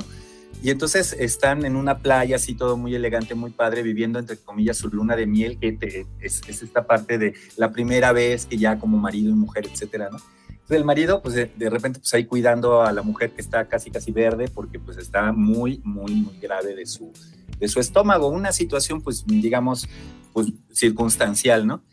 Y 0.62 0.72
entonces 0.72 1.14
están 1.14 1.66
en 1.66 1.76
una 1.76 1.99
playa 1.99 2.38
así 2.38 2.55
todo 2.55 2.78
muy 2.78 2.95
elegante, 2.95 3.36
muy 3.36 3.51
padre, 3.51 3.84
viviendo 3.84 4.18
entre 4.18 4.38
comillas 4.38 4.78
su 4.78 4.89
luna 4.89 5.16
de 5.16 5.28
miel, 5.28 5.60
que 5.60 6.05
es, 6.20 6.41
esta 6.47 6.88
parte 6.88 7.18
de 7.18 7.34
la 7.58 7.72
primera 7.72 8.12
vez 8.12 8.45
que 8.45 8.58
ya 8.58 8.80
como 8.80 8.97
marido 8.97 9.30
y 9.30 9.36
mujer, 9.36 9.68
etcétera, 9.72 10.10
¿no? 10.12 10.18
Entonces 10.49 10.82
el 10.82 10.86
marido, 10.86 11.22
pues 11.22 11.36
de, 11.36 11.70
repente, 11.70 11.99
pues 11.99 12.14
ahí 12.14 12.26
cuidando 12.26 12.82
a 12.82 12.91
la 12.91 13.01
mujer 13.01 13.32
que 13.32 13.41
está 13.41 13.70
casi 13.70 13.89
casi 13.89 14.12
verde, 14.12 14.49
porque 14.53 14.80
pues 14.80 14.97
está 14.97 15.32
muy, 15.32 15.80
muy, 15.86 16.14
muy 16.14 16.38
grave 16.39 16.76
de 16.76 16.86
su, 16.86 17.14
de 17.58 17.68
su 17.70 17.80
estómago, 17.80 18.28
una 18.28 18.51
situación 18.51 19.01
pues 19.01 19.26
digamos, 19.26 19.88
pues 20.34 20.47
circunstancial, 20.74 21.66
¿no? 21.66 21.84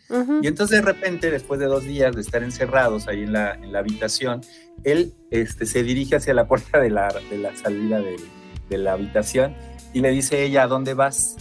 Y 0.42 0.48
entonces 0.48 0.78
de 0.78 0.82
repente, 0.82 1.30
después 1.30 1.60
de 1.60 1.66
dos 1.66 1.84
días 1.84 2.14
de 2.16 2.20
estar 2.22 2.42
encerrados 2.42 3.06
ahí 3.06 3.22
en 3.22 3.32
la, 3.32 3.54
en 3.54 3.72
la 3.72 3.78
habitación, 3.78 4.40
él 4.82 5.14
este, 5.30 5.66
se 5.66 5.82
dirige 5.82 6.16
hacia 6.16 6.34
la 6.34 6.48
puerta 6.48 6.80
de 6.80 6.90
la, 6.90 7.14
de 7.30 7.38
la 7.38 7.56
salida 7.56 8.00
del 8.00 8.20
de 8.68 8.78
la 8.78 8.92
habitación 8.92 9.54
y 9.92 10.00
le 10.00 10.10
dice 10.10 10.44
ella, 10.44 10.64
¿a 10.64 10.66
dónde 10.66 10.94
vas? 10.94 11.36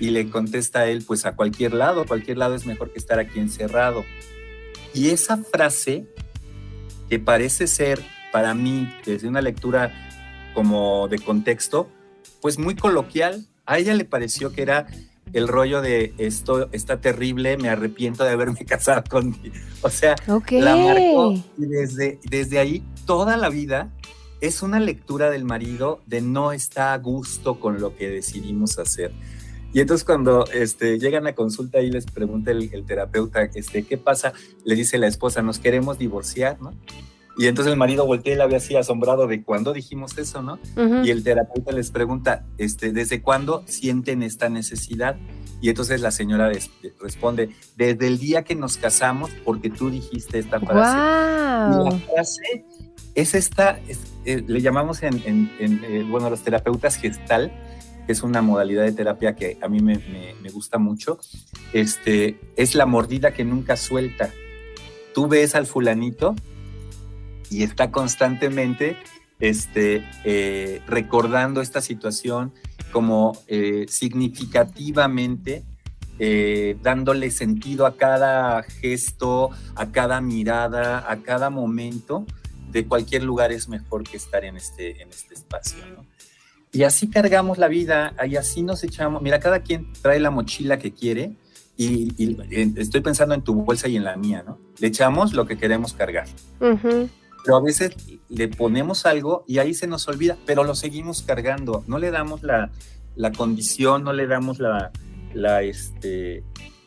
Y 0.00 0.10
le 0.10 0.28
contesta 0.28 0.86
él, 0.86 1.04
pues 1.06 1.24
a 1.24 1.36
cualquier 1.36 1.72
lado, 1.72 2.04
cualquier 2.06 2.38
lado 2.38 2.54
es 2.54 2.66
mejor 2.66 2.92
que 2.92 2.98
estar 2.98 3.20
aquí 3.20 3.38
encerrado. 3.38 4.04
Y 4.92 5.10
esa 5.10 5.36
frase, 5.36 6.06
que 7.08 7.20
parece 7.20 7.68
ser 7.68 8.02
para 8.32 8.54
mí, 8.54 8.92
desde 9.06 9.28
una 9.28 9.40
lectura 9.40 9.92
como 10.54 11.06
de 11.08 11.20
contexto, 11.20 11.88
pues 12.42 12.58
muy 12.58 12.74
coloquial, 12.74 13.46
A 13.66 13.78
ella 13.78 13.94
le 13.94 14.04
pareció 14.04 14.52
que 14.52 14.60
era 14.60 14.86
el 15.32 15.48
rollo 15.48 15.80
de 15.80 16.14
esto 16.18 16.68
está 16.72 17.00
terrible, 17.00 17.56
me 17.56 17.68
arrepiento 17.68 18.24
de 18.24 18.30
haberme 18.30 18.64
casado 18.66 19.02
contigo. 19.08 19.54
O 19.82 19.90
sea, 19.90 20.16
la 20.50 20.76
marcó 20.76 21.32
y 21.58 21.66
desde, 21.66 22.18
desde 22.24 22.58
ahí 22.58 22.84
toda 23.06 23.36
la 23.36 23.48
vida 23.48 23.90
es 24.46 24.62
una 24.62 24.78
lectura 24.78 25.30
del 25.30 25.44
marido 25.44 26.02
de 26.06 26.20
no 26.20 26.52
está 26.52 26.92
a 26.92 26.98
gusto 26.98 27.58
con 27.58 27.80
lo 27.80 27.96
que 27.96 28.10
decidimos 28.10 28.78
hacer. 28.78 29.12
Y 29.72 29.80
entonces 29.80 30.04
cuando 30.04 30.46
este, 30.52 30.98
llegan 30.98 31.26
a 31.26 31.34
consulta 31.34 31.80
y 31.80 31.90
les 31.90 32.06
pregunta 32.06 32.50
el, 32.50 32.70
terapeuta, 32.86 33.42
este, 33.42 33.84
¿qué 33.84 33.96
pasa? 33.96 34.34
Le 34.64 34.74
dice 34.74 34.98
la 34.98 35.06
esposa, 35.06 35.42
nos 35.42 35.58
queremos 35.58 35.98
divorciar, 35.98 36.60
¿no? 36.60 36.72
Y 37.36 37.46
entonces 37.46 37.72
el 37.72 37.78
marido 37.78 38.06
voltea 38.06 38.34
y 38.34 38.36
la 38.36 38.46
ve 38.46 38.54
así 38.54 38.76
asombrado 38.76 39.26
de 39.26 39.42
cuándo 39.42 39.72
dijimos 39.72 40.16
eso, 40.18 40.42
¿no? 40.42 40.58
Y 41.02 41.10
el 41.10 41.24
terapeuta 41.24 41.72
les 41.72 41.90
pregunta, 41.90 42.44
este, 42.58 42.92
¿desde 42.92 43.22
cuándo 43.22 43.64
sienten 43.66 44.22
esta 44.22 44.48
necesidad? 44.48 45.16
Y 45.60 45.70
entonces 45.70 46.00
la 46.00 46.12
señora 46.12 46.52
responde, 47.00 47.48
desde 47.76 48.06
el 48.06 48.18
día 48.18 48.44
que 48.44 48.54
nos 48.54 48.76
casamos, 48.76 49.30
porque 49.44 49.70
tú 49.70 49.90
dijiste 49.90 50.38
esta 50.38 50.60
frase. 50.60 50.96
Y 51.72 51.90
la 51.90 51.98
frase 51.98 52.64
es 53.16 53.34
esta, 53.34 53.80
eh, 54.24 54.42
le 54.46 54.60
llamamos 54.60 55.02
en, 55.02 55.50
eh, 55.58 56.04
bueno, 56.08 56.30
los 56.30 56.42
terapeutas 56.42 56.96
gestal, 56.96 57.52
que 58.06 58.12
es 58.12 58.22
una 58.22 58.42
modalidad 58.42 58.84
de 58.84 58.92
terapia 58.92 59.34
que 59.34 59.58
a 59.60 59.68
mí 59.68 59.80
me, 59.80 60.00
gusta 60.52 60.78
mucho, 60.78 61.18
este, 61.72 62.38
es 62.56 62.74
la 62.74 62.86
mordida 62.86 63.32
que 63.32 63.44
nunca 63.44 63.76
suelta. 63.76 64.30
Tú 65.14 65.26
ves 65.26 65.54
al 65.54 65.66
fulanito 65.66 66.34
y 67.50 67.62
está 67.62 67.90
constantemente 67.90 68.96
este, 69.40 70.04
eh, 70.24 70.80
recordando 70.86 71.60
esta 71.60 71.80
situación 71.80 72.52
como 72.92 73.38
eh, 73.48 73.86
significativamente 73.88 75.64
dándole 76.82 77.32
sentido 77.32 77.86
a 77.86 77.96
cada 77.96 78.62
gesto, 78.62 79.50
a 79.74 79.90
cada 79.90 80.20
mirada, 80.20 81.10
a 81.10 81.22
cada 81.22 81.50
momento. 81.50 82.24
De 82.74 82.86
cualquier 82.86 83.22
lugar 83.22 83.52
es 83.52 83.68
mejor 83.68 84.02
que 84.02 84.16
estar 84.16 84.44
en 84.44 84.56
este, 84.56 85.00
en 85.00 85.08
este 85.08 85.34
espacio. 85.34 85.78
Y 86.72 86.82
así 86.82 87.08
cargamos 87.08 87.56
la 87.56 87.68
vida, 87.68 88.16
y 88.28 88.34
así 88.34 88.62
nos 88.62 88.82
echamos. 88.82 89.22
Mira, 89.22 89.38
cada 89.38 89.60
quien 89.60 89.92
trae 90.02 90.18
la 90.18 90.32
mochila 90.32 90.76
que 90.76 90.92
quiere 90.92 91.36
y, 91.76 92.36
estoy 92.76 93.00
pensando 93.00 93.32
en 93.36 93.42
tu 93.42 93.54
bolsa 93.54 93.86
y 93.86 93.94
en 93.94 94.02
la 94.02 94.16
mía, 94.16 94.42
¿no? 94.44 94.58
Le 94.80 94.88
echamos 94.88 95.34
lo 95.34 95.46
que 95.46 95.56
queremos 95.56 95.92
cargar. 95.92 96.26
Pero 96.58 97.56
a 97.56 97.60
veces 97.60 97.92
le 98.28 98.48
ponemos 98.48 99.06
algo 99.06 99.44
y 99.46 99.58
ahí 99.58 99.72
se 99.72 99.86
nos 99.86 100.08
olvida, 100.08 100.36
pero 100.44 100.64
lo 100.64 100.74
seguimos 100.74 101.22
cargando. 101.22 101.84
No 101.86 101.98
le 101.98 102.10
damos 102.10 102.42
la, 102.42 102.72
condición, 103.36 104.02
no 104.02 104.12
le 104.12 104.26
damos 104.26 104.58
la, 104.58 104.90
la, 105.32 105.62
este, 105.62 106.42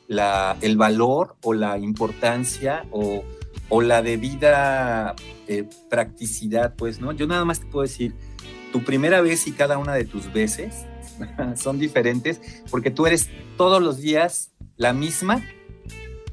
la, 0.10 0.58
el 0.60 0.76
valor 0.76 1.38
o 1.44 1.54
la 1.54 1.78
importancia 1.78 2.86
o, 2.92 3.24
o 3.70 3.82
la 3.82 4.02
debida 4.02 5.16
eh, 5.48 5.68
practicidad, 5.90 6.76
pues, 6.76 7.00
¿no? 7.00 7.12
Yo 7.12 7.28
nada 7.28 7.46
más 7.46 7.60
te 7.60 7.66
puedo 7.66 7.84
decir, 7.84 8.14
tu 8.72 8.84
primera 8.84 9.22
vez 9.22 9.48
y 9.48 9.52
cada 9.52 9.78
una 9.78 9.94
de 9.94 10.06
tus 10.06 10.32
veces 10.32 10.86
son 11.56 11.80
diferentes 11.80 12.42
porque 12.70 12.92
tú 12.92 13.06
eres 13.08 13.30
todos 13.58 13.82
los 13.82 13.98
días 13.98 14.52
la 14.76 14.94
misma 14.94 15.44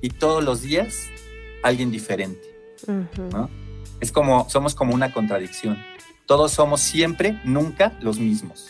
y 0.00 0.10
todos 0.10 0.44
los 0.44 0.62
días 0.62 1.06
alguien 1.62 1.90
diferente. 1.90 2.42
Es 4.00 4.12
como, 4.12 4.48
somos 4.50 4.74
como 4.74 4.94
una 4.94 5.12
contradicción. 5.12 5.78
Todos 6.26 6.52
somos 6.52 6.80
siempre, 6.80 7.40
nunca 7.44 7.96
los 8.00 8.18
mismos. 8.18 8.68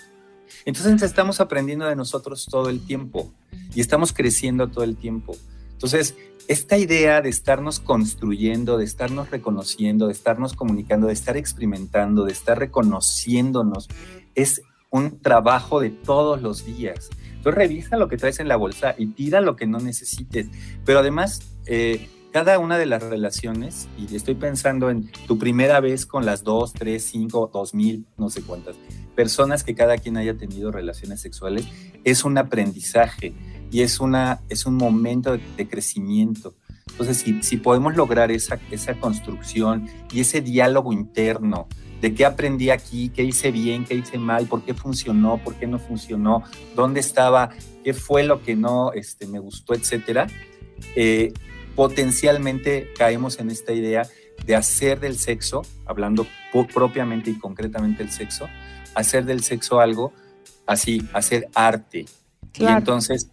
Entonces 0.65 1.03
estamos 1.03 1.41
aprendiendo 1.41 1.87
de 1.87 1.97
nosotros 1.97 2.47
todo 2.49 2.69
el 2.69 2.85
tiempo 2.87 3.33
y 3.75 3.81
estamos 3.81 4.13
creciendo 4.13 4.69
todo 4.69 4.85
el 4.85 4.97
tiempo. 4.97 5.37
Entonces, 5.73 6.15
esta 6.49 6.77
idea 6.77 7.23
de 7.23 7.29
estarnos 7.29 7.81
construyendo, 7.81 8.79
de 8.79 8.85
estarnos 8.85 9.31
reconociendo, 9.31 10.07
de 10.07 10.13
estarnos 10.13 10.55
comunicando, 10.55 11.07
de 11.07 11.13
estar 11.13 11.37
experimentando, 11.37 12.25
de 12.25 12.33
estar 12.33 12.59
reconociéndonos, 12.59 13.89
es 14.35 14.63
un 14.91 15.21
trabajo 15.21 15.81
de 15.81 15.91
todos 15.91 16.43
los 16.43 16.65
días. 16.65 17.11
Entonces 17.37 17.55
revisa 17.55 17.97
lo 17.97 18.09
que 18.09 18.17
traes 18.17 18.41
en 18.41 18.49
la 18.49 18.57
bolsa 18.57 18.95
y 18.97 19.07
tira 19.07 19.41
lo 19.41 19.57
que 19.57 19.67
no 19.67 19.79
necesites. 19.79 20.49
Pero 20.85 21.01
además, 21.01 21.41
eh, 21.67 22.09
cada 22.33 22.59
una 22.59 22.79
de 22.79 22.87
las 22.87 23.03
relaciones, 23.03 23.89
y 23.97 24.15
estoy 24.15 24.35
pensando 24.35 24.91
en 24.91 25.11
tu 25.27 25.39
primera 25.39 25.81
vez 25.81 26.05
con 26.05 26.27
las 26.27 26.43
dos, 26.43 26.73
tres, 26.73 27.05
cinco, 27.05 27.51
dos 27.53 27.75
mil, 27.75 28.07
no 28.17 28.29
sé 28.29 28.43
cuántas 28.43 28.77
personas 29.15 29.63
que 29.63 29.75
cada 29.75 29.99
quien 29.99 30.17
haya 30.17 30.37
tenido 30.37 30.73
relaciones 30.73 31.21
sexuales, 31.21 31.67
es 32.03 32.25
un 32.25 32.37
aprendizaje 32.37 33.35
y 33.75 33.83
es, 33.83 33.99
una, 33.99 34.41
es 34.49 34.67
un 34.67 34.77
momento 34.77 35.37
de, 35.37 35.69
crecimiento. 35.69 36.55
Entonces, 36.91 37.17
si, 37.17 37.43
si, 37.43 37.57
podemos 37.57 37.97
lograr 37.97 38.31
esa, 38.31 38.61
esa 38.71 38.95
construcción 38.95 39.89
y 40.13 40.21
ese 40.21 40.41
diálogo 40.41 40.93
interno 40.93 41.67
de 42.01 42.15
qué 42.15 42.25
aprendí 42.25 42.71
aquí, 42.71 43.09
qué 43.09 43.25
hice 43.25 43.51
bien, 43.51 43.85
qué 43.85 43.97
hice 43.97 44.17
mal, 44.17 44.47
por 44.47 44.63
qué 44.63 44.75
funcionó, 44.75 45.39
por 45.43 45.57
qué 45.57 45.67
no 45.67 45.81
funcionó, 45.81 46.45
dónde 46.77 47.01
estaba, 47.01 47.51
qué 47.83 47.95
fue 47.95 48.23
lo 48.23 48.45
que 48.45 48.55
no 48.55 48.93
este, 48.93 49.27
me 49.27 49.41
gustó, 49.41 49.75
etcétera, 49.75 50.29
eh, 50.95 51.33
potencialmente 51.75 52.93
caemos 52.97 53.41
en 53.41 53.51
esta 53.51 53.73
idea 53.73 54.07
de 54.47 54.55
hacer 54.55 55.01
del 55.01 55.19
sexo, 55.19 55.63
hablando 55.85 56.29
propiamente 56.73 57.31
y 57.33 57.41
concretamente 57.41 58.05
del 58.05 58.13
sexo, 58.13 58.47
hacer 58.95 59.25
del 59.25 59.43
sexo 59.43 59.81
algo 59.81 60.13
así, 60.65 61.03
hacer 61.13 61.49
arte. 61.57 62.07
Y 62.57 62.67
entonces 62.67 63.31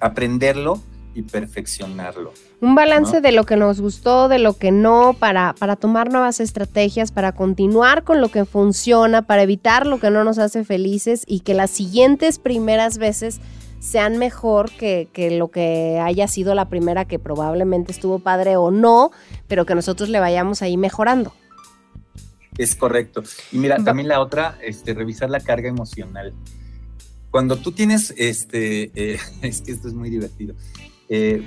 aprenderlo 0.00 0.80
y 1.14 1.22
perfeccionarlo. 1.22 2.32
Un 2.60 2.74
balance 2.74 3.20
de 3.20 3.32
lo 3.32 3.44
que 3.44 3.56
nos 3.56 3.80
gustó, 3.80 4.28
de 4.28 4.38
lo 4.38 4.54
que 4.54 4.72
no, 4.72 5.14
para, 5.18 5.54
para 5.58 5.76
tomar 5.76 6.10
nuevas 6.10 6.40
estrategias, 6.40 7.12
para 7.12 7.32
continuar 7.32 8.04
con 8.04 8.20
lo 8.20 8.28
que 8.28 8.44
funciona, 8.44 9.22
para 9.22 9.42
evitar 9.42 9.86
lo 9.86 10.00
que 10.00 10.10
no 10.10 10.24
nos 10.24 10.38
hace 10.38 10.64
felices 10.64 11.24
y 11.26 11.40
que 11.40 11.54
las 11.54 11.70
siguientes 11.70 12.38
primeras 12.38 12.98
veces 12.98 13.40
sean 13.78 14.18
mejor 14.18 14.70
que, 14.70 15.08
que, 15.12 15.30
lo 15.30 15.48
que 15.48 16.00
haya 16.02 16.26
sido 16.26 16.54
la 16.54 16.68
primera 16.68 17.04
que 17.04 17.18
probablemente 17.18 17.92
estuvo 17.92 18.18
padre 18.18 18.56
o 18.56 18.70
no, 18.70 19.10
pero 19.46 19.66
que 19.66 19.74
nosotros 19.74 20.08
le 20.08 20.20
vayamos 20.20 20.62
ahí 20.62 20.76
mejorando. 20.76 21.32
Es 22.56 22.74
correcto. 22.74 23.22
Y 23.52 23.58
mira, 23.58 23.82
también 23.84 24.08
la 24.08 24.20
otra, 24.20 24.56
este, 24.62 24.94
revisar 24.94 25.28
la 25.28 25.40
carga 25.40 25.68
emocional 25.68 26.32
cuando 27.34 27.56
tú 27.56 27.72
tienes, 27.72 28.14
este, 28.16 28.92
eh, 28.94 29.18
es 29.42 29.60
que 29.60 29.72
esto 29.72 29.88
es 29.88 29.94
muy 29.94 30.08
divertido. 30.08 30.54
Eh, 31.08 31.42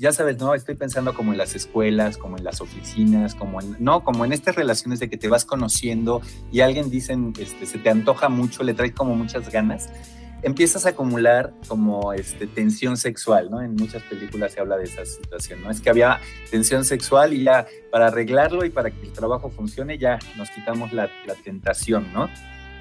ya 0.00 0.10
sabes, 0.10 0.38
¿no? 0.38 0.54
Estoy 0.54 0.76
pensando 0.76 1.12
como 1.12 1.32
en 1.32 1.36
las 1.36 1.54
escuelas, 1.54 2.16
como 2.16 2.38
en 2.38 2.44
las 2.44 2.62
oficinas, 2.62 3.34
como 3.34 3.60
en, 3.60 3.76
no, 3.78 4.02
como 4.02 4.24
en 4.24 4.32
estas 4.32 4.54
relaciones 4.54 4.98
de 4.98 5.10
que 5.10 5.18
te 5.18 5.28
vas 5.28 5.44
conociendo 5.44 6.22
y 6.50 6.60
alguien 6.60 6.88
dicen, 6.88 7.34
este, 7.38 7.66
se 7.66 7.76
te 7.76 7.90
antoja 7.90 8.30
mucho, 8.30 8.62
le 8.62 8.72
trae 8.72 8.94
como 8.94 9.14
muchas 9.14 9.52
ganas, 9.52 9.90
empiezas 10.42 10.86
a 10.86 10.90
acumular 10.90 11.52
como 11.68 12.14
este, 12.14 12.46
tensión 12.46 12.96
sexual, 12.96 13.50
¿no? 13.50 13.60
En 13.60 13.74
muchas 13.74 14.02
películas 14.04 14.54
se 14.54 14.60
habla 14.60 14.78
de 14.78 14.84
esa 14.84 15.04
situación, 15.04 15.62
¿no? 15.62 15.70
Es 15.70 15.82
que 15.82 15.90
había 15.90 16.18
tensión 16.50 16.82
sexual 16.86 17.34
y 17.34 17.42
ya 17.42 17.66
para 17.92 18.06
arreglarlo 18.06 18.64
y 18.64 18.70
para 18.70 18.90
que 18.90 19.02
el 19.02 19.12
trabajo 19.12 19.50
funcione 19.50 19.98
ya 19.98 20.18
nos 20.38 20.48
quitamos 20.48 20.94
la, 20.94 21.10
la 21.26 21.34
tentación, 21.34 22.10
¿no? 22.14 22.30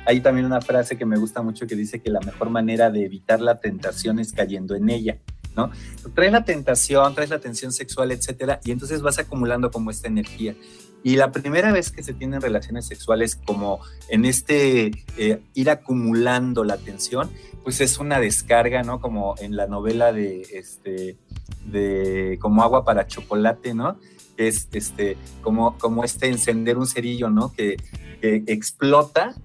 Hay 0.05 0.21
también 0.21 0.45
una 0.45 0.61
frase 0.61 0.97
que 0.97 1.05
me 1.05 1.17
gusta 1.17 1.41
mucho 1.41 1.65
que 1.65 1.75
dice 1.75 2.01
que 2.01 2.09
la 2.09 2.19
mejor 2.19 2.49
manera 2.49 2.91
de 2.91 3.05
evitar 3.05 3.41
la 3.41 3.59
tentación 3.59 4.19
es 4.19 4.33
cayendo 4.33 4.75
en 4.75 4.89
ella, 4.89 5.17
¿no? 5.55 5.71
Traes 6.13 6.31
la 6.31 6.45
tentación, 6.45 7.15
traes 7.15 7.31
la 7.31 7.39
tensión 7.39 7.71
sexual, 7.71 8.11
etcétera, 8.11 8.59
y 8.63 8.71
entonces 8.71 9.01
vas 9.01 9.17
acumulando 9.17 9.71
como 9.71 9.89
esta 9.89 10.07
energía. 10.07 10.55
Y 11.03 11.17
la 11.17 11.31
primera 11.31 11.71
vez 11.71 11.91
que 11.91 12.01
se 12.01 12.13
tienen 12.13 12.41
relaciones 12.41 12.87
sexuales 12.87 13.35
como 13.35 13.79
en 14.09 14.25
este 14.25 14.91
eh, 15.17 15.39
ir 15.53 15.69
acumulando 15.69 16.63
la 16.63 16.77
tensión, 16.77 17.29
pues 17.63 17.79
es 17.79 17.99
una 17.99 18.19
descarga, 18.19 18.81
¿no? 18.81 18.99
Como 18.99 19.35
en 19.39 19.55
la 19.55 19.67
novela 19.67 20.11
de, 20.13 20.41
este, 20.53 21.17
de 21.65 22.39
como 22.41 22.63
agua 22.63 22.83
para 22.85 23.05
chocolate, 23.05 23.75
¿no? 23.75 23.99
Es 24.37 24.67
este, 24.71 25.15
como, 25.41 25.77
como 25.77 26.03
este 26.03 26.27
encender 26.27 26.77
un 26.77 26.87
cerillo, 26.87 27.29
¿no? 27.29 27.51
Que, 27.53 27.77
que 28.19 28.43
explota 28.47 29.35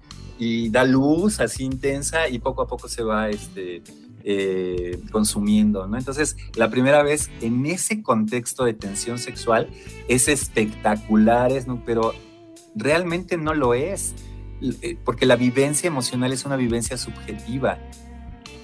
y 0.41 0.71
da 0.71 0.85
luz 0.85 1.39
así 1.39 1.63
intensa 1.63 2.27
y 2.27 2.39
poco 2.39 2.63
a 2.63 2.67
poco 2.67 2.89
se 2.89 3.03
va 3.03 3.29
este, 3.29 3.83
eh, 4.23 4.99
consumiendo, 5.11 5.85
¿no? 5.85 5.99
Entonces, 5.99 6.35
la 6.55 6.71
primera 6.71 7.03
vez 7.03 7.29
en 7.41 7.63
ese 7.67 8.01
contexto 8.01 8.65
de 8.65 8.73
tensión 8.73 9.19
sexual 9.19 9.69
es 10.07 10.27
espectacular, 10.27 11.51
¿no? 11.67 11.83
pero 11.85 12.15
realmente 12.73 13.37
no 13.37 13.53
lo 13.53 13.75
es, 13.75 14.15
eh, 14.63 14.97
porque 15.05 15.27
la 15.27 15.35
vivencia 15.35 15.87
emocional 15.87 16.33
es 16.33 16.43
una 16.43 16.55
vivencia 16.55 16.97
subjetiva. 16.97 17.77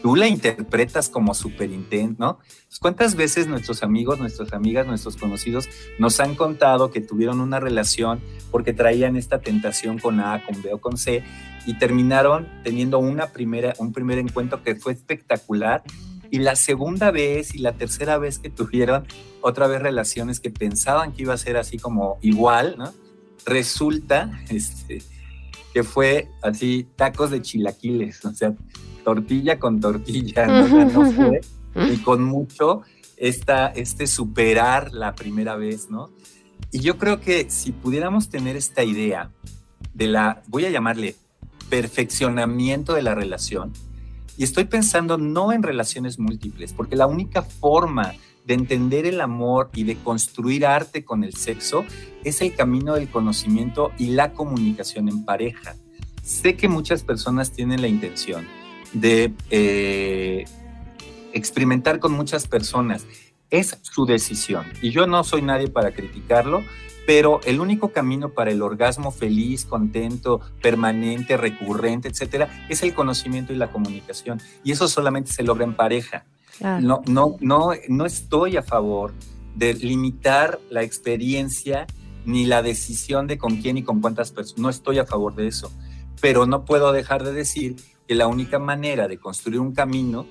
Tú 0.01 0.15
la 0.15 0.27
interpretas 0.27 1.09
como 1.09 1.33
súper 1.33 1.71
intenso, 1.71 2.15
¿no? 2.19 2.37
Pues, 2.67 2.79
¿Cuántas 2.79 3.15
veces 3.15 3.47
nuestros 3.47 3.83
amigos, 3.83 4.19
nuestras 4.19 4.53
amigas, 4.53 4.85
nuestros 4.87 5.17
conocidos 5.17 5.67
nos 5.99 6.19
han 6.19 6.35
contado 6.35 6.91
que 6.91 7.01
tuvieron 7.01 7.41
una 7.41 7.59
relación 7.59 8.21
porque 8.51 8.73
traían 8.73 9.15
esta 9.15 9.39
tentación 9.39 9.99
con 9.99 10.19
A, 10.19 10.43
con 10.45 10.61
B 10.61 10.73
o 10.73 10.79
con 10.79 10.97
C 10.97 11.23
y 11.65 11.77
terminaron 11.77 12.47
teniendo 12.63 12.99
una 12.99 13.27
primera, 13.27 13.73
un 13.77 13.91
primer 13.93 14.19
encuentro 14.19 14.63
que 14.63 14.75
fue 14.75 14.93
espectacular 14.93 15.83
y 16.29 16.39
la 16.39 16.55
segunda 16.55 17.11
vez 17.11 17.55
y 17.55 17.59
la 17.59 17.73
tercera 17.73 18.17
vez 18.17 18.39
que 18.39 18.49
tuvieron 18.49 19.05
otra 19.41 19.67
vez 19.67 19.81
relaciones 19.81 20.39
que 20.39 20.49
pensaban 20.49 21.13
que 21.13 21.23
iba 21.23 21.33
a 21.33 21.37
ser 21.37 21.57
así 21.57 21.77
como 21.77 22.17
igual, 22.21 22.75
¿no? 22.77 22.93
Resulta 23.45 24.41
este, 24.49 25.01
que 25.77 25.83
fue 25.83 26.31
así 26.41 26.87
tacos 26.95 27.29
de 27.29 27.39
chilaquiles, 27.39 28.25
o 28.25 28.33
sea, 28.33 28.51
tortilla 29.03 29.59
con 29.59 29.79
tortilla, 29.79 30.47
¿no? 30.47 31.11
fue, 31.13 31.41
y 31.75 31.97
con 31.97 32.23
mucho 32.23 32.81
esta, 33.15 33.67
este 33.67 34.07
superar 34.07 34.91
la 34.91 35.13
primera 35.13 35.55
vez, 35.55 35.91
¿no? 35.91 36.09
Y 36.71 36.79
yo 36.79 36.97
creo 36.97 37.21
que 37.21 37.51
si 37.51 37.73
pudiéramos 37.73 38.29
tener 38.29 38.55
esta 38.55 38.83
idea 38.83 39.29
de 39.93 40.07
la, 40.07 40.41
voy 40.47 40.65
a 40.65 40.71
llamarle 40.71 41.15
perfeccionamiento 41.69 42.95
de 42.95 43.03
la 43.03 43.13
relación, 43.13 43.71
y 44.35 44.45
estoy 44.45 44.63
pensando 44.63 45.19
no 45.19 45.53
en 45.53 45.61
relaciones 45.61 46.17
múltiples, 46.17 46.73
porque 46.73 46.95
la 46.95 47.05
única 47.05 47.43
forma 47.43 48.15
de 48.47 48.53
entender 48.53 49.05
el 49.05 49.19
amor 49.19 49.69
y 49.75 49.83
de 49.83 49.97
construir 49.97 50.65
arte 50.65 51.03
con 51.03 51.25
el 51.25 51.35
sexo 51.35 51.85
es 52.23 52.41
el 52.41 52.55
camino 52.55 52.95
del 52.95 53.09
conocimiento 53.09 53.91
y 53.97 54.07
la 54.07 54.31
comunicación 54.31 55.09
en 55.09 55.25
pareja. 55.25 55.75
Sé 56.23 56.55
que 56.55 56.69
muchas 56.69 57.03
personas 57.03 57.51
tienen 57.51 57.81
la 57.81 57.89
intención 57.89 58.47
de 58.93 59.33
eh, 59.51 60.45
experimentar 61.33 61.99
con 61.99 62.13
muchas 62.13 62.47
personas. 62.47 63.05
Es 63.49 63.77
su 63.81 64.05
decisión 64.05 64.65
y 64.81 64.91
yo 64.91 65.07
no 65.07 65.25
soy 65.25 65.41
nadie 65.41 65.67
para 65.67 65.91
criticarlo, 65.91 66.63
pero 67.05 67.41
el 67.45 67.59
único 67.59 67.89
camino 67.89 68.29
para 68.29 68.51
el 68.51 68.61
orgasmo 68.61 69.11
feliz, 69.11 69.65
contento, 69.65 70.39
permanente, 70.61 71.35
recurrente, 71.35 72.07
etcétera, 72.07 72.65
es 72.69 72.81
el 72.81 72.93
conocimiento 72.93 73.51
y 73.51 73.57
la 73.57 73.71
comunicación. 73.71 74.41
Y 74.63 74.71
eso 74.71 74.87
solamente 74.87 75.33
se 75.33 75.43
logra 75.43 75.65
en 75.65 75.75
pareja. 75.75 76.25
No, 76.61 77.01
no, 77.07 77.37
no, 77.39 77.71
no 77.87 78.05
estoy 78.05 78.57
a 78.57 78.63
favor 78.63 79.13
de 79.55 79.73
limitar 79.73 80.59
la 80.69 80.83
experiencia 80.83 81.87
ni 82.25 82.45
la 82.45 82.61
decisión 82.61 83.27
de 83.27 83.37
con 83.37 83.57
quién 83.57 83.77
y 83.77 83.83
con 83.83 84.01
cuántas 84.01 84.31
personas. 84.31 84.59
No 84.59 84.69
estoy 84.69 84.99
a 84.99 85.05
favor 85.05 85.35
de 85.35 85.47
eso. 85.47 85.71
Pero 86.21 86.45
no 86.45 86.65
puedo 86.65 86.91
dejar 86.91 87.23
de 87.23 87.31
decir 87.31 87.75
que 88.07 88.15
la 88.15 88.27
única 88.27 88.59
manera 88.59 89.07
de 89.07 89.17
construir 89.17 89.59
un 89.59 89.73
camino 89.73 90.25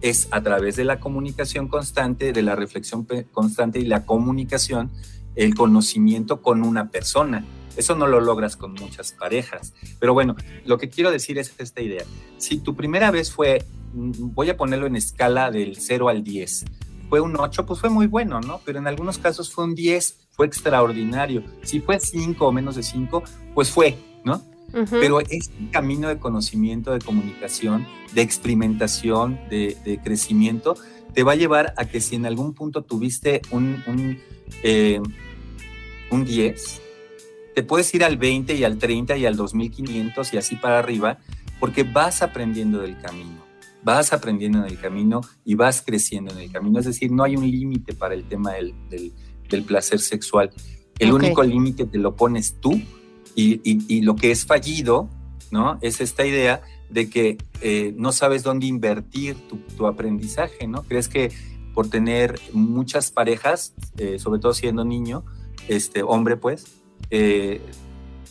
es 0.00 0.28
a 0.30 0.42
través 0.42 0.76
de 0.76 0.84
la 0.84 1.00
comunicación 1.00 1.68
constante, 1.68 2.32
de 2.32 2.42
la 2.42 2.54
reflexión 2.54 3.06
constante 3.32 3.78
y 3.80 3.84
la 3.84 4.04
comunicación 4.04 4.90
el 5.38 5.54
conocimiento 5.54 6.42
con 6.42 6.62
una 6.62 6.90
persona. 6.90 7.44
Eso 7.76 7.94
no 7.94 8.08
lo 8.08 8.20
logras 8.20 8.56
con 8.56 8.72
muchas 8.72 9.12
parejas. 9.12 9.72
Pero 10.00 10.12
bueno, 10.12 10.34
lo 10.66 10.78
que 10.78 10.88
quiero 10.88 11.12
decir 11.12 11.38
es 11.38 11.54
esta 11.58 11.80
idea. 11.80 12.04
Si 12.38 12.58
tu 12.58 12.74
primera 12.74 13.12
vez 13.12 13.30
fue, 13.30 13.64
voy 13.92 14.50
a 14.50 14.56
ponerlo 14.56 14.86
en 14.86 14.96
escala 14.96 15.50
del 15.50 15.76
0 15.76 16.08
al 16.08 16.22
10, 16.24 16.64
fue 17.08 17.20
un 17.20 17.36
8, 17.36 17.64
pues 17.66 17.80
fue 17.80 17.90
muy 17.90 18.06
bueno, 18.06 18.40
¿no? 18.40 18.60
Pero 18.64 18.78
en 18.78 18.86
algunos 18.86 19.18
casos 19.18 19.50
fue 19.50 19.64
un 19.64 19.74
10, 19.74 20.28
fue 20.32 20.46
extraordinario. 20.46 21.42
Si 21.62 21.80
fue 21.80 21.98
5 21.98 22.46
o 22.46 22.52
menos 22.52 22.76
de 22.76 22.82
5, 22.82 23.22
pues 23.54 23.70
fue, 23.70 23.96
¿no? 24.24 24.42
Pero 24.90 25.20
este 25.20 25.70
camino 25.72 26.08
de 26.08 26.18
conocimiento, 26.18 26.92
de 26.92 26.98
comunicación, 26.98 27.86
de 28.12 28.20
experimentación, 28.20 29.40
de, 29.48 29.98
crecimiento, 30.04 30.76
te 31.14 31.22
va 31.22 31.32
a 31.32 31.36
llevar 31.36 31.72
a 31.78 31.86
que 31.86 32.02
si 32.02 32.16
en 32.16 32.26
algún 32.26 32.52
punto 32.52 32.82
tuviste 32.82 33.40
un, 33.50 33.82
un 33.86 34.18
eh, 34.62 35.00
un 36.10 36.24
10, 36.24 36.82
te 37.54 37.62
puedes 37.62 37.92
ir 37.94 38.04
al 38.04 38.16
20 38.16 38.54
y 38.54 38.64
al 38.64 38.78
30 38.78 39.16
y 39.16 39.26
al 39.26 39.36
2500 39.36 40.34
y 40.34 40.36
así 40.36 40.56
para 40.56 40.78
arriba, 40.78 41.18
porque 41.60 41.82
vas 41.82 42.22
aprendiendo 42.22 42.78
del 42.80 42.98
camino, 43.00 43.44
vas 43.82 44.12
aprendiendo 44.12 44.58
en 44.58 44.64
el 44.64 44.78
camino 44.78 45.20
y 45.44 45.54
vas 45.54 45.82
creciendo 45.82 46.32
en 46.32 46.38
el 46.38 46.52
camino. 46.52 46.78
Es 46.78 46.86
decir, 46.86 47.10
no 47.10 47.24
hay 47.24 47.36
un 47.36 47.48
límite 47.50 47.94
para 47.94 48.14
el 48.14 48.24
tema 48.24 48.52
del, 48.52 49.12
placer 49.66 50.00
sexual. 50.00 50.50
El 50.98 51.12
único 51.12 51.42
límite 51.42 51.86
te 51.86 51.98
lo 51.98 52.16
pones 52.16 52.56
tú 52.60 52.80
y, 53.34 54.00
lo 54.02 54.16
que 54.16 54.30
es 54.30 54.44
fallido, 54.44 55.08
¿no? 55.50 55.78
Es 55.80 56.00
esta 56.00 56.26
idea 56.26 56.60
de 56.90 57.08
que 57.08 57.38
eh, 57.60 57.94
no 57.96 58.12
sabes 58.12 58.42
dónde 58.42 58.66
invertir 58.66 59.36
tu, 59.76 59.86
aprendizaje, 59.86 60.66
¿no? 60.66 60.82
Crees 60.82 61.08
que 61.08 61.30
por 61.74 61.88
tener 61.88 62.40
muchas 62.52 63.10
parejas, 63.10 63.74
eh, 63.96 64.18
sobre 64.18 64.40
todo 64.40 64.54
siendo 64.54 64.84
niño, 64.84 65.24
este 65.68 66.02
hombre, 66.02 66.36
pues, 66.36 66.66
eh, 67.10 67.60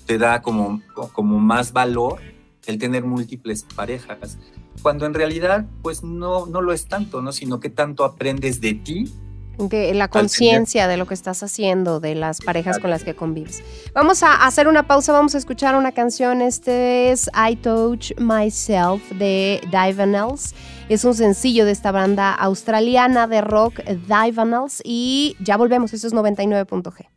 te 0.05 0.17
da 0.17 0.41
como, 0.41 0.81
como 1.13 1.39
más 1.39 1.71
valor 1.71 2.19
el 2.65 2.77
tener 2.77 3.05
múltiples 3.05 3.63
parejas, 3.63 4.37
cuando 4.81 5.05
en 5.05 5.13
realidad, 5.13 5.65
pues 5.81 6.03
no, 6.03 6.45
no 6.45 6.61
lo 6.61 6.73
es 6.73 6.87
tanto, 6.87 7.21
¿no? 7.21 7.31
Sino 7.31 7.59
que 7.59 7.69
tanto 7.69 8.03
aprendes 8.05 8.61
de 8.61 8.73
ti 8.73 9.11
de 9.57 9.93
la 9.93 10.07
conciencia 10.07 10.87
de 10.87 10.97
lo 10.97 11.07
que 11.07 11.13
estás 11.13 11.41
haciendo, 11.43 11.99
de 11.99 12.15
las 12.15 12.39
parejas 12.41 12.79
con 12.79 12.89
las 12.89 13.03
que 13.03 13.15
convives. 13.15 13.63
Vamos 13.93 14.23
a 14.23 14.45
hacer 14.45 14.67
una 14.67 14.87
pausa, 14.87 15.11
vamos 15.11 15.35
a 15.35 15.37
escuchar 15.37 15.75
una 15.75 15.91
canción. 15.91 16.41
Este 16.41 17.11
es 17.11 17.29
I 17.33 17.55
Touch 17.55 18.11
Myself 18.19 19.01
de 19.11 19.61
Divanels. 19.65 20.53
Es 20.89 21.03
un 21.03 21.15
sencillo 21.15 21.65
de 21.65 21.71
esta 21.71 21.91
banda 21.91 22.33
australiana 22.33 23.27
de 23.27 23.41
rock, 23.41 23.81
Divanels. 23.83 24.81
Y 24.83 25.35
ya 25.39 25.57
volvemos, 25.57 25.93
eso 25.93 26.07
es 26.07 26.13
99.g. 26.13 27.07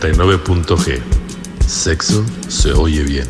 99.g. 0.00 0.98
Sexo 1.66 2.24
se 2.48 2.72
oye 2.72 3.02
bien. 3.02 3.28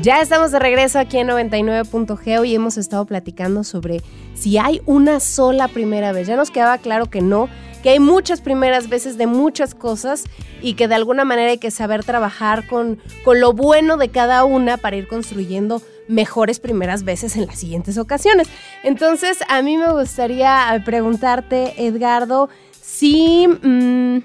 Ya 0.00 0.22
estamos 0.22 0.50
de 0.50 0.58
regreso 0.58 0.98
aquí 0.98 1.18
en 1.18 1.28
99.g. 1.28 2.38
Hoy 2.40 2.54
hemos 2.54 2.78
estado 2.78 3.04
platicando 3.04 3.62
sobre 3.62 4.00
si 4.34 4.56
hay 4.56 4.80
una 4.86 5.20
sola 5.20 5.68
primera 5.68 6.12
vez. 6.12 6.26
Ya 6.26 6.36
nos 6.36 6.50
quedaba 6.50 6.78
claro 6.78 7.10
que 7.10 7.20
no, 7.20 7.50
que 7.82 7.90
hay 7.90 8.00
muchas 8.00 8.40
primeras 8.40 8.88
veces 8.88 9.18
de 9.18 9.26
muchas 9.26 9.74
cosas 9.74 10.24
y 10.60 10.74
que 10.74 10.88
de 10.88 10.94
alguna 10.94 11.24
manera 11.24 11.50
hay 11.50 11.58
que 11.58 11.70
saber 11.70 12.04
trabajar 12.04 12.66
con, 12.66 12.98
con 13.24 13.40
lo 13.40 13.52
bueno 13.52 13.96
de 13.96 14.08
cada 14.08 14.44
una 14.44 14.76
para 14.76 14.96
ir 14.96 15.08
construyendo 15.08 15.82
mejores 16.08 16.58
primeras 16.58 17.04
veces 17.04 17.36
en 17.36 17.46
las 17.46 17.58
siguientes 17.58 17.98
ocasiones. 17.98 18.48
Entonces, 18.82 19.38
a 19.48 19.62
mí 19.62 19.76
me 19.76 19.92
gustaría 19.92 20.74
eh, 20.74 20.80
preguntarte, 20.80 21.86
Edgardo, 21.86 22.48
si... 22.80 23.46
Mm, 23.46 24.20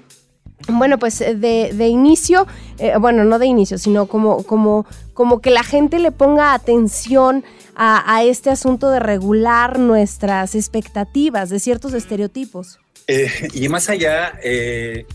bueno, 0.68 0.98
pues 0.98 1.20
eh, 1.20 1.34
de, 1.34 1.88
inicio, 1.88 2.46
eh, 2.78 2.94
bueno, 2.98 3.24
no 3.24 3.38
de 3.38 3.46
inicio, 3.46 3.76
sino 3.76 4.06
como, 4.06 4.44
como, 4.44 4.86
como 5.12 5.40
que 5.40 5.50
la 5.50 5.62
gente 5.62 5.98
le 5.98 6.10
ponga 6.10 6.54
atención 6.54 7.44
a, 7.76 8.22
este 8.22 8.50
asunto 8.50 8.90
de 8.90 9.00
regular 9.00 9.80
nuestras 9.80 10.54
expectativas 10.54 11.50
de 11.50 11.58
ciertos 11.58 11.92
estereotipos. 11.92 12.78
y 13.54 13.68
más 13.68 13.88
allá, 13.88 14.38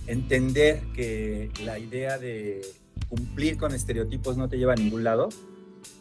entender 0.08 0.82
que 0.96 1.50
la 1.64 1.80
idea 1.80 2.18
de 2.18 2.62
cumplir 3.08 3.58
con 3.58 3.74
estereotipos 3.74 4.38
no 4.38 4.48
te 4.48 4.58
lleva 4.58 4.74
a 4.74 4.76
ningún 4.76 5.04
lado, 5.04 5.30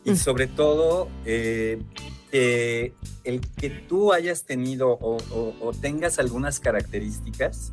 y 0.05 0.17
sobre 0.17 0.47
todo 0.47 1.09
eh, 1.25 2.93
el 3.25 3.41
que 3.57 3.71
tú 3.71 4.13
hayas 4.13 4.45
tenido 4.45 4.99
o, 5.01 5.73
tengas 5.81 6.19
algunas 6.19 6.61
características 6.61 7.73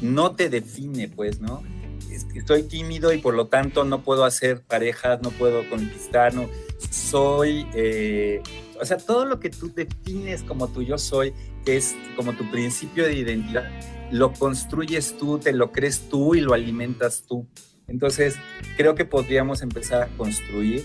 no 0.00 0.34
te 0.34 0.48
define, 0.48 1.08
pues, 1.08 1.40
¿no? 1.40 1.62
Es 2.10 2.24
que 2.24 2.42
soy 2.42 2.64
tímido 2.64 3.12
y 3.12 3.18
por 3.18 3.34
lo 3.34 3.46
tanto 3.46 3.84
no 3.84 4.02
puedo 4.02 4.24
hacer 4.24 4.62
parejas, 4.62 5.22
no 5.22 5.30
puedo 5.30 5.68
conquistar, 5.68 6.34
no. 6.34 6.48
Soy, 6.90 7.66
eh, 7.74 8.42
o 8.80 8.84
sea, 8.84 8.96
todo 8.96 9.24
lo 9.24 9.40
que 9.40 9.50
tú 9.50 9.72
defines 9.74 10.42
como 10.42 10.68
tu 10.68 10.82
yo 10.82 10.98
soy, 10.98 11.32
que 11.64 11.76
es 11.76 11.94
como 12.16 12.32
tu 12.34 12.50
principio 12.50 13.04
de 13.04 13.14
identidad, 13.14 13.64
lo 14.10 14.32
construyes 14.32 15.16
tú, 15.18 15.38
te 15.38 15.52
lo 15.52 15.72
crees 15.72 16.08
tú 16.08 16.34
y 16.34 16.40
lo 16.40 16.54
alimentas 16.54 17.24
tú. 17.26 17.46
Entonces, 17.88 18.36
creo 18.76 18.94
que 18.94 19.04
podríamos 19.04 19.62
empezar 19.62 20.02
a 20.02 20.08
construir 20.16 20.84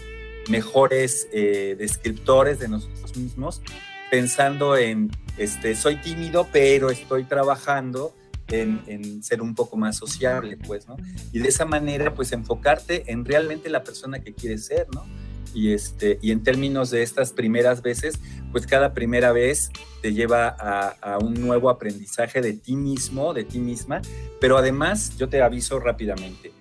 mejores 0.49 1.27
eh, 1.31 1.75
descriptores 1.77 2.59
de 2.59 2.67
nosotros 2.67 3.15
mismos, 3.15 3.61
pensando 4.09 4.75
en, 4.75 5.11
este, 5.37 5.75
soy 5.75 5.97
tímido, 5.97 6.47
pero 6.51 6.89
estoy 6.89 7.23
trabajando 7.23 8.15
en, 8.47 9.21
ser 9.23 9.41
un 9.41 9.53
poco 9.53 9.77
más 9.77 9.97
sociable, 9.97 10.57
pues, 10.57 10.87
¿no? 10.87 10.97
Y 11.31 11.39
de 11.39 11.49
esa 11.49 11.65
manera, 11.65 12.13
pues, 12.15 12.31
enfocarte 12.31 13.11
en 13.11 13.23
realmente 13.25 13.69
la 13.69 13.83
persona 13.83 14.19
que 14.21 14.33
quieres 14.33 14.65
ser, 14.65 14.87
¿no? 14.93 15.05
Y, 15.53 15.73
este, 15.73 16.19
y 16.21 16.31
en 16.31 16.43
términos 16.43 16.89
de 16.89 17.03
estas 17.03 17.33
primeras 17.33 17.81
veces, 17.81 18.19
pues 18.51 18.67
cada 18.67 18.93
primera 18.93 19.31
vez 19.31 19.69
te 20.01 20.13
lleva 20.13 20.47
a, 20.47 21.17
un 21.19 21.33
nuevo 21.33 21.69
aprendizaje 21.69 22.41
de 22.41 22.53
ti 22.53 22.75
mismo, 22.75 23.33
de 23.33 23.43
ti 23.43 23.59
misma, 23.59 24.01
pero 24.39 24.57
además 24.57 25.17
yo 25.17 25.29
te 25.29 25.41
aviso 25.41 25.79
rápidamente, 25.79 26.51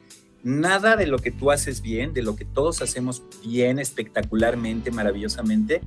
nada 0.43 0.97
de 0.97 1.07
lo 1.07 1.19
que 1.19 1.31
tú 1.31 1.51
haces 1.51 1.81
bien, 1.81 2.13
de 2.13 2.23
lo 2.23 2.37
que 2.37 2.45
todos 2.45 2.83
hacemos 2.83 3.23
bien, 3.45 3.79
espectacularmente, 3.79 4.91
maravillosamente, 4.91 5.83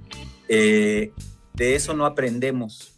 eh, 0.47 1.11
de 1.53 1.75
eso 1.75 1.93
no 1.93 2.05
aprendemos. 2.05 2.93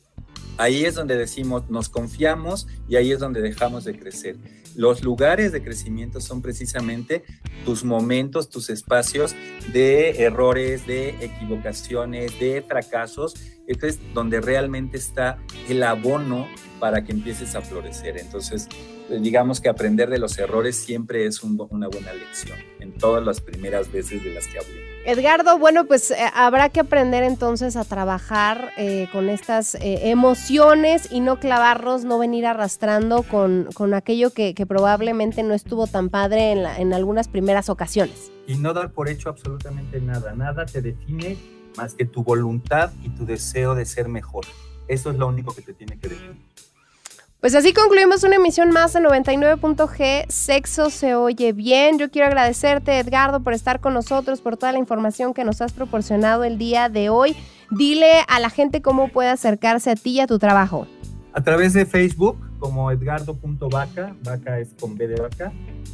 Ahí 0.57 0.85
es 0.85 0.93
donde 0.93 1.17
decimos, 1.17 1.69
nos 1.69 1.89
confiamos 1.89 2.67
y 2.87 2.95
ahí 2.95 3.11
es 3.11 3.19
donde 3.19 3.41
dejamos 3.41 3.85
de 3.85 3.97
crecer. 3.97 4.37
Los 4.75 5.03
lugares 5.03 5.51
de 5.51 5.63
crecimiento 5.63 6.19
son 6.19 6.41
precisamente 6.41 7.23
tus 7.65 7.83
momentos, 7.83 8.49
tus 8.49 8.69
espacios 8.69 9.35
de 9.71 10.23
errores, 10.23 10.87
de 10.87 11.09
equivocaciones, 11.23 12.39
de 12.39 12.63
fracasos. 12.67 13.35
Este 13.67 13.87
es 13.87 13.99
donde 14.13 14.41
realmente 14.41 14.97
está 14.97 15.37
el 15.69 15.83
abono 15.83 16.47
para 16.79 17.03
que 17.03 17.11
empieces 17.11 17.55
a 17.55 17.61
florecer. 17.61 18.17
Entonces, 18.17 18.67
digamos 19.09 19.61
que 19.61 19.69
aprender 19.69 20.09
de 20.09 20.19
los 20.19 20.37
errores 20.37 20.75
siempre 20.75 21.25
es 21.25 21.43
una 21.43 21.87
buena 21.87 22.13
lección 22.13 22.57
en 22.79 22.93
todas 22.93 23.23
las 23.23 23.41
primeras 23.41 23.91
veces 23.91 24.23
de 24.23 24.33
las 24.33 24.47
que 24.47 24.59
hablé. 24.59 24.82
Edgardo, 25.05 25.59
bueno, 25.59 25.85
pues 25.85 26.11
eh, 26.11 26.15
habrá 26.33 26.69
que 26.69 26.79
aprender 26.79 27.23
entonces 27.23 27.75
a 27.75 27.83
trabajar 27.83 28.71
eh, 28.77 29.09
con 29.11 29.27
estas 29.29 29.75
eh, 29.75 30.09
emociones 30.09 31.09
y 31.11 31.19
no 31.19 31.39
clavarnos, 31.39 32.05
no 32.05 32.17
venir 32.19 32.45
arrastrando 32.45 33.23
con, 33.23 33.67
con 33.73 33.93
aquello 33.93 34.29
que, 34.29 34.53
probablemente 34.65 35.43
no 35.43 35.53
estuvo 35.53 35.87
tan 35.87 36.09
padre 36.09 36.53
en, 36.53 36.59
en 36.59 36.93
algunas 36.93 37.27
primeras 37.27 37.69
ocasiones. 37.69 38.31
Y 38.47 38.55
no 38.55 38.73
dar 38.73 38.91
por 38.91 39.09
hecho 39.09 39.27
absolutamente 39.27 39.99
nada, 39.99 40.33
nada 40.35 40.65
te 40.65 40.81
define 40.81 41.37
más 41.75 41.95
que 41.95 42.05
tu 42.05 42.23
voluntad 42.23 42.93
y 43.03 43.09
tu 43.09 43.25
deseo 43.25 43.75
de 43.75 43.85
ser 43.85 44.07
mejor. 44.07 44.45
Eso 44.87 45.11
es 45.11 45.17
lo 45.17 45.27
único 45.27 45.53
que 45.53 45.61
te 45.61 45.73
tiene 45.73 45.99
que 45.99 46.07
definir. 46.07 46.37
Pues 47.43 47.55
así 47.55 47.73
concluimos 47.73 48.23
una 48.23 48.37
emisión 48.37 48.71
más 48.71 48.93
de 48.93 49.01
99.g. 49.01 50.27
Sexo 50.29 50.89
se 50.89 51.13
oye 51.13 51.51
bien. 51.51 51.99
Yo 51.99 52.09
quiero 52.09 52.27
agradecerte, 52.27 52.97
Edgardo, 52.97 53.43
por 53.43 53.51
estar 53.51 53.81
con 53.81 53.93
nosotros, 53.93 54.39
por 54.39 54.55
toda 54.55 54.71
la 54.71 54.79
información 54.79 55.33
que 55.33 55.43
nos 55.43 55.59
has 55.59 55.73
proporcionado 55.73 56.45
el 56.45 56.57
día 56.57 56.87
de 56.87 57.09
hoy. 57.09 57.35
Dile 57.69 58.21
a 58.29 58.39
la 58.39 58.49
gente 58.49 58.81
cómo 58.81 59.09
puede 59.09 59.27
acercarse 59.27 59.91
a 59.91 59.97
ti 59.97 60.11
y 60.11 60.19
a 60.21 60.27
tu 60.27 60.39
trabajo. 60.39 60.87
A 61.33 61.43
través 61.43 61.73
de 61.73 61.85
Facebook, 61.85 62.37
como 62.59 62.89
edgardo.vaca, 62.91 64.15
vaca 64.23 64.59
es 64.59 64.73
con 64.79 64.95
B 64.95 65.09
de 65.09 65.19
vaca, 65.19 65.51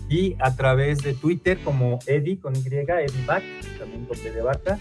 y 0.07 0.35
a 0.37 0.55
través 0.55 0.99
de 0.99 1.15
Twitter, 1.15 1.57
como 1.63 1.97
Eddie 2.05 2.37
con 2.37 2.55
Y, 2.55 2.59
Eddie 2.67 3.25
Back, 3.25 3.43
también 3.79 4.05
con 4.05 4.23
B 4.23 4.31
de 4.31 4.41
vaca, 4.43 4.77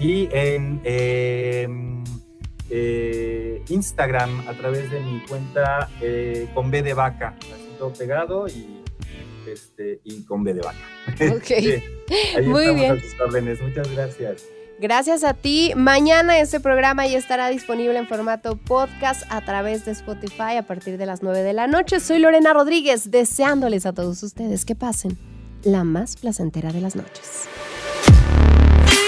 y 0.00 0.28
en. 0.32 0.80
Em, 0.82 2.02
eh, 2.70 3.62
Instagram 3.68 4.46
a 4.48 4.52
través 4.52 4.90
de 4.90 5.00
mi 5.00 5.20
cuenta 5.20 5.88
eh, 6.00 6.48
con 6.54 6.70
B 6.70 6.82
de 6.82 6.94
vaca, 6.94 7.34
así 7.40 7.68
todo 7.78 7.92
pegado 7.92 8.46
y, 8.48 8.82
este, 9.50 10.00
y 10.04 10.24
con 10.24 10.44
B 10.44 10.54
de 10.54 10.60
vaca. 10.60 11.34
Ok. 11.34 12.42
Muy 12.44 12.74
bien. 12.74 13.00
Muchas 13.62 13.92
gracias. 13.92 14.44
Gracias 14.80 15.24
a 15.24 15.34
ti. 15.34 15.72
Mañana 15.74 16.38
este 16.38 16.60
programa 16.60 17.06
ya 17.06 17.18
estará 17.18 17.48
disponible 17.48 17.98
en 17.98 18.06
formato 18.06 18.56
podcast 18.56 19.24
a 19.28 19.44
través 19.44 19.84
de 19.84 19.90
Spotify 19.90 20.56
a 20.56 20.62
partir 20.62 20.98
de 20.98 21.06
las 21.06 21.22
9 21.22 21.42
de 21.42 21.52
la 21.52 21.66
noche. 21.66 21.98
Soy 21.98 22.20
Lorena 22.20 22.52
Rodríguez, 22.52 23.10
deseándoles 23.10 23.86
a 23.86 23.92
todos 23.92 24.22
ustedes 24.22 24.64
que 24.64 24.76
pasen 24.76 25.18
la 25.64 25.82
más 25.82 26.16
placentera 26.16 26.72
de 26.72 26.80
las 26.80 26.94
noches. 26.94 27.48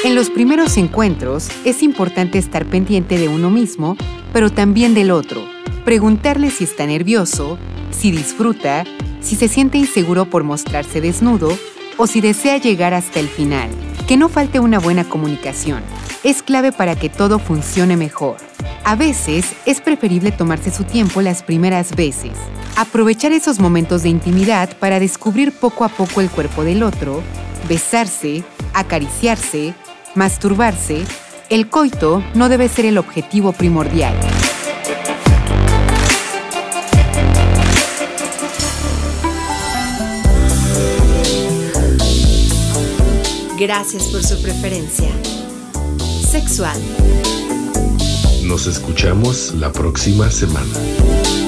En 0.03 0.15
los 0.15 0.31
primeros 0.31 0.79
encuentros 0.79 1.51
es 1.67 1.83
importante 1.83 2.39
estar 2.39 2.65
pendiente 2.65 3.19
de 3.19 3.29
uno 3.29 3.51
mismo, 3.51 3.99
pero 4.33 4.49
también 4.51 4.95
del 4.95 5.11
otro. 5.11 5.45
Preguntarle 5.85 6.51
si 6.51 6.65
está 6.65 6.87
nervioso, 6.87 7.59
si 7.91 8.11
disfruta, 8.11 8.85
si 9.21 9.37
se 9.37 9.47
siente 9.47 9.77
inseguro 9.77 10.25
por 10.25 10.43
mostrarse 10.43 11.03
desnudo 11.03 11.51
o 11.99 12.07
si 12.07 12.23
desea 12.23 12.57
llegar 12.57 12.95
hasta 12.95 13.21
el 13.21 13.29
final. 13.29 13.69
Que 14.09 14.17
no 14.17 14.31
falte 14.31 14.59
una 14.59 14.79
buena 14.79 15.05
comunicación. 15.05 15.83
Es 16.25 16.43
clave 16.43 16.73
para 16.73 16.97
que 16.97 17.11
todo 17.11 17.39
funcione 17.39 17.99
mejor. 17.99 18.39
A 18.85 18.97
veces 18.97 19.53
es 19.67 19.83
preferible 19.83 20.33
tomarse 20.33 20.71
su 20.71 20.85
tiempo 20.85 21.21
las 21.21 21.43
primeras 21.43 21.95
veces. 21.95 22.33
Aprovechar 22.75 23.33
esos 23.33 23.61
momentos 23.61 24.03
de 24.03 24.09
intimidad 24.09 24.75
para 24.79 24.99
descubrir 24.99 25.53
poco 25.53 25.85
a 25.85 25.91
poco 25.91 26.23
el 26.23 26.31
cuerpo 26.31 26.65
del 26.65 26.83
otro, 26.85 27.23
besarse, 27.69 28.43
acariciarse, 28.73 29.75
masturbarse, 30.15 31.05
el 31.49 31.69
coito 31.69 32.23
no 32.35 32.49
debe 32.49 32.69
ser 32.69 32.87
el 32.87 32.99
objetivo 32.99 33.53
primordial. 33.53 34.15
Gracias 43.59 44.05
por 44.05 44.25
su 44.25 44.41
preferencia. 44.41 45.11
Sexual. 46.27 46.81
Nos 48.45 48.67
escuchamos 48.67 49.53
la 49.55 49.71
próxima 49.71 50.31
semana. 50.31 51.40